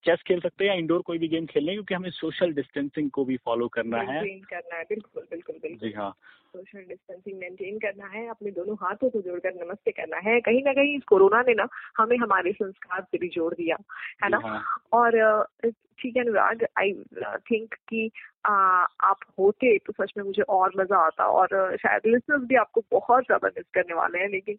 चेस 0.05 0.21
खेल 0.27 0.39
सकते 0.39 0.63
हैं 0.63 0.71
या 0.71 0.77
इंडोर 0.77 1.01
कोई 1.01 1.17
भी 1.17 1.27
गेम 1.27 1.45
खेल 1.45 1.63
लें 1.63 1.75
क्योंकि 1.75 1.93
हमें 1.93 2.09
सोशल 2.09 2.53
डिस्टेंसिंग 2.53 3.09
को 3.11 3.25
भी 3.25 3.37
फॉलो 3.37 3.67
करना 3.67 3.97
है। 4.01 4.21
करना 4.27 4.75
है 4.75 4.83
बिल्कुल 4.83 5.23
बिल्कुल 5.31 5.55
बिल्कुल। 5.55 5.89
जी 5.89 5.93
हाँ। 5.95 6.11
सोशल 6.55 6.79
डिस्टेंसिंग 6.79 7.39
मेंटेन 7.39 7.77
करना 7.79 8.07
है 8.07 8.27
अपने 8.29 8.51
दोनों 8.51 8.75
हाथों 8.75 9.09
को 9.09 9.21
जोड़कर 9.21 9.53
नमस्ते 9.55 9.91
करना 9.91 10.17
है। 10.17 10.39
कहीं 10.41 10.63
ना 10.63 10.73
कहीं 10.73 10.97
इस 10.97 11.03
कोरोना 11.03 11.41
ने 11.41 11.53
ना 11.53 11.67
हमें 11.97 12.17
हमारे 12.17 12.51
संस्कार 12.51 13.01
से 13.01 13.17
भी 13.17 13.29
जोड़ 13.29 13.53
दिया 13.53 13.77
है 14.23 14.29
ना? 14.29 14.37
हाँ। 14.37 14.63
और 14.93 15.17
रुचि 15.65 16.11
के 16.11 16.19
अनुराग 16.19 16.65
आई 16.79 16.93
थिंक 17.51 17.73
कि 17.89 18.11
आप 18.47 19.19
होते 19.39 19.77
तो 19.77 19.93
सच 19.93 20.13
में 20.17 20.23
मुझे 20.23 20.41
और 20.41 20.71
मज़ा 20.77 20.97
आता 20.97 21.25
और 21.25 21.77
शायद 21.77 22.01
लिसनर्स 22.07 22.43
भी 22.43 22.55
आपको 22.55 22.81
बहुत 22.91 23.23
ज़्यादा 23.23 23.47
मिस 23.47 23.65
करने 23.73 23.93
वाले 23.93 24.19
हैं 24.19 24.29
लेकिन 24.29 24.57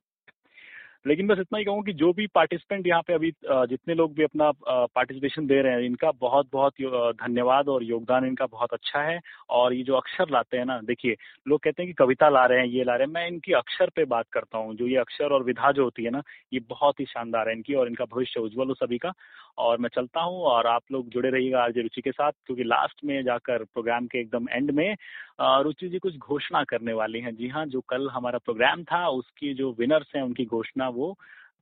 लेकिन 1.06 1.26
बस 1.26 1.38
इतना 1.40 1.58
ही 1.58 1.64
कहूँ 1.64 1.82
कि 1.84 1.92
जो 1.92 2.12
भी 2.12 2.26
पार्टिसिपेंट 2.34 2.86
यहाँ 2.86 3.02
पे 3.06 3.12
अभी 3.14 3.30
जितने 3.44 3.94
लोग 3.94 4.14
भी 4.14 4.22
अपना 4.24 4.50
पार्टिसिपेशन 4.64 5.46
दे 5.46 5.60
रहे 5.62 5.72
हैं, 5.72 5.80
इनका 5.80 6.10
बहुत 6.20 6.48
बहुत 6.52 6.74
धन्यवाद 7.16 7.68
और 7.68 7.82
योगदान 7.84 8.26
इनका 8.26 8.46
बहुत 8.46 8.72
अच्छा 8.72 9.00
है। 9.00 9.18
और 9.50 9.74
ये 9.74 9.82
जो 9.82 9.94
अक्षर 9.94 10.30
लाते 10.30 10.56
हैं 10.56 10.64
ना, 10.64 10.80
देखिए, 10.84 11.16
लोग 11.46 11.60
कहते 11.60 11.82
हैं 11.82 11.88
कि 11.88 11.94
कविता 11.94 12.28
ला 12.28 12.44
रहे 12.46 12.58
हैं, 12.58 12.66
ये 12.66 12.84
ला 12.84 12.94
रहे 12.96 13.06
हैं। 13.06 13.12
मैं 13.14 13.26
इनकी 13.28 13.52
अक्षर 13.52 13.90
पे 13.96 14.04
बात 14.06 14.26
करता 14.32 14.58
हूँ, 14.58 14.74
जो 14.76 14.86
ये 14.86 14.96
अक्षर 14.98 15.32
और 15.32 15.42
विधा 15.44 15.72
जो 15.72 15.84
होती 15.84 16.04
है 16.04 16.10
ना, 16.10 16.22
ये 16.52 16.60
बहुत 16.68 17.00
ही 17.00 17.04
शानदार 17.06 17.48
है 17.48 17.54
इनकी 17.54 17.74
और 17.74 17.88
इनका 17.88 18.04
भविष्य 18.04 18.40
उज्जवल 18.40 18.68
हो 18.68 18.74
सभी 18.76 18.98
का। 18.98 19.12
और 19.58 19.78
मैं 19.78 19.88
चलता 19.94 20.20
हूँ 20.20 20.40
और 20.44 20.66
आप 20.66 20.82
लोग 20.92 21.08
जुड़े 21.08 21.30
रहिएगा 21.30 21.62
आरजे 21.62 21.82
रुचि 21.82 22.00
के 22.00 22.10
साथ, 22.10 22.32
क्योंकि 22.46 22.64
लास्ट 22.64 23.04
में 23.04 23.22
जाकर 23.24 23.64
प्रोग्राम 23.64 24.06
के 24.06 24.20
एकदम 24.20 24.48
एंड 24.50 24.70
में 24.70 24.96
रुचि 25.40 25.88
जी 25.88 25.98
कुछ 25.98 26.16
घोषणा 26.16 26.62
करने 26.64 26.92
वाली 26.92 27.20
हैं। 27.20 27.34
जी 27.36 27.48
हाँ 27.48 27.64
जो 27.66 27.80
कल 27.80 28.08
हमारा 28.10 28.38
प्रोग्राम 28.38 28.84
था, 28.84 29.06
उसकी 29.08 29.54
जो 29.54 29.72
विनर्स 29.78 30.12
हैं, 30.16 30.22
उनकी 30.22 30.44
घोषणा 30.46 30.88
वो 30.88 31.12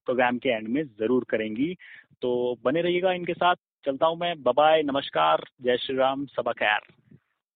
प्रोग्राम 0.06 0.38
के 0.38 0.48
एंड 0.48 0.68
में 0.68 0.82
ज़रूर 0.84 1.24
करेंगी। 1.30 1.74
तो 2.22 2.58
बने 2.64 2.82
रहिएगा 2.82 3.12
इनके 3.12 3.34
साथ। 3.34 3.56
चलता 3.84 4.06
हूँ 4.06 4.16
मैं। 4.18 4.34
बबाय 4.42 4.82
नमस्कार, 4.82 5.44
जय 5.62 5.76
श्री 5.76 5.96
राम, 5.96 6.24
सबा 6.26 6.52
खैर। 6.52 6.80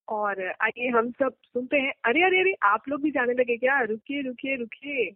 और 0.09 0.42
आइए 0.62 0.88
हम 0.88 1.11
सब 1.12 1.35
सुनते 1.44 1.77
हैं। 1.77 1.92
अरे 2.05 2.22
अरे 2.22 2.40
अरे, 2.40 2.55
आप 2.64 2.88
लोग 2.88 3.03
भी 3.03 3.11
जाने 3.11 3.35
लगे 3.35 3.57
क्या? 3.57 3.81
रुकिए 3.83 4.22
रुकिए 4.22 4.57
रुकिए। 4.57 5.11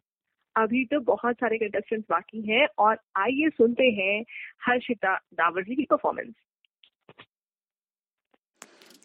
अभी 0.57 0.85
तो 0.85 1.01
बहुत 1.01 1.35
सारे 1.35 1.59
कंटेस्टेंट्स 1.59 2.07
बाकी 2.11 2.41
हैं 2.51 2.67
और 2.79 2.97
आइए 3.17 3.49
सुनते 3.49 3.85
हैं 3.85 4.25
हर्षिता 4.69 5.15
डावर 5.35 5.63
जी 5.63 5.75
की 5.75 5.87
परफॉर्मेंस 5.91 6.35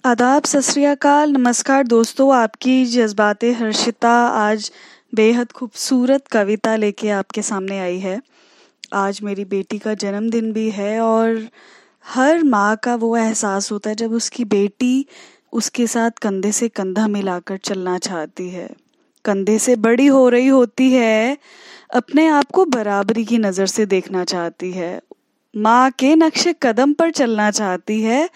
आदाब, 0.04 0.44
सत 0.44 1.06
नमस्कार 1.30 1.84
दोस्तों, 1.84 2.36
आपकी 2.36 2.86
जज्बात 2.86 3.44
हर्षिता 3.44 4.12
आज 4.40 4.72
बेहद 5.16 5.52
खूबसूरत 5.52 6.28
कविता 6.28 6.76
लेके 6.76 7.10
आपके 7.10 7.42
सामने 7.42 7.80
आई 7.80 8.00
है। 8.00 8.22
आज 8.94 9.20
मेरी 9.24 9.46
बेटी 9.46 9.80
का 9.80 9.94
जन्मदिन 9.94 10.52
भी 10.54 10.70
है 10.70 11.00
और 11.00 11.48
हर 12.06 12.44
माँ 12.44 12.76
का 12.76 12.96
वो 12.96 13.16
एहसास 13.18 13.72
होता 13.72 13.90
है 13.90 13.96
जब 13.96 14.12
उसकी 14.12 14.46
बेटी 14.46 15.06
उसके 15.54 15.88
साथ 15.88 16.12
कंधे 16.22 16.52
से 16.52 16.70
कंधा 16.70 17.08
मिलाकर 17.08 17.58
चलना 17.58 17.98
चाहती 17.98 18.50
है। 18.50 18.70
कंधे 19.26 19.60
से 19.60 19.76
बड़ी 19.76 20.08
हो 20.08 20.30
रही 20.30 20.48
होती 20.48 20.92
है, 20.92 21.38
अपने 21.94 22.28
आप 22.28 22.52
को 22.54 22.66
बराबरी 22.66 23.26
की 23.26 23.38
नज़र 23.38 23.66
से 23.66 23.86
देखना 23.86 24.24
चाहती 24.24 24.72
है। 24.72 25.02
माँ 25.54 25.92
के 25.92 26.16
नक्शे 26.16 26.56
कदम 26.64 26.94
पर 26.94 27.12
चलना 27.12 27.52
चाहती 27.52 28.02
है। 28.02 28.30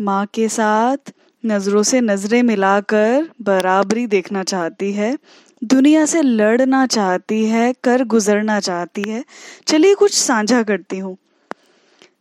माँ 0.00 0.26
के 0.34 0.48
साथ 0.48 1.12
नज़रों 1.46 1.82
से 1.82 2.00
नज़रें 2.00 2.42
मिलाकर 2.42 3.28
बराबरी 3.42 4.06
देखना 4.06 4.42
चाहती 4.42 4.92
है। 4.92 5.18
दुनिया 5.64 6.04
से 6.06 6.22
लड़ना 6.22 6.86
चाहती 6.86 7.44
है, 7.46 7.74
कर 7.84 8.04
गुजरना 8.04 8.60
चाहती 8.60 9.02
है। 9.02 9.24
चलिए 9.66 9.94
कुछ 9.94 10.14
साझा 10.14 10.62
करती 10.62 10.98
हूँ। 10.98 11.16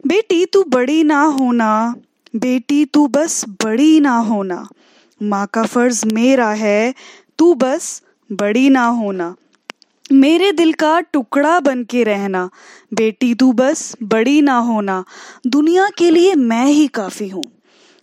बेटी, 0.07 0.45
तू 0.45 0.63
बड़ी 0.63 1.03
ना 1.03 1.21
होना। 1.21 1.95
बेटी, 2.35 2.85
तू 2.85 3.07
बस 3.07 3.45
बड़ी 3.63 3.99
ना 3.99 4.17
होना। 4.17 4.67
माँ 5.23 5.47
का 5.53 5.63
फ़र्ज़ 5.63 6.05
मेरा 6.05 6.49
है। 6.49 6.93
तू 7.37 7.53
बस 7.53 8.01
बड़ी 8.31 8.69
ना 8.69 8.85
होना। 8.85 9.35
मेरे 10.11 10.51
दिल 10.51 10.73
का 10.73 10.99
टुकड़ा 10.99 11.59
बन 11.59 11.83
के 11.83 12.03
रहना। 12.03 12.49
बेटी 12.93 13.33
तू 13.35 13.53
बस 13.53 13.95
बड़ी 14.03 14.41
ना 14.41 14.57
होना। 14.57 15.03
दुनिया 15.47 15.89
के 15.97 16.11
लिए 16.11 16.35
मैं 16.35 16.65
ही 16.65 16.87
काफ़ी 16.87 17.29
हूँ। 17.29 17.43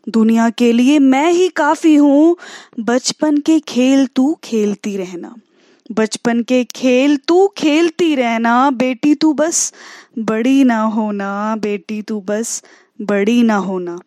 दुनिया 0.08 0.50
के 0.50 0.72
लिए 0.72 0.98
मैं 0.98 1.32
ही 1.32 1.48
काफ़ी 1.48 1.94
हूँ। 1.94 2.36
बचपन 2.80 3.36
के 3.36 3.58
खेल 3.60 4.06
तू 4.06 4.38
खेलती 4.44 4.96
रहना। 4.96 5.34
बचपन 5.92 6.42
के 6.42 6.64
खेल 6.64 7.16
तू 7.16 7.48
खेलती 7.56 8.14
रहना। 8.14 8.70
बेटी 8.70 9.14
तू 9.14 9.32
बस 9.32 9.72
बड़ी 10.18 10.64
ना 10.64 10.82
होना। 10.82 11.56
बेटी 11.56 12.02
तू 12.02 12.20
बस 12.20 12.62
बड़ी 13.02 13.42
ना 13.42 13.56
होना। 13.56 13.98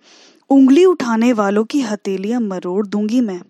उंगली 0.49 0.85
उठाने 0.85 1.33
वालों 1.33 1.63
की 1.63 1.81
हथेलियाँ 1.81 2.41
मरोड़ 2.41 2.87
दूँगी 2.87 3.21
मैं। 3.21 3.41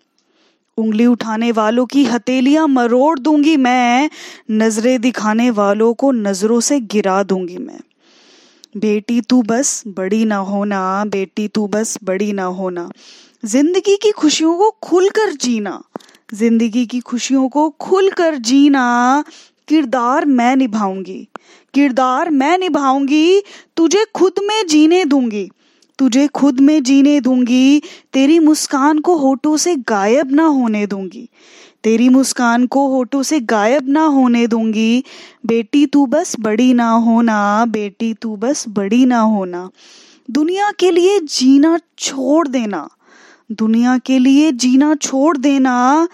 उंगली 0.78 1.06
उठाने 1.06 1.52
वालों 1.52 1.86
की 1.86 2.04
हथेलियाँ 2.06 2.68
मरोड़ 2.68 3.20
दूँगी 3.20 3.56
मैं, 3.58 4.10
नज़रें 4.52 5.00
दिखाने 5.02 5.50
वालों 5.50 5.94
को 5.94 6.12
नज़रों 6.12 6.60
से 6.60 6.80
गिरा 6.80 7.22
दूँगी 7.24 7.58
मैं। 7.58 7.80
बेटी 8.78 9.22
तू 9.22 9.42
बस 9.42 9.84
बड़ी 9.88 10.24
ना 10.26 10.38
होना, 10.38 11.06
बेटी 11.06 11.48
तू 11.48 11.68
बस 11.68 11.98
बड़ी 12.04 12.32
ना 12.34 12.44
होना। 12.44 12.90
ज़िंदगी 13.46 13.96
की 13.96 14.12
खुशियों 14.12 14.58
को 14.58 14.70
खुलकर 14.84 15.32
जीना, 15.32 15.82
ज़िंदगी 16.34 16.86
की 16.86 17.00
खुशियों 17.00 17.48
को 17.50 17.70
खुलकर 17.70 18.36
जीना। 18.36 19.24
किरदार 19.68 20.26
मैं 20.26 20.56
निभाऊँगी, 20.56 21.28
किरदार 21.74 22.30
मैं 22.30 22.58
निभाऊँगी, 22.58 23.42
तुझे 23.78 24.06
खुद 24.16 24.34
में 24.44 24.68
जीने 24.68 25.06
दूँगी। 25.06 25.50
तुझे 26.00 26.28
खुद 26.28 26.60
में 26.60 26.84
जीने 26.84 27.22
दूँगी, 27.22 27.82
तेरी 28.14 28.40
मुस्कान 28.40 29.00
को 29.00 29.16
होठों 29.16 29.58
से 29.58 29.76
गायब 29.76 30.32
ना 30.32 30.46
होने 30.46 30.88
दूँगी। 30.88 31.30
तेरी 31.84 32.10
मुस्कान 32.10 32.66
को 32.66 32.88
होठों 32.88 33.24
से 33.24 33.40
गायब 33.40 33.90
ना 33.90 34.02
होने 34.02 34.48
दूँगी। 34.48 35.04
बेटी, 35.46 35.86
तू 35.86 36.06
बस 36.06 36.36
बड़ी 36.40 36.74
ना 36.74 36.90
होना, 36.90 37.66
बेटी, 37.66 38.14
तू 38.14 38.36
बस 38.36 38.66
बड़ी 38.70 39.06
ना 39.06 39.20
होना। 39.20 39.70
दुनिया 40.32 40.72
के 40.72 40.92
लिए 40.92 41.20
जीना 41.20 41.80
छोड़ 42.00 42.48
देना, 42.48 42.90
दुनिया 43.52 43.98
के 43.98 44.20
लिए 44.20 44.52
जीना 44.52 44.96
छोड़ 44.96 45.38
देना। 45.38 46.08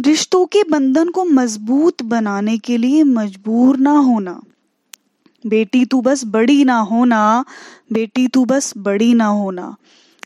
रिश्तों 0.00 0.46
के 0.46 0.62
बंधन 0.70 1.08
को 1.08 1.24
मज़बूत 1.24 2.02
बनाने 2.02 2.58
के 2.58 2.76
लिए 2.76 3.02
मजबूर 3.02 3.76
ना 3.76 3.98
होना। 3.98 4.40
बेटी, 5.46 5.84
तू 5.84 6.00
बस 6.00 6.24
बड़ी 6.24 6.64
ना 6.64 6.78
होना 6.78 7.44
बेटी, 7.92 8.28
तू 8.28 8.44
बस 8.44 8.74
बड़ी 8.78 9.14
ना 9.14 9.26
होना। 9.26 9.76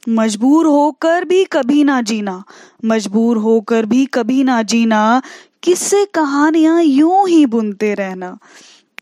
मजबूर 0.08 0.66
होकर 0.66 1.24
भी 1.24 1.44
कभी 1.44 1.84
ना 1.84 2.02
जीना। 2.02 2.44
मजबूर 2.84 3.36
होकर 3.36 3.86
भी 3.86 4.06
कभी 4.06 4.44
ना 4.44 4.62
जीना। 4.62 5.22
किससे 5.62 6.04
कहानियाँ 6.04 6.82
यूँ 6.82 7.28
ही 7.28 7.46
बुनते 7.46 7.94
रहना। 7.94 8.38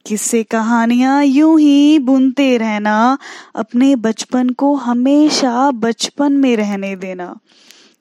किससे 0.06 0.42
कहानियाँ 0.42 1.24
यूँ 1.24 1.60
ही 1.60 1.98
बुनते 1.98 2.56
रहना। 2.56 3.18
अपने 3.54 3.96
बचपन 3.96 4.48
को 4.48 4.74
हमेशा 4.74 5.70
बचपन 5.70 6.32
में 6.32 6.56
रहने 6.56 6.96
देना। 6.96 7.36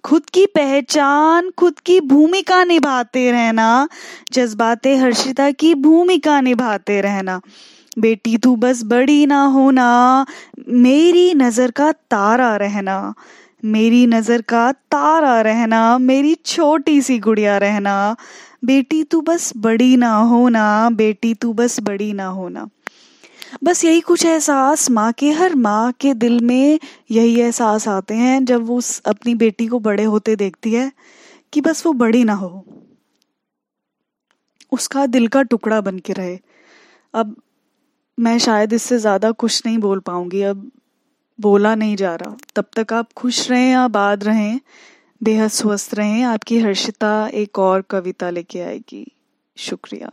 खुद 0.04 0.26
की 0.26 0.46
पहचान, 0.46 1.52
खुद 1.58 1.80
की 1.80 2.00
भूमिका 2.00 2.64
निभाते 2.64 3.32
रहना। 3.32 3.88
जज्बाते 4.34 4.98
हर्षिता 4.98 5.52
की 5.52 5.76
भूमिका 5.76 6.42
निभाते 6.42 7.02
रहना। 7.02 7.42
बेटी, 8.00 8.38
तू 8.38 8.56
बस 8.56 8.84
बड़ी 8.84 9.26
ना 9.26 9.44
होना, 9.46 10.26
मेरी 10.70 11.34
नज़र 11.34 11.72
का 11.72 11.92
तारा 11.92 12.56
रहना, 12.56 13.14
मेरी 13.66 14.08
नज़र 14.08 14.42
का 14.42 14.72
तारा 14.72 15.42
रहना, 15.42 15.98
मेरी 15.98 16.36
छोटी 16.36 17.02
सी 17.02 17.20
गुड़िया 17.20 17.58
रहना। 17.58 18.16
बेटी, 18.66 19.04
तू 19.04 19.22
बस 19.22 19.54
बड़ी 19.58 19.98
ना 19.98 20.16
होना, 20.16 20.90
बेटी, 20.90 21.34
तू 21.34 21.54
बस 21.54 21.80
बड़ी 21.80 22.14
ना 22.14 22.26
होना। 22.26 22.70
बस 23.64 23.86
यही 23.86 24.02
कुछ 24.02 24.26
एहसास 24.26 24.90
माँ 24.92 25.12
के, 25.14 25.32
हर 25.32 25.56
माँ 25.56 25.92
के 25.92 26.14
दिल 26.14 26.40
में 26.40 26.80
यही 27.12 27.40
एहसास 27.40 27.88
आते 27.88 28.14
हैं, 28.14 28.46
जब 28.46 28.66
वो 28.66 28.82
अपनी 29.06 29.36
बेटी 29.36 29.68
को 29.68 29.80
बड़े 29.80 30.04
होते 30.04 30.36
देखती 30.36 30.74
है 30.74 30.92
कि 31.54 31.62
बस 31.62 31.86
वो 31.86 31.94
बड़ी 31.94 32.24
ना 32.24 32.34
हो। 32.34 32.66
उसका 34.72 35.06
दिल 35.06 35.28
का 35.28 35.42
टुकड़ा 35.42 35.82
बन 35.82 36.00
के 36.00 36.14
रहे। 36.14 36.40
अब 37.14 37.36
मैं 38.20 38.38
शायद 38.40 38.74
इससे 38.74 38.98
ज़्यादा 38.98 39.32
कुछ 39.32 39.62
नहीं 39.66 39.78
बोल 39.78 40.00
पाऊँगी। 40.00 40.42
अब 40.42 40.72
बोला 41.40 41.76
नहीं 41.76 41.96
जा 41.96 42.16
रहा। 42.16 42.36
तब 42.56 42.66
तक 42.76 42.94
आप 42.94 43.14
खुश 43.14 43.50
रहें 43.52 43.74
आबाद 43.74 44.24
रहें, 44.24 44.60
बेहद 45.24 45.50
स्वस्थ 45.50 45.96
रहें, 45.96 46.24
आपकी 46.24 46.60
हर्षिता 46.60 47.28
एक 47.28 47.60
और 47.60 47.82
कविता 47.82 48.30
लेके 48.30 48.62
आएगी। 48.62 49.12
शुक्रिया। 49.58 50.12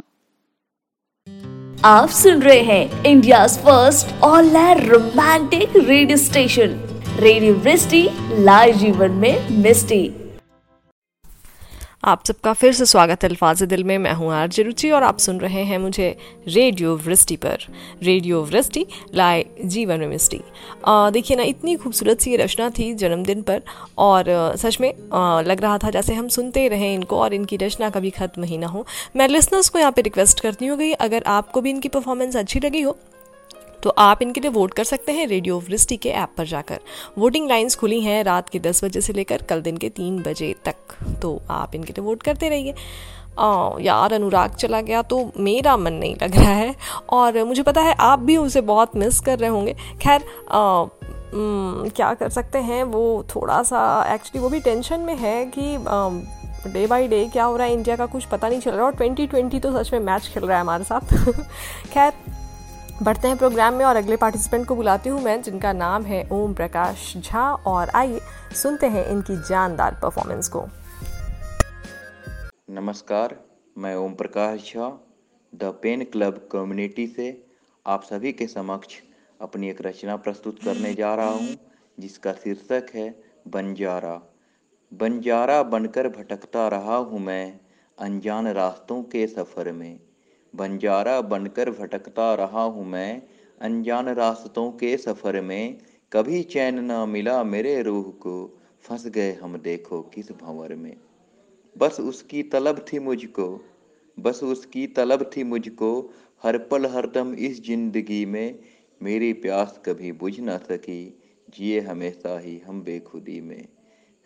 आप 1.84 2.08
सुन 2.08 2.42
रहे 2.42 2.60
हैं 2.60 3.04
India 3.04 3.46
first 3.46 4.22
online 4.22 4.78
romantic 4.78 5.76
radio 5.76 6.16
station. 6.16 6.78
Radio 7.18 7.54
live 8.42 8.76
जीवन 8.76 9.10
में 9.10 9.62
मिस्टी। 9.62 10.21
आप 12.02 12.24
सबका 12.26 12.52
फिर 12.52 12.72
से 12.72 12.86
स्वागत 12.86 13.22
है 13.22 13.28
अल्फाज 13.28 13.62
दिल 13.62 13.82
में। 13.84 13.96
मैं 13.98 14.12
हूँ 14.12 14.32
आरजे 14.34 14.62
रुचि 14.62 14.90
और 14.90 15.02
आप 15.02 15.18
सुन 15.18 15.38
रहे 15.40 15.62
हैं 15.64 15.76
मुझे 15.78 16.08
रेडियो 16.48 16.94
वृष्टि 16.96 17.36
पर। 17.36 17.66
रेडियो 18.02 18.40
वृष्टि 18.42 18.84
लाए 19.14 19.44
जीवन 19.64 20.00
में 20.00 20.06
मिस्टी 20.08 20.40
देखिए 20.88 21.36
ना 21.36 21.42
इतनी 21.42 21.76
खूबसूरत 21.76 22.20
सी 22.20 22.34
रचना 22.36 22.68
थी 22.70 22.92
जन्मदिन 22.94 23.42
पर 23.42 23.62
और 23.98 24.24
सच 24.56 24.80
में 24.80 24.92
आ, 25.12 25.40
लग 25.40 25.62
रहा 25.62 25.78
था 25.78 25.90
जैसे 25.90 26.14
हम 26.14 26.28
सुनते 26.30 26.66
रहें 26.68 26.92
इनको 26.94 27.20
और 27.20 27.34
इनकी 27.34 27.56
रचना 27.56 27.90
कभी 27.90 28.10
ख़त्म 28.10 28.44
ही 28.44 28.58
ना 28.58 28.66
हो। 28.66 28.84
मैं 29.16 29.28
लिसनर्स 29.28 29.68
को 29.68 29.78
यहाँ 29.78 29.92
पे 29.92 30.02
रिक्वेस्ट 30.02 30.40
करती 30.40 30.66
हूँ 30.66 30.78
कि 30.78 30.92
अगर 31.00 31.22
आपको 31.28 31.60
भी 31.60 31.70
इनकी 31.70 31.88
परफॉर्मेंस 31.88 32.36
अच्छी 32.36 32.60
लगी 32.60 32.80
हो 32.80 32.98
तो 33.82 33.90
आप 33.90 34.22
इनके 34.22 34.40
लिए 34.40 34.50
वोट 34.50 34.74
कर 34.74 34.84
सकते 34.84 35.12
हैं 35.12 35.26
रेडियो 35.26 35.58
वृष्टि 35.60 35.96
के 35.96 36.08
ऐप 36.08 36.28
पर 36.38 36.46
जाकर। 36.46 36.80
वोटिंग 37.18 37.48
लाइंस 37.48 37.76
खुली 37.76 38.00
हैं 38.00 38.22
रात 38.24 38.48
के 38.48 38.58
दस 38.58 38.84
बजे 38.84 39.00
से 39.00 39.12
लेकर 39.12 39.42
कल 39.42 39.62
दिन 39.62 39.76
के 39.76 39.88
तीन 39.88 40.22
बजे 40.22 40.54
तक। 40.64 40.74
तो 41.22 41.40
आप 41.50 41.74
इनके 41.74 41.92
लिए 41.92 42.04
वोट 42.04 42.22
करते 42.22 42.48
रहिए। 42.48 42.74
यार, 43.80 44.12
अनुराग 44.12 44.54
चला 44.54 44.80
गया 44.80 45.02
तो 45.02 45.30
मेरा 45.38 45.76
मन 45.76 45.92
नहीं 45.92 46.14
लग 46.22 46.36
रहा 46.36 46.52
है। 46.52 46.74
और 47.10 47.42
मुझे 47.44 47.62
पता 47.62 47.80
है 47.80 47.94
आप 48.00 48.18
भी 48.18 48.36
उसे 48.36 48.60
बहुत 48.60 48.96
मिस 48.96 49.20
कर 49.20 49.38
रहे 49.38 49.50
होंगे। 49.50 49.76
खैर 50.02 50.24
क्या 51.34 52.12
कर 52.14 52.28
सकते 52.28 52.58
हैं? 52.58 52.82
वो 52.84 53.24
थोड़ा 53.34 53.62
सा 53.62 53.80
एक्चुअली 54.14 54.40
वो 54.40 54.48
भी 54.48 54.60
टेंशन 54.60 55.00
में 55.00 55.16
है 55.16 55.44
कि 55.58 55.76
डे 56.70 56.86
बाई 56.86 57.08
डे 57.08 57.24
क्या 57.32 57.44
हो 57.44 57.56
रहा 57.56 57.66
है? 57.66 57.72
इंडिया 57.72 57.96
का 57.96 58.06
कुछ 58.06 58.24
पता 58.24 58.48
नहीं 58.48 58.60
चल 58.60 58.70
रहा। 58.70 58.84
और 58.86 58.94
ट्वेंटी 58.94 59.26
ट्वेंटी 59.26 59.58
तो 59.60 59.72
सच 59.78 59.92
में 59.92 60.00
मैच 60.00 60.28
खेल 60.34 60.44
रहा 60.44 60.56
है 60.56 60.60
हमारे 60.60 60.84
साथ। 60.84 61.14
खैर 61.92 62.12
बढ़ते 63.02 63.28
हैं 63.28 63.36
प्रोग्राम 63.36 63.74
में 63.74 63.84
और 63.84 63.96
अगले 63.96 64.16
पार्टिसिपेंट 64.16 64.66
को 64.66 64.74
बुलाती 64.76 65.08
हूँ 65.08 65.20
मैं, 65.22 65.40
जिनका 65.42 65.72
नाम 65.72 66.04
है 66.04 66.28
ओम 66.32 66.52
प्रकाश 66.54 67.16
झा, 67.16 67.42
और 67.52 67.90
आइए 67.90 68.20
सुनते 68.54 68.86
हैं 68.86 69.04
इनकी 69.06 69.36
जानदार 69.48 69.98
परफॉर्मेंस 70.02 70.48
को। 70.48 70.64
नमस्कार, 72.70 73.36
मैं 73.76 73.94
Om 73.96 74.14
Prakash 74.14 74.72
Jha, 74.74 74.88
the 75.52 75.72
pen 75.82 76.04
club 76.04 76.48
community 76.52 77.06
से 77.06 77.26
आप 77.86 78.02
सभी 78.02 78.32
के 78.32 78.46
समक्ष 78.46 79.00
अपनी 79.40 79.70
एक 79.70 79.82
रचना 79.82 80.16
प्रस्तुत 80.18 80.62
करने 80.64 80.94
जा 80.94 81.14
रहा 81.14 81.30
हूँ, 81.30 81.56
जिसका 82.00 82.32
शीर्षक 82.34 82.94
है 82.94 83.08
बंजारा। 83.48 84.20
बंजारा 84.92 85.62
बनकर 85.62 86.08
भटकता 86.10 86.68
रहा 86.68 86.96
हूँ 86.96 87.20
मैं 87.20 87.60
अनजान 87.98 88.48
रास्तों 88.52 89.02
के 89.02 89.26
सफ़र 89.26 89.72
में। 89.72 89.98
बंजारा 90.54 91.20
बनकर 91.20 91.70
भटकता 91.70 92.34
रहा 92.34 92.62
हूँ 92.62 92.86
मैं। 92.86 93.22
अनजान 93.60 94.08
रास्तों 94.08 94.70
के 94.72 94.96
सफ़र 94.96 95.40
में 95.40 95.78
कभी 96.12 96.42
चैन 96.42 96.84
ना 96.84 97.04
मिला 97.06 97.42
मेरे 97.44 97.82
रूह 97.82 98.02
को। 98.02 98.34
फंस 98.84 99.06
गए 99.06 99.32
हम 99.32 99.56
देखो 99.56 100.00
किस 100.14 100.30
भंवर 100.32 100.74
में। 100.74 100.96
बस 101.76 102.00
उसकी 102.00 102.42
तलब 102.42 102.84
थी 102.92 102.98
मुझको, 102.98 103.64
बस 104.18 104.42
उसकी 104.42 104.86
तलब 104.86 105.30
थी 105.36 105.44
मुझको। 105.44 106.10
हर 106.42 106.58
पल 106.58 106.86
हरदम 106.86 107.34
इस 107.34 107.64
ज़िंदगी 107.64 108.24
में 108.26 108.58
मेरी 109.00 109.32
प्यास 109.32 109.80
कभी 109.86 110.12
बुझ 110.12 110.38
ना 110.40 110.56
सकी। 110.58 111.18
जिए 111.48 111.80
हमेशा 111.80 112.38
ही 112.38 112.58
हम 112.58 112.82
बेखुदी 112.82 113.40
में। 113.40 113.68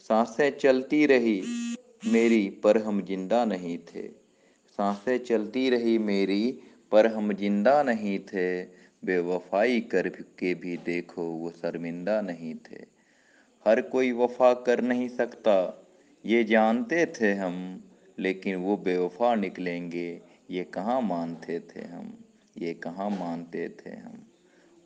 साँसें 0.00 0.58
चलती 0.58 1.06
रही, 1.06 1.42
मेरी 2.06 2.48
पर 2.64 2.78
हम 2.78 3.02
ज़िंदा 3.02 3.44
नहीं 3.44 3.78
थे। 3.78 4.25
साँसें 4.78 5.18
चलती 5.18 5.70
रही 5.70 5.98
मेरी, 5.98 6.58
पर 6.92 7.06
हम 7.06 7.32
ज़िंदा 7.32 7.82
नहीं 7.82 8.18
थे। 8.18 8.62
बेवफाई 9.04 9.80
कर 9.80 10.08
के 10.08 10.54
भी 10.54 10.76
देखो, 10.76 11.22
वो 11.22 11.50
शर्मिंदा 11.50 12.20
नहीं 12.20 12.54
थे। 12.54 12.84
हर 13.66 13.80
कोई 13.80 14.12
वफा 14.12 14.54
कर 14.54 14.80
नहीं 14.80 15.08
सकता, 15.08 15.84
ये 16.26 16.44
जानते 16.44 17.06
थे 17.06 17.32
हम, 17.32 17.82
लेकिन 18.18 18.56
वो 18.56 18.76
बेवफा 18.76 19.34
निकलेंगे, 19.34 20.22
ये 20.50 20.64
कहाँ 20.64 21.00
मानते 21.00 21.60
थे 21.60 21.84
हम, 21.84 22.18
ये 22.58 22.74
कहाँ 22.74 23.10
मानते 23.10 23.68
थे 23.68 23.90
हम। 23.90 24.26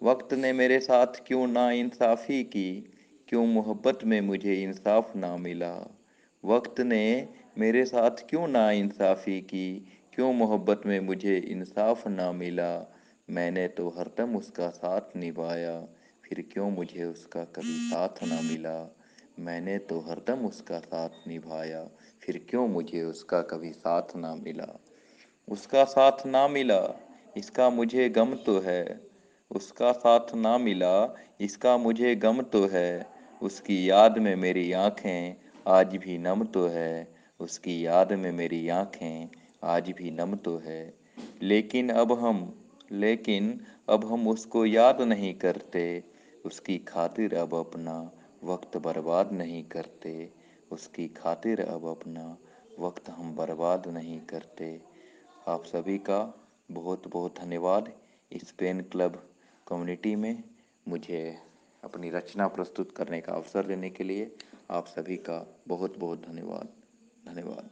वक्त 0.02 0.34
ने 0.34 0.52
मेरे 0.52 0.80
साथ 0.80 1.06
क्यों 1.26 1.46
ना 1.46 1.70
इंसाफ़ी 1.70 2.44
की, 2.44 2.92
क्यों 3.28 3.46
मोहब्बत 3.46 3.98
में 4.04 4.20
मुझे 4.20 4.54
इंसाफ 4.54 5.16
ना 5.16 5.36
मिला। 5.36 5.96
वक्त 6.44 6.80
ने 6.80 7.28
मेरे 7.58 7.84
साथ 7.84 8.10
क्यों 8.10 8.48
ना 8.48 8.70
इंसाफ़ी 8.70 9.40
की? 9.40 9.86
क्यों 10.12 10.32
मोहब्बत 10.32 10.82
में 10.86 11.00
मुझे 11.00 11.36
इंसाफ 11.36 12.08
ना 12.08 12.32
मिला? 12.32 12.94
मैंने 13.30 13.68
तो 13.68 13.88
हरदम 13.88 14.36
उसका 14.36 14.68
साथ 14.68 15.00
निभाया, 15.16 15.80
फिर 16.24 16.44
क्यों 16.52 16.70
मुझे 16.70 17.04
उसका 17.04 17.44
कभी 17.44 17.76
साथ 17.76 18.24
ना 18.24 18.40
मिला? 18.40 18.96
मैंने 19.38 19.78
तो 19.78 20.00
हरदम 20.00 20.46
उसका 20.46 20.78
साथ 20.78 21.08
निभाया, 21.28 21.90
फिर 22.22 22.46
क्यों 22.50 22.68
मुझे 22.68 23.02
उसका 23.02 23.42
कभी 23.42 23.72
साथ 23.72 24.16
ना 24.16 24.34
मिला? 24.34 24.80
उसका 25.48 25.84
साथ 25.84 26.26
ना 26.26 26.48
मिला, 26.48 27.00
इसका 27.36 27.70
मुझे 27.70 28.08
गम 28.08 28.34
तो 28.34 28.60
है। 28.60 29.00
उसका 29.50 29.92
साथ 29.92 30.34
ना 30.34 30.58
मिला, 30.58 31.14
इसका 31.40 31.76
मुझे 31.76 32.14
गम 32.14 32.42
तो 32.42 32.66
है। 32.66 33.06
उसकी 33.42 33.90
याद 33.90 34.18
में 34.18 34.36
मेरी 34.36 34.72
आँखें 34.72 35.36
आज 35.66 35.96
भी 35.96 36.18
नम 36.18 36.44
तो 36.44 36.68
है। 36.68 37.19
उसकी 37.40 37.86
याद 37.86 38.12
में 38.12 38.32
मेरी 38.32 38.68
आँखें 38.68 39.28
आज 39.64 39.90
भी 39.90 40.10
नम 40.10 40.36
तो 40.36 40.58
है। 40.58 40.94
लेकिन 41.42 41.90
अब 41.90 42.12
हम, 42.12 42.64
लेकिन 42.92 43.60
अब 43.88 44.12
हम 44.12 44.28
उसको 44.28 44.66
याद 44.66 45.02
नहीं 45.02 45.34
करते। 45.34 46.04
उसकी 46.44 46.78
खातिर 46.78 47.34
अब 47.34 47.54
अपना 47.54 48.10
वक्त 48.44 48.76
बर्बाद 48.76 49.32
नहीं 49.32 49.64
करते। 49.64 50.32
उसकी 50.70 51.08
खातिर 51.08 51.60
अब 51.60 51.86
अपना 51.86 52.38
वक्त 52.78 53.08
हम 53.08 53.36
बर्बाद 53.36 53.86
नहीं 53.86 54.20
करते। 54.20 54.80
आप 55.48 55.64
सभी 55.64 55.98
का 55.98 56.48
बहुत 56.70 57.08
बहुत 57.08 57.38
धन्यवाद 57.38 57.92
इस 58.32 58.52
पेन 58.52 58.80
क्लब 58.80 59.30
कम्युनिटी 59.68 60.16
में 60.16 60.44
मुझे 60.88 61.38
अपनी 61.84 62.10
रचना 62.10 62.48
प्रस्तुत 62.48 62.92
करने 62.92 63.20
का 63.20 63.32
अवसर 63.32 63.66
देने 63.66 63.90
के 63.90 64.04
लिए। 64.04 64.36
आप 64.70 64.86
सभी 64.86 65.16
का 65.16 65.58
बहुत 65.68 65.98
बहुत 65.98 66.26
धन्यवाद। 66.26 66.79
धन्यवाद। 67.26 67.68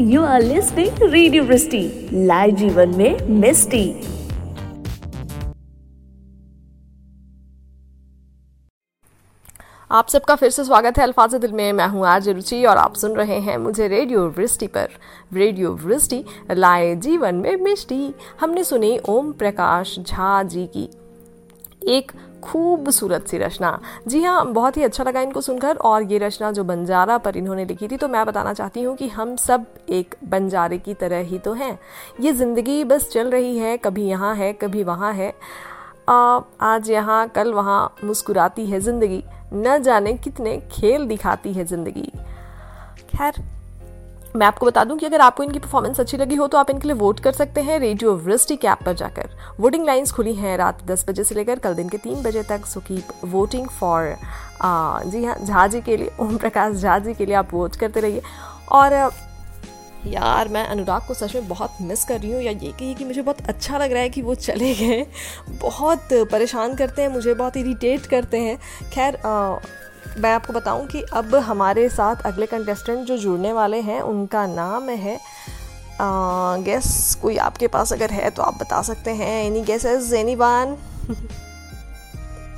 You 0.00 0.22
are 0.24 0.42
listening 0.42 1.02
radio 1.02 1.44
Vrishti 1.44 2.08
live 2.12 2.54
जीवन 2.56 2.96
में 2.96 3.28
मिस्टी। 3.40 3.86
आप 9.90 10.08
सबका 10.08 10.34
फिर 10.34 10.50
से 10.50 10.64
स्वागत 10.64 10.98
है 10.98 11.04
अल्फाज 11.04 11.34
दिल 11.34 11.52
में। 11.52 11.72
मैं 11.72 11.86
हूँ 11.88 12.06
आज 12.06 12.28
रुचि 12.28 12.64
और 12.64 12.76
आप 12.76 12.94
सुन 12.94 13.12
रहे 13.16 13.38
हैं 13.40 13.56
मुझे 13.58 13.88
रेडियो 13.88 14.26
वृष्टि 14.28 14.66
पर। 14.66 14.88
रेडियो 15.32 15.72
वृष्टि 15.76 16.24
लाए 16.52 16.94
जीवन 16.96 17.34
में 17.34 17.56
मिष्टी 17.56 18.14
हमने 18.40 18.64
सुनी 18.64 18.98
ओम 19.08 19.32
प्रकाश 19.32 19.98
झा 19.98 20.42
जी 20.44 20.66
की। 20.66 20.88
एक 21.88 22.12
खूबसूरत 22.46 23.26
सी 23.28 23.38
रचना। 23.38 23.78
जी 24.08 24.22
हाँ 24.22 24.44
बहुत 24.46 24.76
ही 24.76 24.82
अच्छा 24.82 25.04
लगा 25.04 25.20
इनको 25.20 25.40
सुनकर 25.40 25.76
और 25.76 26.02
ये 26.02 26.18
रचना 26.18 26.50
जो 26.52 26.64
बंजारा 26.64 27.16
पर 27.18 27.36
इन्होंने 27.36 27.64
लिखी 27.64 27.88
थी 27.88 27.96
तो 27.96 28.08
मैं 28.08 28.24
बताना 28.26 28.52
चाहती 28.52 28.82
हूँ 28.82 28.94
कि 28.96 29.08
हम 29.08 29.34
सब 29.36 29.66
एक 29.90 30.14
बंजारे 30.24 30.78
की 30.78 30.94
तरह 30.94 31.22
ही 31.22 31.38
तो 31.38 31.52
हैं। 31.52 31.78
ये 32.20 32.32
ज़िंदगी 32.32 32.82
बस 32.84 33.08
चल 33.10 33.30
रही 33.30 33.56
है 33.58 33.76
कभी 33.76 34.06
यहाँ 34.06 34.34
है 34.36 34.52
कभी 34.54 34.82
वहाँ 34.84 35.12
है। 35.12 35.32
आ, 36.08 36.40
आज 36.62 36.90
यहाँ 36.90 37.26
कल 37.28 37.52
वहाँ 37.52 37.94
मुस्कुराती 38.04 38.66
है 38.66 38.80
ज़िंदगी 38.80 39.22
न 39.54 39.78
जाने 39.82 40.12
कितने 40.14 40.56
खेल 40.72 41.06
दिखाती 41.06 41.52
है 41.52 41.64
ज़िंदगी। 41.64 42.10
खैर 43.10 43.42
मैं 44.36 44.46
आपको 44.46 44.66
बता 44.66 44.84
दूँ 44.84 44.96
कि 44.98 45.06
अगर 45.06 45.20
आपको 45.20 45.42
इनकी 45.42 45.58
परफॉर्मेंस 45.58 46.00
अच्छी 46.00 46.16
लगी 46.16 46.34
हो 46.34 46.46
तो 46.46 46.58
आप 46.58 46.70
इनके 46.70 46.88
लिए 46.88 46.96
वोट 46.96 47.20
कर 47.20 47.32
सकते 47.32 47.60
हैं 47.60 47.78
रेडियो 47.78 48.14
वृष्टि 48.16 48.56
के 48.56 48.68
ऐप 48.68 48.82
पर 48.86 48.92
जाकर। 48.94 49.30
वोटिंग 49.60 49.86
लाइंस 49.86 50.12
खुली 50.12 50.34
हैं 50.34 50.56
रात 50.58 50.84
दस 50.84 51.04
बजे 51.08 51.24
से 51.24 51.34
लेकर 51.34 51.58
कल 51.58 51.74
दिन 51.74 51.88
के 51.88 51.98
तीन 51.98 52.22
बजे 52.22 52.42
तक 52.42 52.66
सो 52.66 52.80
कीप 52.80 53.08
वोटिंग 53.24 53.68
फॉर 53.70 54.16
जी 54.62 55.24
हाँ 55.24 55.36
झा 55.44 55.66
जी 55.66 55.80
के 55.80 55.96
लिए, 55.96 56.10
ओम 56.20 56.36
प्रकाश 56.36 56.74
झा 56.74 56.98
जी 56.98 57.14
के 57.14 57.26
लिए 57.26 57.34
आप 57.34 57.52
वोट 57.52 57.76
करते 57.76 58.00
रहिए। 58.00 58.22
और, 58.72 58.92
यार, 60.06 60.48
मैं 60.48 60.64
अनुराग 60.64 61.02
को 61.08 61.14
सच 61.14 61.34
में 61.34 61.48
बहुत 61.48 61.76
मिस 61.80 62.04
कर 62.04 62.20
रही 62.20 62.32
हूँ। 62.32 62.42
या 62.42 62.50
ये 62.52 62.70
कहिए 62.70 62.94
कि 62.94 63.04
मुझे 63.04 63.22
बहुत 63.22 63.46
अच्छा 63.48 63.78
लग 63.78 63.92
रहा 63.92 64.02
है 64.02 64.08
कि 64.08 64.22
वो 64.22 64.34
चले 64.34 64.74
गए। 64.74 65.06
बहुत 65.60 66.08
परेशान 66.12 66.74
करते 66.74 67.02
हैं, 67.02 67.08
मुझे 67.08 67.34
बहुत 67.34 67.56
इरीटेट 67.56 68.06
करते 68.06 68.40
हैं। 68.40 68.58
खैर 68.92 69.18
मैं 70.18 70.32
आपको 70.32 70.52
बताऊँ 70.52 70.86
कि 70.88 71.02
अब 71.12 71.34
हमारे 71.34 71.88
साथ 71.88 72.22
अगले 72.26 72.46
कंटेस्टेंट 72.46 73.06
जो 73.06 73.16
जुड़ने 73.18 73.52
वाले 73.52 73.80
हैं 73.82 74.00
उनका 74.02 74.46
नाम 74.46 74.88
है 74.88 75.18
गेस 76.64 76.88
कोई 77.22 77.36
आपके 77.46 77.66
पास 77.74 77.92
अगर 77.92 78.10
है 78.10 78.30
तो 78.30 78.42
आप 78.42 78.58
बता 78.60 78.80
सकते 78.82 79.10
हैं 79.14 79.44
एनी 79.44 79.62
गेसेस 79.64 80.12
एनी 80.12 80.34
वन 80.34 80.76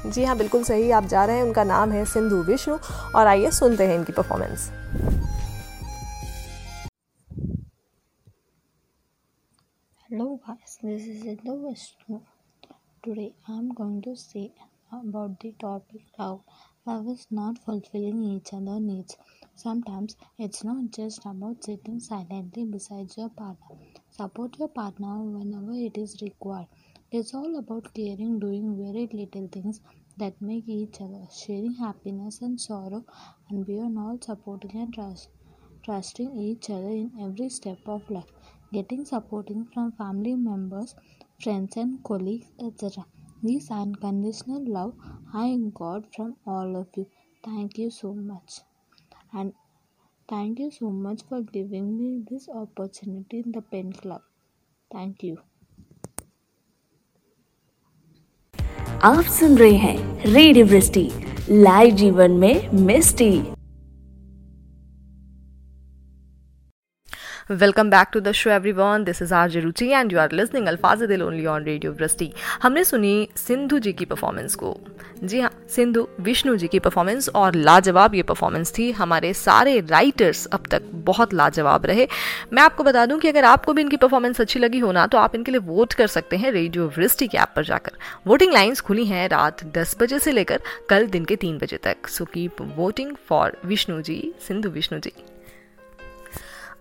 जी 0.07 0.25
हाँ 0.25 0.37
बिल्कुल 0.39 0.63
सही 0.65 0.91
आप 0.91 1.07
जा 1.07 1.25
रहे 1.25 1.37
हैं 1.37 1.45
उनका 1.45 1.65
नाम 1.65 1.93
है 1.93 2.05
सिंधु 2.05 2.37
विष्णु 2.43 2.79
और 3.17 3.27
आइए 3.27 3.51
सुनते 3.51 3.87
हैं 3.87 3.95
इनकी 3.95 4.13
performance 4.13 4.71
Hello 10.11 10.41
guys, 10.43 10.79
this 10.83 11.03
is 11.05 11.17
Sindhu 11.23 11.55
Vishnu. 11.63 12.21
Today 13.05 13.35
I 13.47 13.59
am 13.59 13.75
going 13.75 14.01
to 14.03 14.15
say 14.17 14.45
about 14.93 15.39
the 15.41 15.53
topic 15.61 16.01
love. 16.19 16.41
Love 16.87 17.09
is 17.09 17.27
not 17.31 17.59
fulfilling 17.59 18.23
each 18.23 18.53
other's 18.53 18.81
needs. 18.81 19.17
Sometimes 19.55 20.17
it's 20.39 20.65
not 20.65 20.91
just 20.91 21.25
about 21.25 21.63
sitting 21.63 22.01
silently 22.01 22.65
beside 22.65 23.17
your 23.17 23.29
partner. 23.29 23.77
Support 24.11 24.59
your 24.59 24.69
partner 24.69 25.23
whenever 25.23 25.73
it 25.73 25.99
is 25.99 26.21
required. 26.23 26.67
It's 27.11 27.35
all 27.35 27.57
about 27.59 27.93
caring, 27.95 28.39
doing 28.39 28.77
very 28.77 29.09
little 29.13 29.49
things 29.49 29.81
that 30.17 30.41
make 30.43 30.69
each 30.69 31.01
other, 31.01 31.27
sharing 31.31 31.75
happiness 31.75 32.41
and 32.43 32.61
sorrow, 32.61 33.05
and 33.49 33.65
beyond 33.67 33.99
all 33.99 34.19
supporting 34.21 34.73
and 34.81 34.93
trust, 34.93 35.29
trusting 35.85 36.39
each 36.39 36.71
other 36.71 36.91
in 36.91 37.13
every 37.21 37.49
step 37.49 37.79
of 37.87 38.09
life. 38.11 38.33
Getting 38.73 39.05
supporting 39.05 39.67
from 39.73 39.93
family 39.93 40.35
members 40.35 40.95
friends 41.41 41.77
and 41.77 42.03
colleagues, 42.03 42.47
etc. 42.59 43.07
This 43.41 43.71
unconditional 43.71 44.65
love 44.67 44.95
I 45.33 45.57
got 45.73 46.13
from 46.15 46.37
all 46.45 46.77
of 46.77 46.89
you. 46.97 47.07
Thank 47.45 47.79
you 47.79 47.91
so 47.91 48.13
much. 48.13 48.61
And 49.33 49.53
thank 50.29 50.59
you 50.59 50.71
so 50.71 50.91
much 50.91 51.23
for 51.29 51.43
giving 51.43 51.97
me 51.99 52.25
this 52.31 52.49
opportunity 52.49 53.39
in 53.45 53.53
the 53.53 53.63
Pen 53.63 53.93
Club. 53.93 54.23
Thank 54.91 55.23
you. 55.23 55.37
आप 59.05 59.25
सुन 59.31 59.57
रहे 59.59 59.77
हैं 59.77 60.25
radio 60.33 60.67
वृष्टि 60.67 61.09
live 61.51 61.95
जीवन 61.97 62.31
में 62.41 62.71
मिस्टी 62.87 63.31
welcome 67.51 67.91
back 67.91 68.09
to 68.13 68.21
the 68.21 68.33
show 68.33 68.51
everyone 68.51 69.05
this 69.05 69.21
is 69.23 69.33
R 69.35 69.51
Ruchi 69.53 69.87
and 69.89 70.13
you 70.13 70.19
are 70.19 70.33
listening 70.33 70.67
Alfaaz 70.69 71.03
Dil 71.03 71.23
only 71.23 71.45
on 71.47 71.63
radio 71.65 71.93
वृष्टि 71.93 72.31
हमने 72.63 72.83
सुनी 72.85 73.29
सिंधु 73.37 73.79
जी 73.79 73.93
की 73.93 74.05
परफॉर्मेंस 74.05 74.55
को। 74.55 74.77
जी 75.25 75.41
हाँ 75.41 75.51
सिंधु, 75.69 76.07
विष्णु 76.21 76.57
जी 76.57 76.69
की 76.69 76.79
परफॉर्मेंस 76.79 77.29
और 77.35 77.55
लाजवाब 77.55 78.15
ये 78.15 78.23
परफॉर्मेंस 78.23 78.73
थी। 78.79 78.91
हमारे 78.93 79.33
सारे 79.35 79.79
राइटर्स 79.81 80.45
अब 80.47 80.67
तक 80.71 80.91
बहुत 81.07 81.33
लाजवाब 81.35 81.87
रहे। 81.87 82.07
मैं 82.53 82.63
आपको 82.63 82.85
बता 82.85 83.07
दूँ 83.07 83.19
कि 83.21 83.29
अगर 83.29 83.45
आपको 83.45 83.73
भी 83.73 83.83
इनकी 83.83 83.97
परफॉर्मेंस 83.97 84.41
अच्छी 84.41 84.59
लगी 84.59 84.79
हो 84.79 84.93
ना 84.93 85.07
तो 85.07 85.19
आप 85.19 85.35
इनके 85.35 85.53
लिए 85.53 85.61
वोट 85.61 85.95
कर 85.95 86.07
सकते 86.07 86.37
हैं 86.37 86.53
रेडियो 86.53 86.89
वृष्टि 86.99 87.29
के 87.29 87.39
ऐप 87.39 87.53
पर 87.57 87.65
जाकर। 87.65 87.93
वोटिंग 88.27 88.53
लाइन्स 88.53 88.81
खुली 88.81 89.07
हैं 89.07 89.29
रात 89.29 89.65
दस 89.79 89.97
बजे 90.01 90.19
से 90.19 90.33
लेकर 90.33 90.61
कल 90.91 91.07
दिन 91.07 91.25
के 91.25 91.37
तीन 91.37 91.59
बजे 91.59 91.79
तक। 91.83 92.09
So 92.09 92.25
keep 92.25 92.63
voting 92.77 93.17
for 93.29 93.59
Vishnu 93.65 94.01
ji, 94.03 94.21
Sindhu 94.49 94.71
Vishnu 94.71 95.01
ji. 95.01 95.13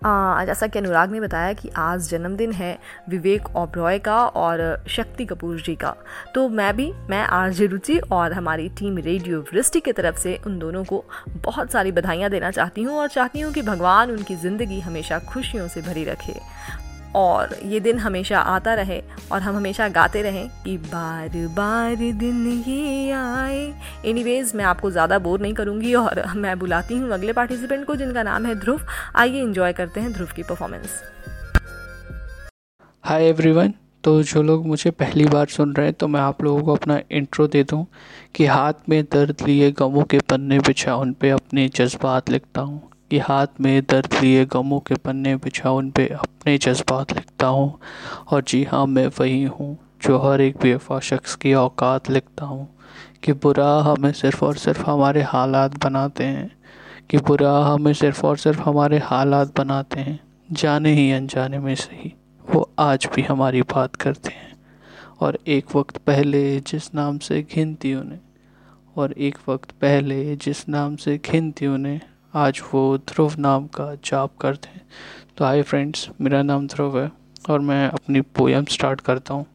जैसा 0.03 0.67
कि 0.67 0.79
अनुराग 0.79 1.11
ने 1.11 1.19
बताया 1.19 1.53
कि 1.53 1.69
आज 1.77 2.09
जन्मदिन 2.09 2.51
है 2.51 2.77
विवेक 3.09 3.55
ओब्रॉय 3.55 3.99
का 3.99 4.17
और 4.27 4.83
शक्ति 4.87 5.25
कपूर 5.25 5.61
जी 5.61 5.75
का। 5.75 5.95
तो 6.35 6.47
मैं 6.49 6.75
भी, 6.75 6.91
मैं 7.09 7.21
आर 7.21 7.53
रुचि 7.53 7.97
और 8.11 8.33
हमारी 8.33 8.67
टीम 8.69 8.97
रेडियो 8.97 9.39
वृष्टि 9.53 9.79
की 9.79 9.91
तरफ़ 9.91 10.17
से 10.17 10.39
उन 10.45 10.59
दोनों 10.59 10.83
को 10.83 11.03
बहुत 11.45 11.71
सारी 11.71 11.91
बधाइयाँ 11.91 12.29
देना 12.29 12.51
चाहती 12.51 12.83
हूँ 12.83 12.97
और 12.97 13.07
चाहती 13.07 13.39
हूँ 13.39 13.53
कि 13.53 13.61
भगवान 13.61 14.11
उनकी 14.11 14.35
ज़िंदगी 14.35 14.79
हमेशा 14.79 15.19
खुशियों 15.19 15.67
से 15.67 15.81
भरी 15.81 16.03
रखे। 16.03 16.39
और 17.15 17.55
ये 17.65 17.79
दिन 17.79 17.99
हमेशा 17.99 18.39
आता 18.39 18.73
रहे 18.73 19.01
और 19.31 19.41
हम 19.41 19.55
हमेशा 19.55 19.87
गाते 19.89 20.21
रहें 20.21 20.47
कि 20.63 20.77
बार 20.77 21.29
बार 21.55 21.95
दिन 21.95 22.45
ये 22.67 23.11
आए। 23.11 23.73
एनीवेज 24.05 24.51
मैं 24.55 24.65
आपको 24.65 24.91
ज़्यादा 24.91 25.19
बोर 25.19 25.39
नहीं 25.39 25.53
करूँगी 25.53 25.93
और 25.95 26.23
मैं 26.35 26.57
बुलाती 26.59 26.97
हूँ 26.97 27.11
अगले 27.13 27.33
पार्टिसिपेंट 27.33 27.85
को 27.87 27.95
जिनका 27.95 28.23
नाम 28.23 28.45
है 28.45 28.55
ध्रुव। 28.55 28.81
आइए 29.15 29.41
इंजॉय 29.41 29.73
करते 29.73 29.99
हैं 29.99 30.13
ध्रुव 30.13 30.29
की 30.35 30.43
परफॉर्मेंस 30.43 31.01
हाय 33.03 33.25
एवरीवन 33.25 33.73
तो 34.03 34.21
जो 34.23 34.41
लोग 34.43 34.65
मुझे 34.67 34.91
पहली 34.91 35.25
बार 35.25 35.45
सुन 35.47 35.73
रहे 35.73 35.85
हैं 35.85 35.93
तो 35.93 36.07
मैं 36.07 36.19
आप 36.21 36.43
लोगों 36.43 36.61
को 36.63 36.75
अपना 36.75 36.99
इंट्रो 37.11 37.47
दे 37.47 37.63
दूँ 37.63 37.85
कि 38.35 38.45
हाथ 38.45 38.89
में 38.89 39.03
दर्द 39.03 39.41
लिए 39.41 39.71
गमों 39.71 40.03
के 40.03 40.19
पन्ने 40.19 40.59
बिछा 40.59 40.95
उन 40.95 41.13
पे 41.13 41.29
अपने 41.29 41.67
जज्बात 41.69 42.29
लिखता 42.29 42.61
हूँ। 42.61 42.81
कि 43.11 43.19
हाथ 43.19 43.47
में 43.61 43.81
दर्द 43.81 44.13
लिए 44.21 44.45
गमों 44.45 44.79
के 44.79 44.95
पन्ने 44.95 45.35
बिछा 45.35 45.71
उन 45.71 45.91
पे 45.91 46.07
अपने 46.07 46.57
जज्बात 46.57 47.13
लिखता 47.13 47.47
हूँ। 47.47 47.79
और 48.31 48.41
जी 48.41 48.63
हाँ 48.63 48.85
मैं 48.85 49.07
वही 49.07 49.43
हूँ 49.43 49.77
जो 50.01 50.17
हर 50.17 50.41
एक 50.41 50.57
बेवफा 50.57 50.99
शख्स 50.99 51.35
की 51.35 51.53
औकात 51.53 52.09
लिखता 52.09 52.45
हूँ 52.45 52.67
कि 53.23 53.33
बुरा 53.33 53.81
हमें 53.81 54.11
सिर्फ़ 54.11 54.45
और 54.45 54.55
सिर्फ़ 54.55 54.83
हमारे 54.89 55.21
हालात 55.21 55.85
बनाते 55.85 56.23
हैं। 56.23 56.51
कि 57.09 57.17
बुरा 57.17 57.51
हमें 57.59 57.93
सिर्फ़ 57.93 58.25
और 58.25 58.37
सिर्फ़ 58.37 58.61
हमारे 58.61 58.97
हालात 58.97 59.57
बनाते 59.57 59.99
हैं। 59.99 60.19
जाने 60.51 60.93
ही 60.93 61.11
अनजाने 61.11 61.59
में 61.59 61.75
सही 61.75 62.13
वो 62.45 62.71
आज 62.79 63.07
भी 63.15 63.21
हमारी 63.21 63.61
बात 63.61 63.95
करते 63.95 64.29
हैं। 64.29 64.57
और 65.19 65.39
एक 65.47 65.75
वक्त 65.75 65.97
पहले 65.97 66.59
जिस 66.59 66.95
नाम 66.95 67.17
से 67.17 67.41
घिनती 67.41 67.93
उन्हें, 67.95 68.19
और 68.95 69.11
एक 69.11 69.37
वक्त 69.49 69.71
पहले 69.71 70.35
जिस 70.35 70.69
नाम 70.69 70.95
से 70.95 71.17
घिनती 71.17 71.67
उन्हें 71.67 71.99
आज 72.33 72.61
वो 72.73 72.97
ध्रुव 72.97 73.33
नाम 73.39 73.67
का 73.67 73.95
जाप 74.05 74.35
करते 74.37 74.69
हैं। 74.69 74.81
तो 75.37 75.45
हाय 75.45 75.61
फ्रेंड्स 75.61 76.09
मेरा 76.21 76.41
नाम 76.41 76.65
ध्रुव 76.67 76.99
है 76.99 77.11
और 77.49 77.59
मैं 77.59 77.87
अपनी 77.87 78.21
पोएम 78.21 78.65
स्टार्ट 78.65 79.01
करता 79.01 79.33
हूँ। 79.33 79.45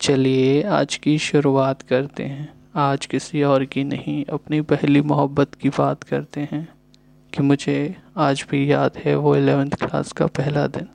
चलिए 0.00 0.62
आज 0.62 0.96
की 0.96 1.16
शुरुआत 1.18 1.82
करते 1.82 2.22
हैं। 2.22 2.48
आज 2.76 3.06
किसी 3.06 3.42
और 3.42 3.64
की 3.64 3.84
नहीं, 3.84 4.24
अपनी 4.24 4.60
पहली 4.60 5.00
मोहब्बत 5.02 5.54
की 5.54 5.68
बात 5.68 6.02
करते 6.02 6.40
हैं 6.40 6.68
कि 7.32 7.42
मुझे 7.42 7.96
आज 8.16 8.44
भी 8.50 8.70
याद 8.72 8.98
है 9.04 9.14
वो 9.16 9.34
एलेवेंथ 9.36 9.74
क्लास 9.74 10.12
का 10.12 10.26
पहला 10.26 10.66
दिन। 10.66 10.88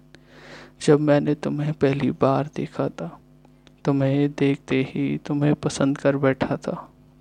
जब 0.81 0.99
मैंने 0.99 1.35
तुम्हें 1.35 1.73
पहली 1.73 2.11
बार 2.11 2.49
देखा 2.55 2.87
था, 2.89 3.19
तुम्हें 3.85 4.29
देखते 4.29 4.81
ही 4.89 5.17
तुम्हें 5.17 5.53
पसंद 5.55 5.97
कर 5.97 6.17
बैठा 6.17 6.57
था, 6.57 6.75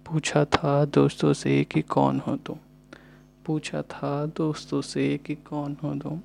पूछा 0.06 0.44
था 0.44 0.84
दोस्तों 0.84 1.32
से 1.32 1.62
कि 1.64 1.82
कौन 1.82 2.22
हो 2.26 2.36
तुम? 2.36 2.56
पूछा 3.46 3.82
था 3.82 4.26
दोस्तों 4.26 4.80
से 4.80 5.18
कि 5.18 5.34
कौन 5.34 5.76
हो 5.82 5.94
तुम, 5.94 6.20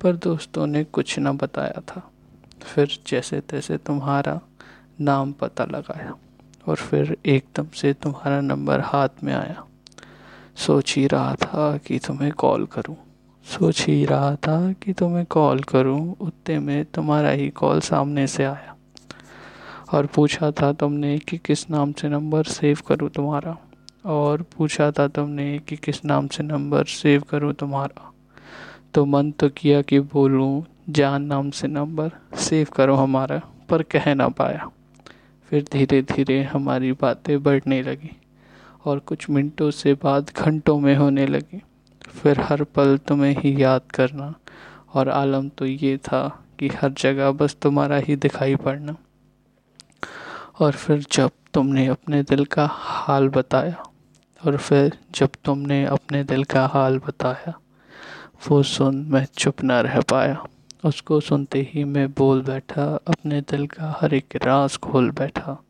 पर 0.00 0.16
दोस्तों 0.16 0.66
ने 0.66 0.84
कुछ 0.84 1.18
न 1.18 1.36
बताया 1.36 1.80
था। 1.80 2.10
फिर 2.62 2.98
जैसे 3.06 3.40
तैसे 3.40 3.76
तुम्हारा 3.76 4.40
नाम 5.00 5.32
पता 5.32 5.64
लगाया 5.64 6.14
और 6.68 6.76
फिर 6.76 7.16
एकदम 7.26 7.66
से 7.74 7.92
तुम्हारा 7.92 8.40
नंबर 8.40 8.80
हाथ 8.80 9.08
में 9.24 9.34
आया। 9.34 9.64
सोच 10.56 10.96
ही 10.96 11.06
रहा 11.06 11.34
था 11.34 11.76
कि 11.76 11.98
तुम्हें 11.98 12.32
कॉल 12.32 12.66
करूँ। 12.66 12.96
सोच 13.46 13.86
ही 13.86 14.04
रहा 14.04 14.34
था 14.36 14.72
कि 14.72 14.92
तुम्हें 14.92 15.26
कॉल 15.26 15.60
करूँ 15.60 16.16
उतने 16.20 16.58
में 16.58 16.84
तुम्हारा 16.84 17.30
ही 17.30 17.48
कॉल 17.50 17.80
सामने 17.80 18.26
से 18.26 18.44
आया। 18.44 18.76
और 19.94 20.06
पूछा 20.06 20.50
था 20.50 20.72
तुमने 20.72 21.18
कि 21.18 21.38
किस 21.38 21.70
नाम 21.70 21.92
से 21.92 22.08
नंबर 22.08 22.44
सेव 22.44 22.78
करूँ 22.86 23.08
तुम्हारा। 23.10 23.56
और 24.04 24.42
पूछा 24.42 24.90
था 24.90 25.08
तुमने 25.08 25.58
कि 25.58 25.76
किस 25.76 26.04
नाम 26.04 26.28
से 26.28 26.42
नंबर 26.42 26.84
सेव 26.84 27.22
करूँ 27.22 27.52
तुम्हारा? 27.52 28.12
तो 28.94 29.04
मन 29.04 29.30
तो 29.30 29.48
किया 29.48 29.82
कि 29.82 30.00
बोलूँ, 30.00 30.64
जान 30.90 31.22
नाम 31.22 31.50
से 31.50 31.68
नंबर 31.68 32.10
सेव 32.36 32.66
करो 32.76 32.94
हमारा, 32.94 33.40
पर 33.68 33.82
कह 33.82 34.14
ना 34.14 34.28
पाया। 34.28 34.70
फिर 35.50 35.64
धीरे 35.72 36.02
धीरे 36.02 36.42
हमारी 36.42 36.92
बातें 36.92 37.42
बढ़ने 37.42 37.82
लगी 37.82 38.16
और 38.84 38.98
कुछ 38.98 39.30
मिनटों 39.30 39.70
से 39.70 39.94
बाद 39.94 40.30
घंटों 40.36 40.78
में 40.80 40.96
होने 40.96 41.26
लगी। 41.26 41.62
फिर 42.08 42.40
हर 42.40 42.64
पल 42.64 42.96
तुम्हें 42.96 43.36
ही 43.38 43.62
याद 43.62 43.82
करना 43.94 44.34
और 44.94 45.08
आलम 45.08 45.48
तो 45.48 45.66
ये 45.66 45.96
था 45.96 46.44
कि 46.58 46.68
हर 46.68 46.92
जगह 46.92 47.30
बस 47.30 47.56
तुम्हारा 47.62 47.96
ही 47.96 48.16
दिखाई 48.16 48.56
पड़ना। 48.56 48.96
और 50.60 50.72
फिर 50.72 51.04
जब 51.12 51.30
तुमने 51.54 51.86
अपने 51.86 52.22
दिल 52.22 52.44
का 52.44 52.68
हाल 52.70 53.28
बताया 53.28 53.84
और 54.46 54.56
फिर 54.56 54.98
जब 55.14 55.30
तुमने 55.44 55.84
अपने 55.84 56.24
दिल 56.24 56.44
का 56.44 56.66
हाल 56.66 56.98
बताया, 56.98 57.52
वो 58.48 58.62
सुन 58.62 58.96
मैं 59.08 59.24
चुप 59.36 59.62
ना 59.62 59.80
रह 59.80 60.00
पाया। 60.00 60.44
उसको 60.84 61.20
सुनते 61.20 61.70
ही 61.72 61.84
मैं 61.84 62.12
बोल 62.12 62.42
बैठा, 62.42 62.84
अपने 63.06 63.40
दिल 63.40 63.66
का 63.66 63.98
हर 64.00 64.14
एक 64.14 64.36
राज 64.36 64.76
खोल 64.76 65.10
बैठा। 65.10 65.62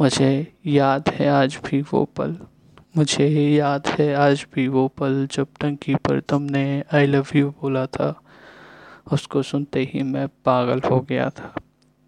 मुझे 0.00 0.52
याद 0.66 1.08
है 1.08 1.28
आज 1.28 1.58
भी 1.66 1.80
वो 1.82 2.04
पल, 2.04 2.36
मुझे 2.96 3.26
याद 3.28 3.86
है 3.86 4.14
आज 4.14 4.46
भी 4.54 4.68
वो 4.68 4.88
पल 4.88 5.26
जब 5.32 5.46
टंकी 5.60 5.94
पर 5.94 6.20
तुमने 6.20 6.84
आई 6.94 7.06
लव 7.06 7.26
यू 7.36 7.50
बोला 7.50 7.86
था। 7.86 8.14
उसको 9.12 9.42
सुनते 9.42 9.90
ही 9.94 10.02
मैं 10.02 10.28
पागल 10.28 10.80
हो 10.90 11.00
गया 11.00 11.30
था 11.30 11.52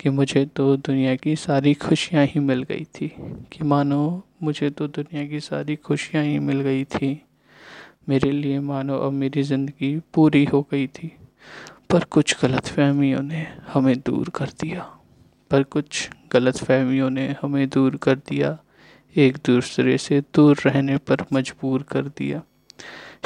कि 0.01 0.11
मुझे 0.11 0.45
तो 0.47 0.77
दुनिया 0.77 1.15
की 1.17 1.37
सारी 1.37 1.75
खुशियाँ 1.75 2.25
ही 2.27 2.41
मिल 2.41 2.63
गई 2.63 2.85
थी 2.85 3.09
कि 3.53 3.65
मानो 3.65 4.25
मुझे 4.43 4.71
तो 4.71 4.87
दुनिया 4.87 5.27
की 5.27 5.41
सारी 5.41 5.77
खुशियाँ 5.77 6.25
ही 6.25 6.39
मिल 6.39 6.61
गई 6.61 6.85
थी। 6.85 7.23
मेरे 8.09 8.31
लिए 8.31 8.61
मानो 8.61 8.99
अब 8.99 9.13
मेरी 9.13 9.43
ज़िंदगी 9.43 10.03
पूरी 10.15 10.45
हो 10.45 10.67
गई 10.73 10.87
थी। 10.87 11.13
पर 11.91 12.05
कुछ 12.05 12.37
गलत 12.43 12.67
फहमियों 12.67 13.23
ने 13.23 13.47
हमें 13.69 13.97
दूर 13.99 14.29
कर 14.29 14.47
दिया। 14.47 14.83
पर 15.51 15.63
कुछ 15.63 16.11
गलत 16.33 16.57
फहमियों 16.57 17.11
ने 17.11 17.37
हमें 17.43 17.69
दूर 17.69 17.97
कर 17.97 18.15
दिया। 18.15 18.59
एक 19.17 19.37
दूसरे 19.47 19.99
से 19.99 20.21
दूर 20.21 20.57
रहने 20.67 20.97
पर 20.97 21.25
मजबूर 21.33 21.83
कर 21.83 22.03
दिया। 22.03 22.43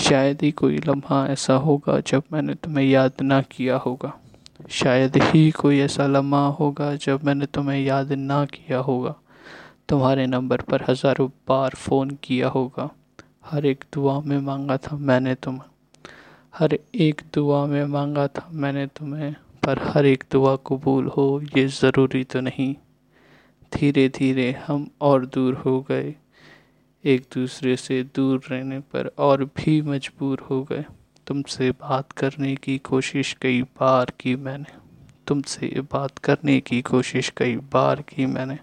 शायद 0.01 0.39
ही 0.43 0.51
कोई 0.51 0.79
लम्हा 0.79 1.27
ऐसा 1.27 1.55
होगा 1.55 2.01
जब 2.01 2.23
मैंने 2.33 2.55
तुम्हें 2.55 2.87
याद 2.87 3.13
ना 3.23 3.43
किया 3.43 3.77
होगा। 3.77 4.19
शायद 4.71 5.17
ही 5.17 5.51
कोई 5.51 5.79
ऐसा 5.79 6.07
लम्हा 6.07 6.47
होगा 6.47 6.95
जब 6.97 7.25
मैंने 7.25 7.47
तुम्हें 7.47 7.81
याद 7.85 8.13
ना 8.13 8.45
किया 8.45 8.79
होगा। 8.79 9.15
तुम्हारे 9.93 10.27
नंबर 10.27 10.61
पर 10.61 10.83
हज़ारों 10.89 11.29
बार 11.49 11.71
फ़ोन 11.71 12.11
किया 12.11 12.49
होगा। 12.49 12.89
हर 13.45 13.67
एक 13.67 13.85
दुआ 13.95 14.21
में 14.21 14.39
मांगा 14.39 14.77
था 14.77 14.97
मैंने 14.97 15.35
तुम्हें। 15.35 16.11
हर 16.55 16.79
एक 16.95 17.21
दुआ 17.35 17.67
में 17.67 17.85
मांगा 17.85 18.27
था 18.27 18.49
मैंने 18.53 18.87
तुम्हें, 18.87 19.35
पर 19.67 19.79
हर 19.83 20.07
एक 20.07 20.25
दुआ 20.33 20.57
कबूल 20.57 21.07
हो, 21.07 21.43
ये 21.57 21.67
ज़रूरी 21.67 22.25
तो 22.25 22.41
नहीं। 22.41 22.75
धीरे 23.75 24.09
धीरे 24.09 24.53
हम 24.67 24.91
और 25.01 25.27
दूर 25.27 25.55
हो 25.55 25.81
गए। 25.81 26.15
एक 27.05 27.23
दूसरे 27.35 27.77
से 27.77 28.03
दूर 28.03 28.43
रहने 28.51 28.81
पर 28.81 29.11
और 29.19 29.45
भी 29.45 29.83
मजबूर 29.83 30.47
हो 30.51 30.63
गए। 30.65 30.85
तुमसे 31.27 31.71
बात 31.71 32.13
करने 32.13 32.57
की 32.57 32.79
कोशिश 32.79 33.37
कई 33.43 33.63
बार 33.63 34.13
की 34.21 34.37
मैंने। 34.37 34.77
तुमसे 35.27 35.81
बात 35.93 36.19
करने 36.19 36.61
की 36.61 36.83
कोशिश 36.83 37.33
कई 37.37 37.57
बार 37.57 38.03
की 38.03 38.27
मैंने। 38.27 38.59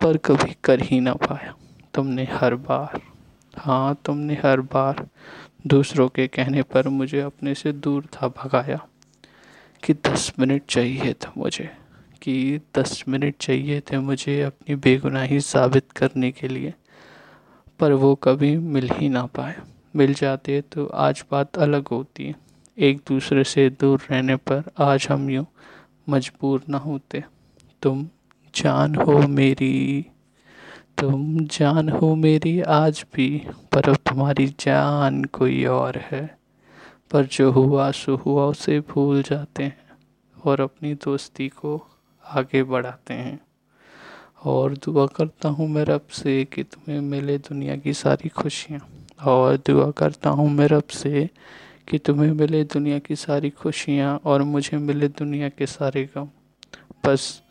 पर 0.00 0.16
कभी 0.16 0.56
कर 0.64 0.82
ही 0.82 1.00
ना 1.00 1.14
पाया। 1.14 1.54
तुमने 1.94 2.24
हर 2.32 2.54
बार 2.54 3.00
हाँ 3.54 3.96
तुमने 4.04 4.34
हर 4.34 4.60
बार 4.72 5.06
दूसरों 5.66 6.08
के 6.08 6.26
कहने 6.26 6.62
पर 6.62 6.88
मुझे 6.88 7.20
अपने 7.20 7.54
से 7.54 7.72
दूर 7.74 8.06
था 8.14 8.28
भगाया 8.36 8.80
कि 9.82 9.94
दस 10.06 10.32
मिनट 10.38 10.62
चाहिए 10.68 11.12
था 11.14 11.32
मुझे, 11.36 11.68
कि 12.22 12.60
दस 12.76 13.02
मिनट 13.08 13.34
चाहिए 13.40 13.80
थे 13.80 13.98
मुझे 13.98 14.40
अपनी 14.42 14.74
बेगुनाही 14.76 15.40
साबित 15.40 15.92
करने 15.92 16.30
के 16.32 16.48
लिए, 16.48 16.74
पर 17.80 17.92
वो 17.92 18.14
कभी 18.14 18.56
मिल 18.56 18.88
ही 18.90 19.08
ना 19.08 19.24
पाए। 19.26 19.56
मिल 19.96 20.14
जाते 20.14 20.60
तो 20.72 20.86
आज 20.86 21.24
बात 21.30 21.58
अलग 21.58 21.88
होती। 21.88 22.26
है 22.26 22.34
एक 22.78 23.00
दूसरे 23.08 23.44
से 23.44 23.68
दूर 23.70 24.02
रहने 24.10 24.36
पर 24.36 24.62
आज 24.78 25.06
हम 25.10 25.28
यूँ 25.30 25.46
मजबूर 26.08 26.62
ना 26.68 26.78
होते। 26.78 27.22
तुम 27.82 28.06
जान 28.62 28.94
हो 28.94 29.18
मेरी, 29.18 30.06
तुम 30.98 31.38
जान 31.40 31.88
हो 31.88 32.14
मेरी, 32.14 32.60
आज 32.60 33.04
भी, 33.14 33.46
पर 33.72 33.88
अब 33.88 33.96
तुम्हारी 33.96 34.46
जान 34.46 35.24
कोई 35.24 35.64
और 35.64 35.98
है। 35.98 36.38
पर 37.10 37.24
जो 37.24 37.50
हुआ, 37.52 37.90
सो 37.90 38.16
हुआ, 38.16 38.44
उसे 38.44 38.80
भूल 38.80 39.22
जाते 39.22 39.62
हैं 39.62 39.88
और 40.44 40.60
अपनी 40.60 40.94
दोस्ती 40.94 41.48
को 41.48 41.86
आगे 42.24 42.62
बढ़ाते 42.62 43.14
हैं। 43.14 43.40
और 44.44 44.72
दुआ 44.72 45.06
करता 45.06 45.48
हूँ 45.48 45.68
मैं 45.68 45.84
रब 45.84 46.06
से 46.10 46.44
कि 46.44 46.62
तुम्हें 46.62 47.00
मिले 47.00 47.38
दुनिया 47.38 47.76
की 47.76 47.92
सारी 47.92 48.28
खुशियाँ। 48.28 48.80
और 49.26 49.56
दुआ 49.56 49.90
करता 49.90 50.30
हूँ 50.30 50.50
मैं 50.50 50.66
रब 50.66 50.86
से 50.90 51.30
कि 51.88 51.98
तुम्हें 51.98 52.32
मिले 52.32 52.64
दुनिया 52.64 52.98
की 52.98 53.16
सारी 53.16 53.50
खुशियाँ 53.50 54.20
और 54.24 54.42
मुझे 54.42 54.76
मिले 54.76 55.08
दुनिया 55.08 55.48
के 55.48 55.66
सारे 55.66 56.08
गम। 56.14 56.28
बस 57.06 57.42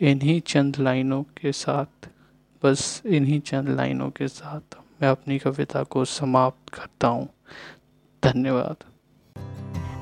इन्हीं 0.00 0.40
चंद 0.40 0.76
लाइनों 0.78 1.22
के 1.38 1.50
साथ, 1.52 2.06
बस 2.62 3.02
इन्हीं 3.06 3.38
चंद 3.40 3.68
लाइनों 3.68 4.08
के 4.10 4.28
साथ 4.28 4.76
मैं 5.02 5.08
अपनी 5.08 5.38
कविता 5.38 5.82
को 5.82 6.04
समाप्त 6.04 6.72
करता 6.74 7.08
हूँ। 7.08 7.28
धन्यवाद। 8.22 8.84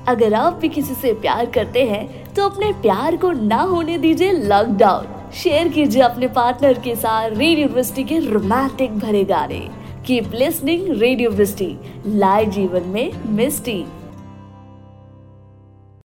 अगर 0.07 0.33
आप 0.33 0.53
भी 0.53 0.69
किसी 0.69 0.93
से 0.93 1.13
प्यार 1.13 1.45
करते 1.51 1.83
हैं 1.85 2.33
तो 2.33 2.49
अपने 2.49 2.71
प्यार 2.81 3.17
को 3.17 3.31
ना 3.31 3.61
होने 3.63 3.97
दीजिए 3.97 4.31
लॉकडाउन। 4.31 5.31
शेयर 5.33 5.67
कीजिए 5.67 6.01
अपने 6.01 6.27
पार्टनर 6.33 6.79
के 6.79 6.95
साथ 6.95 7.29
रेडियो 7.29 7.59
यूनिवर्सिटी 7.59 8.03
के 8.03 8.19
रोमांटिक 8.21 8.99
भरे 8.99 9.23
गाने। 9.25 9.67
Keep 10.07 10.31
listening 10.33 10.87
radio 10.91 11.29
university 11.29 12.17
live 12.17 12.49
जीवन 12.51 12.87
में 12.87 13.11
मिस्टी। 13.35 13.83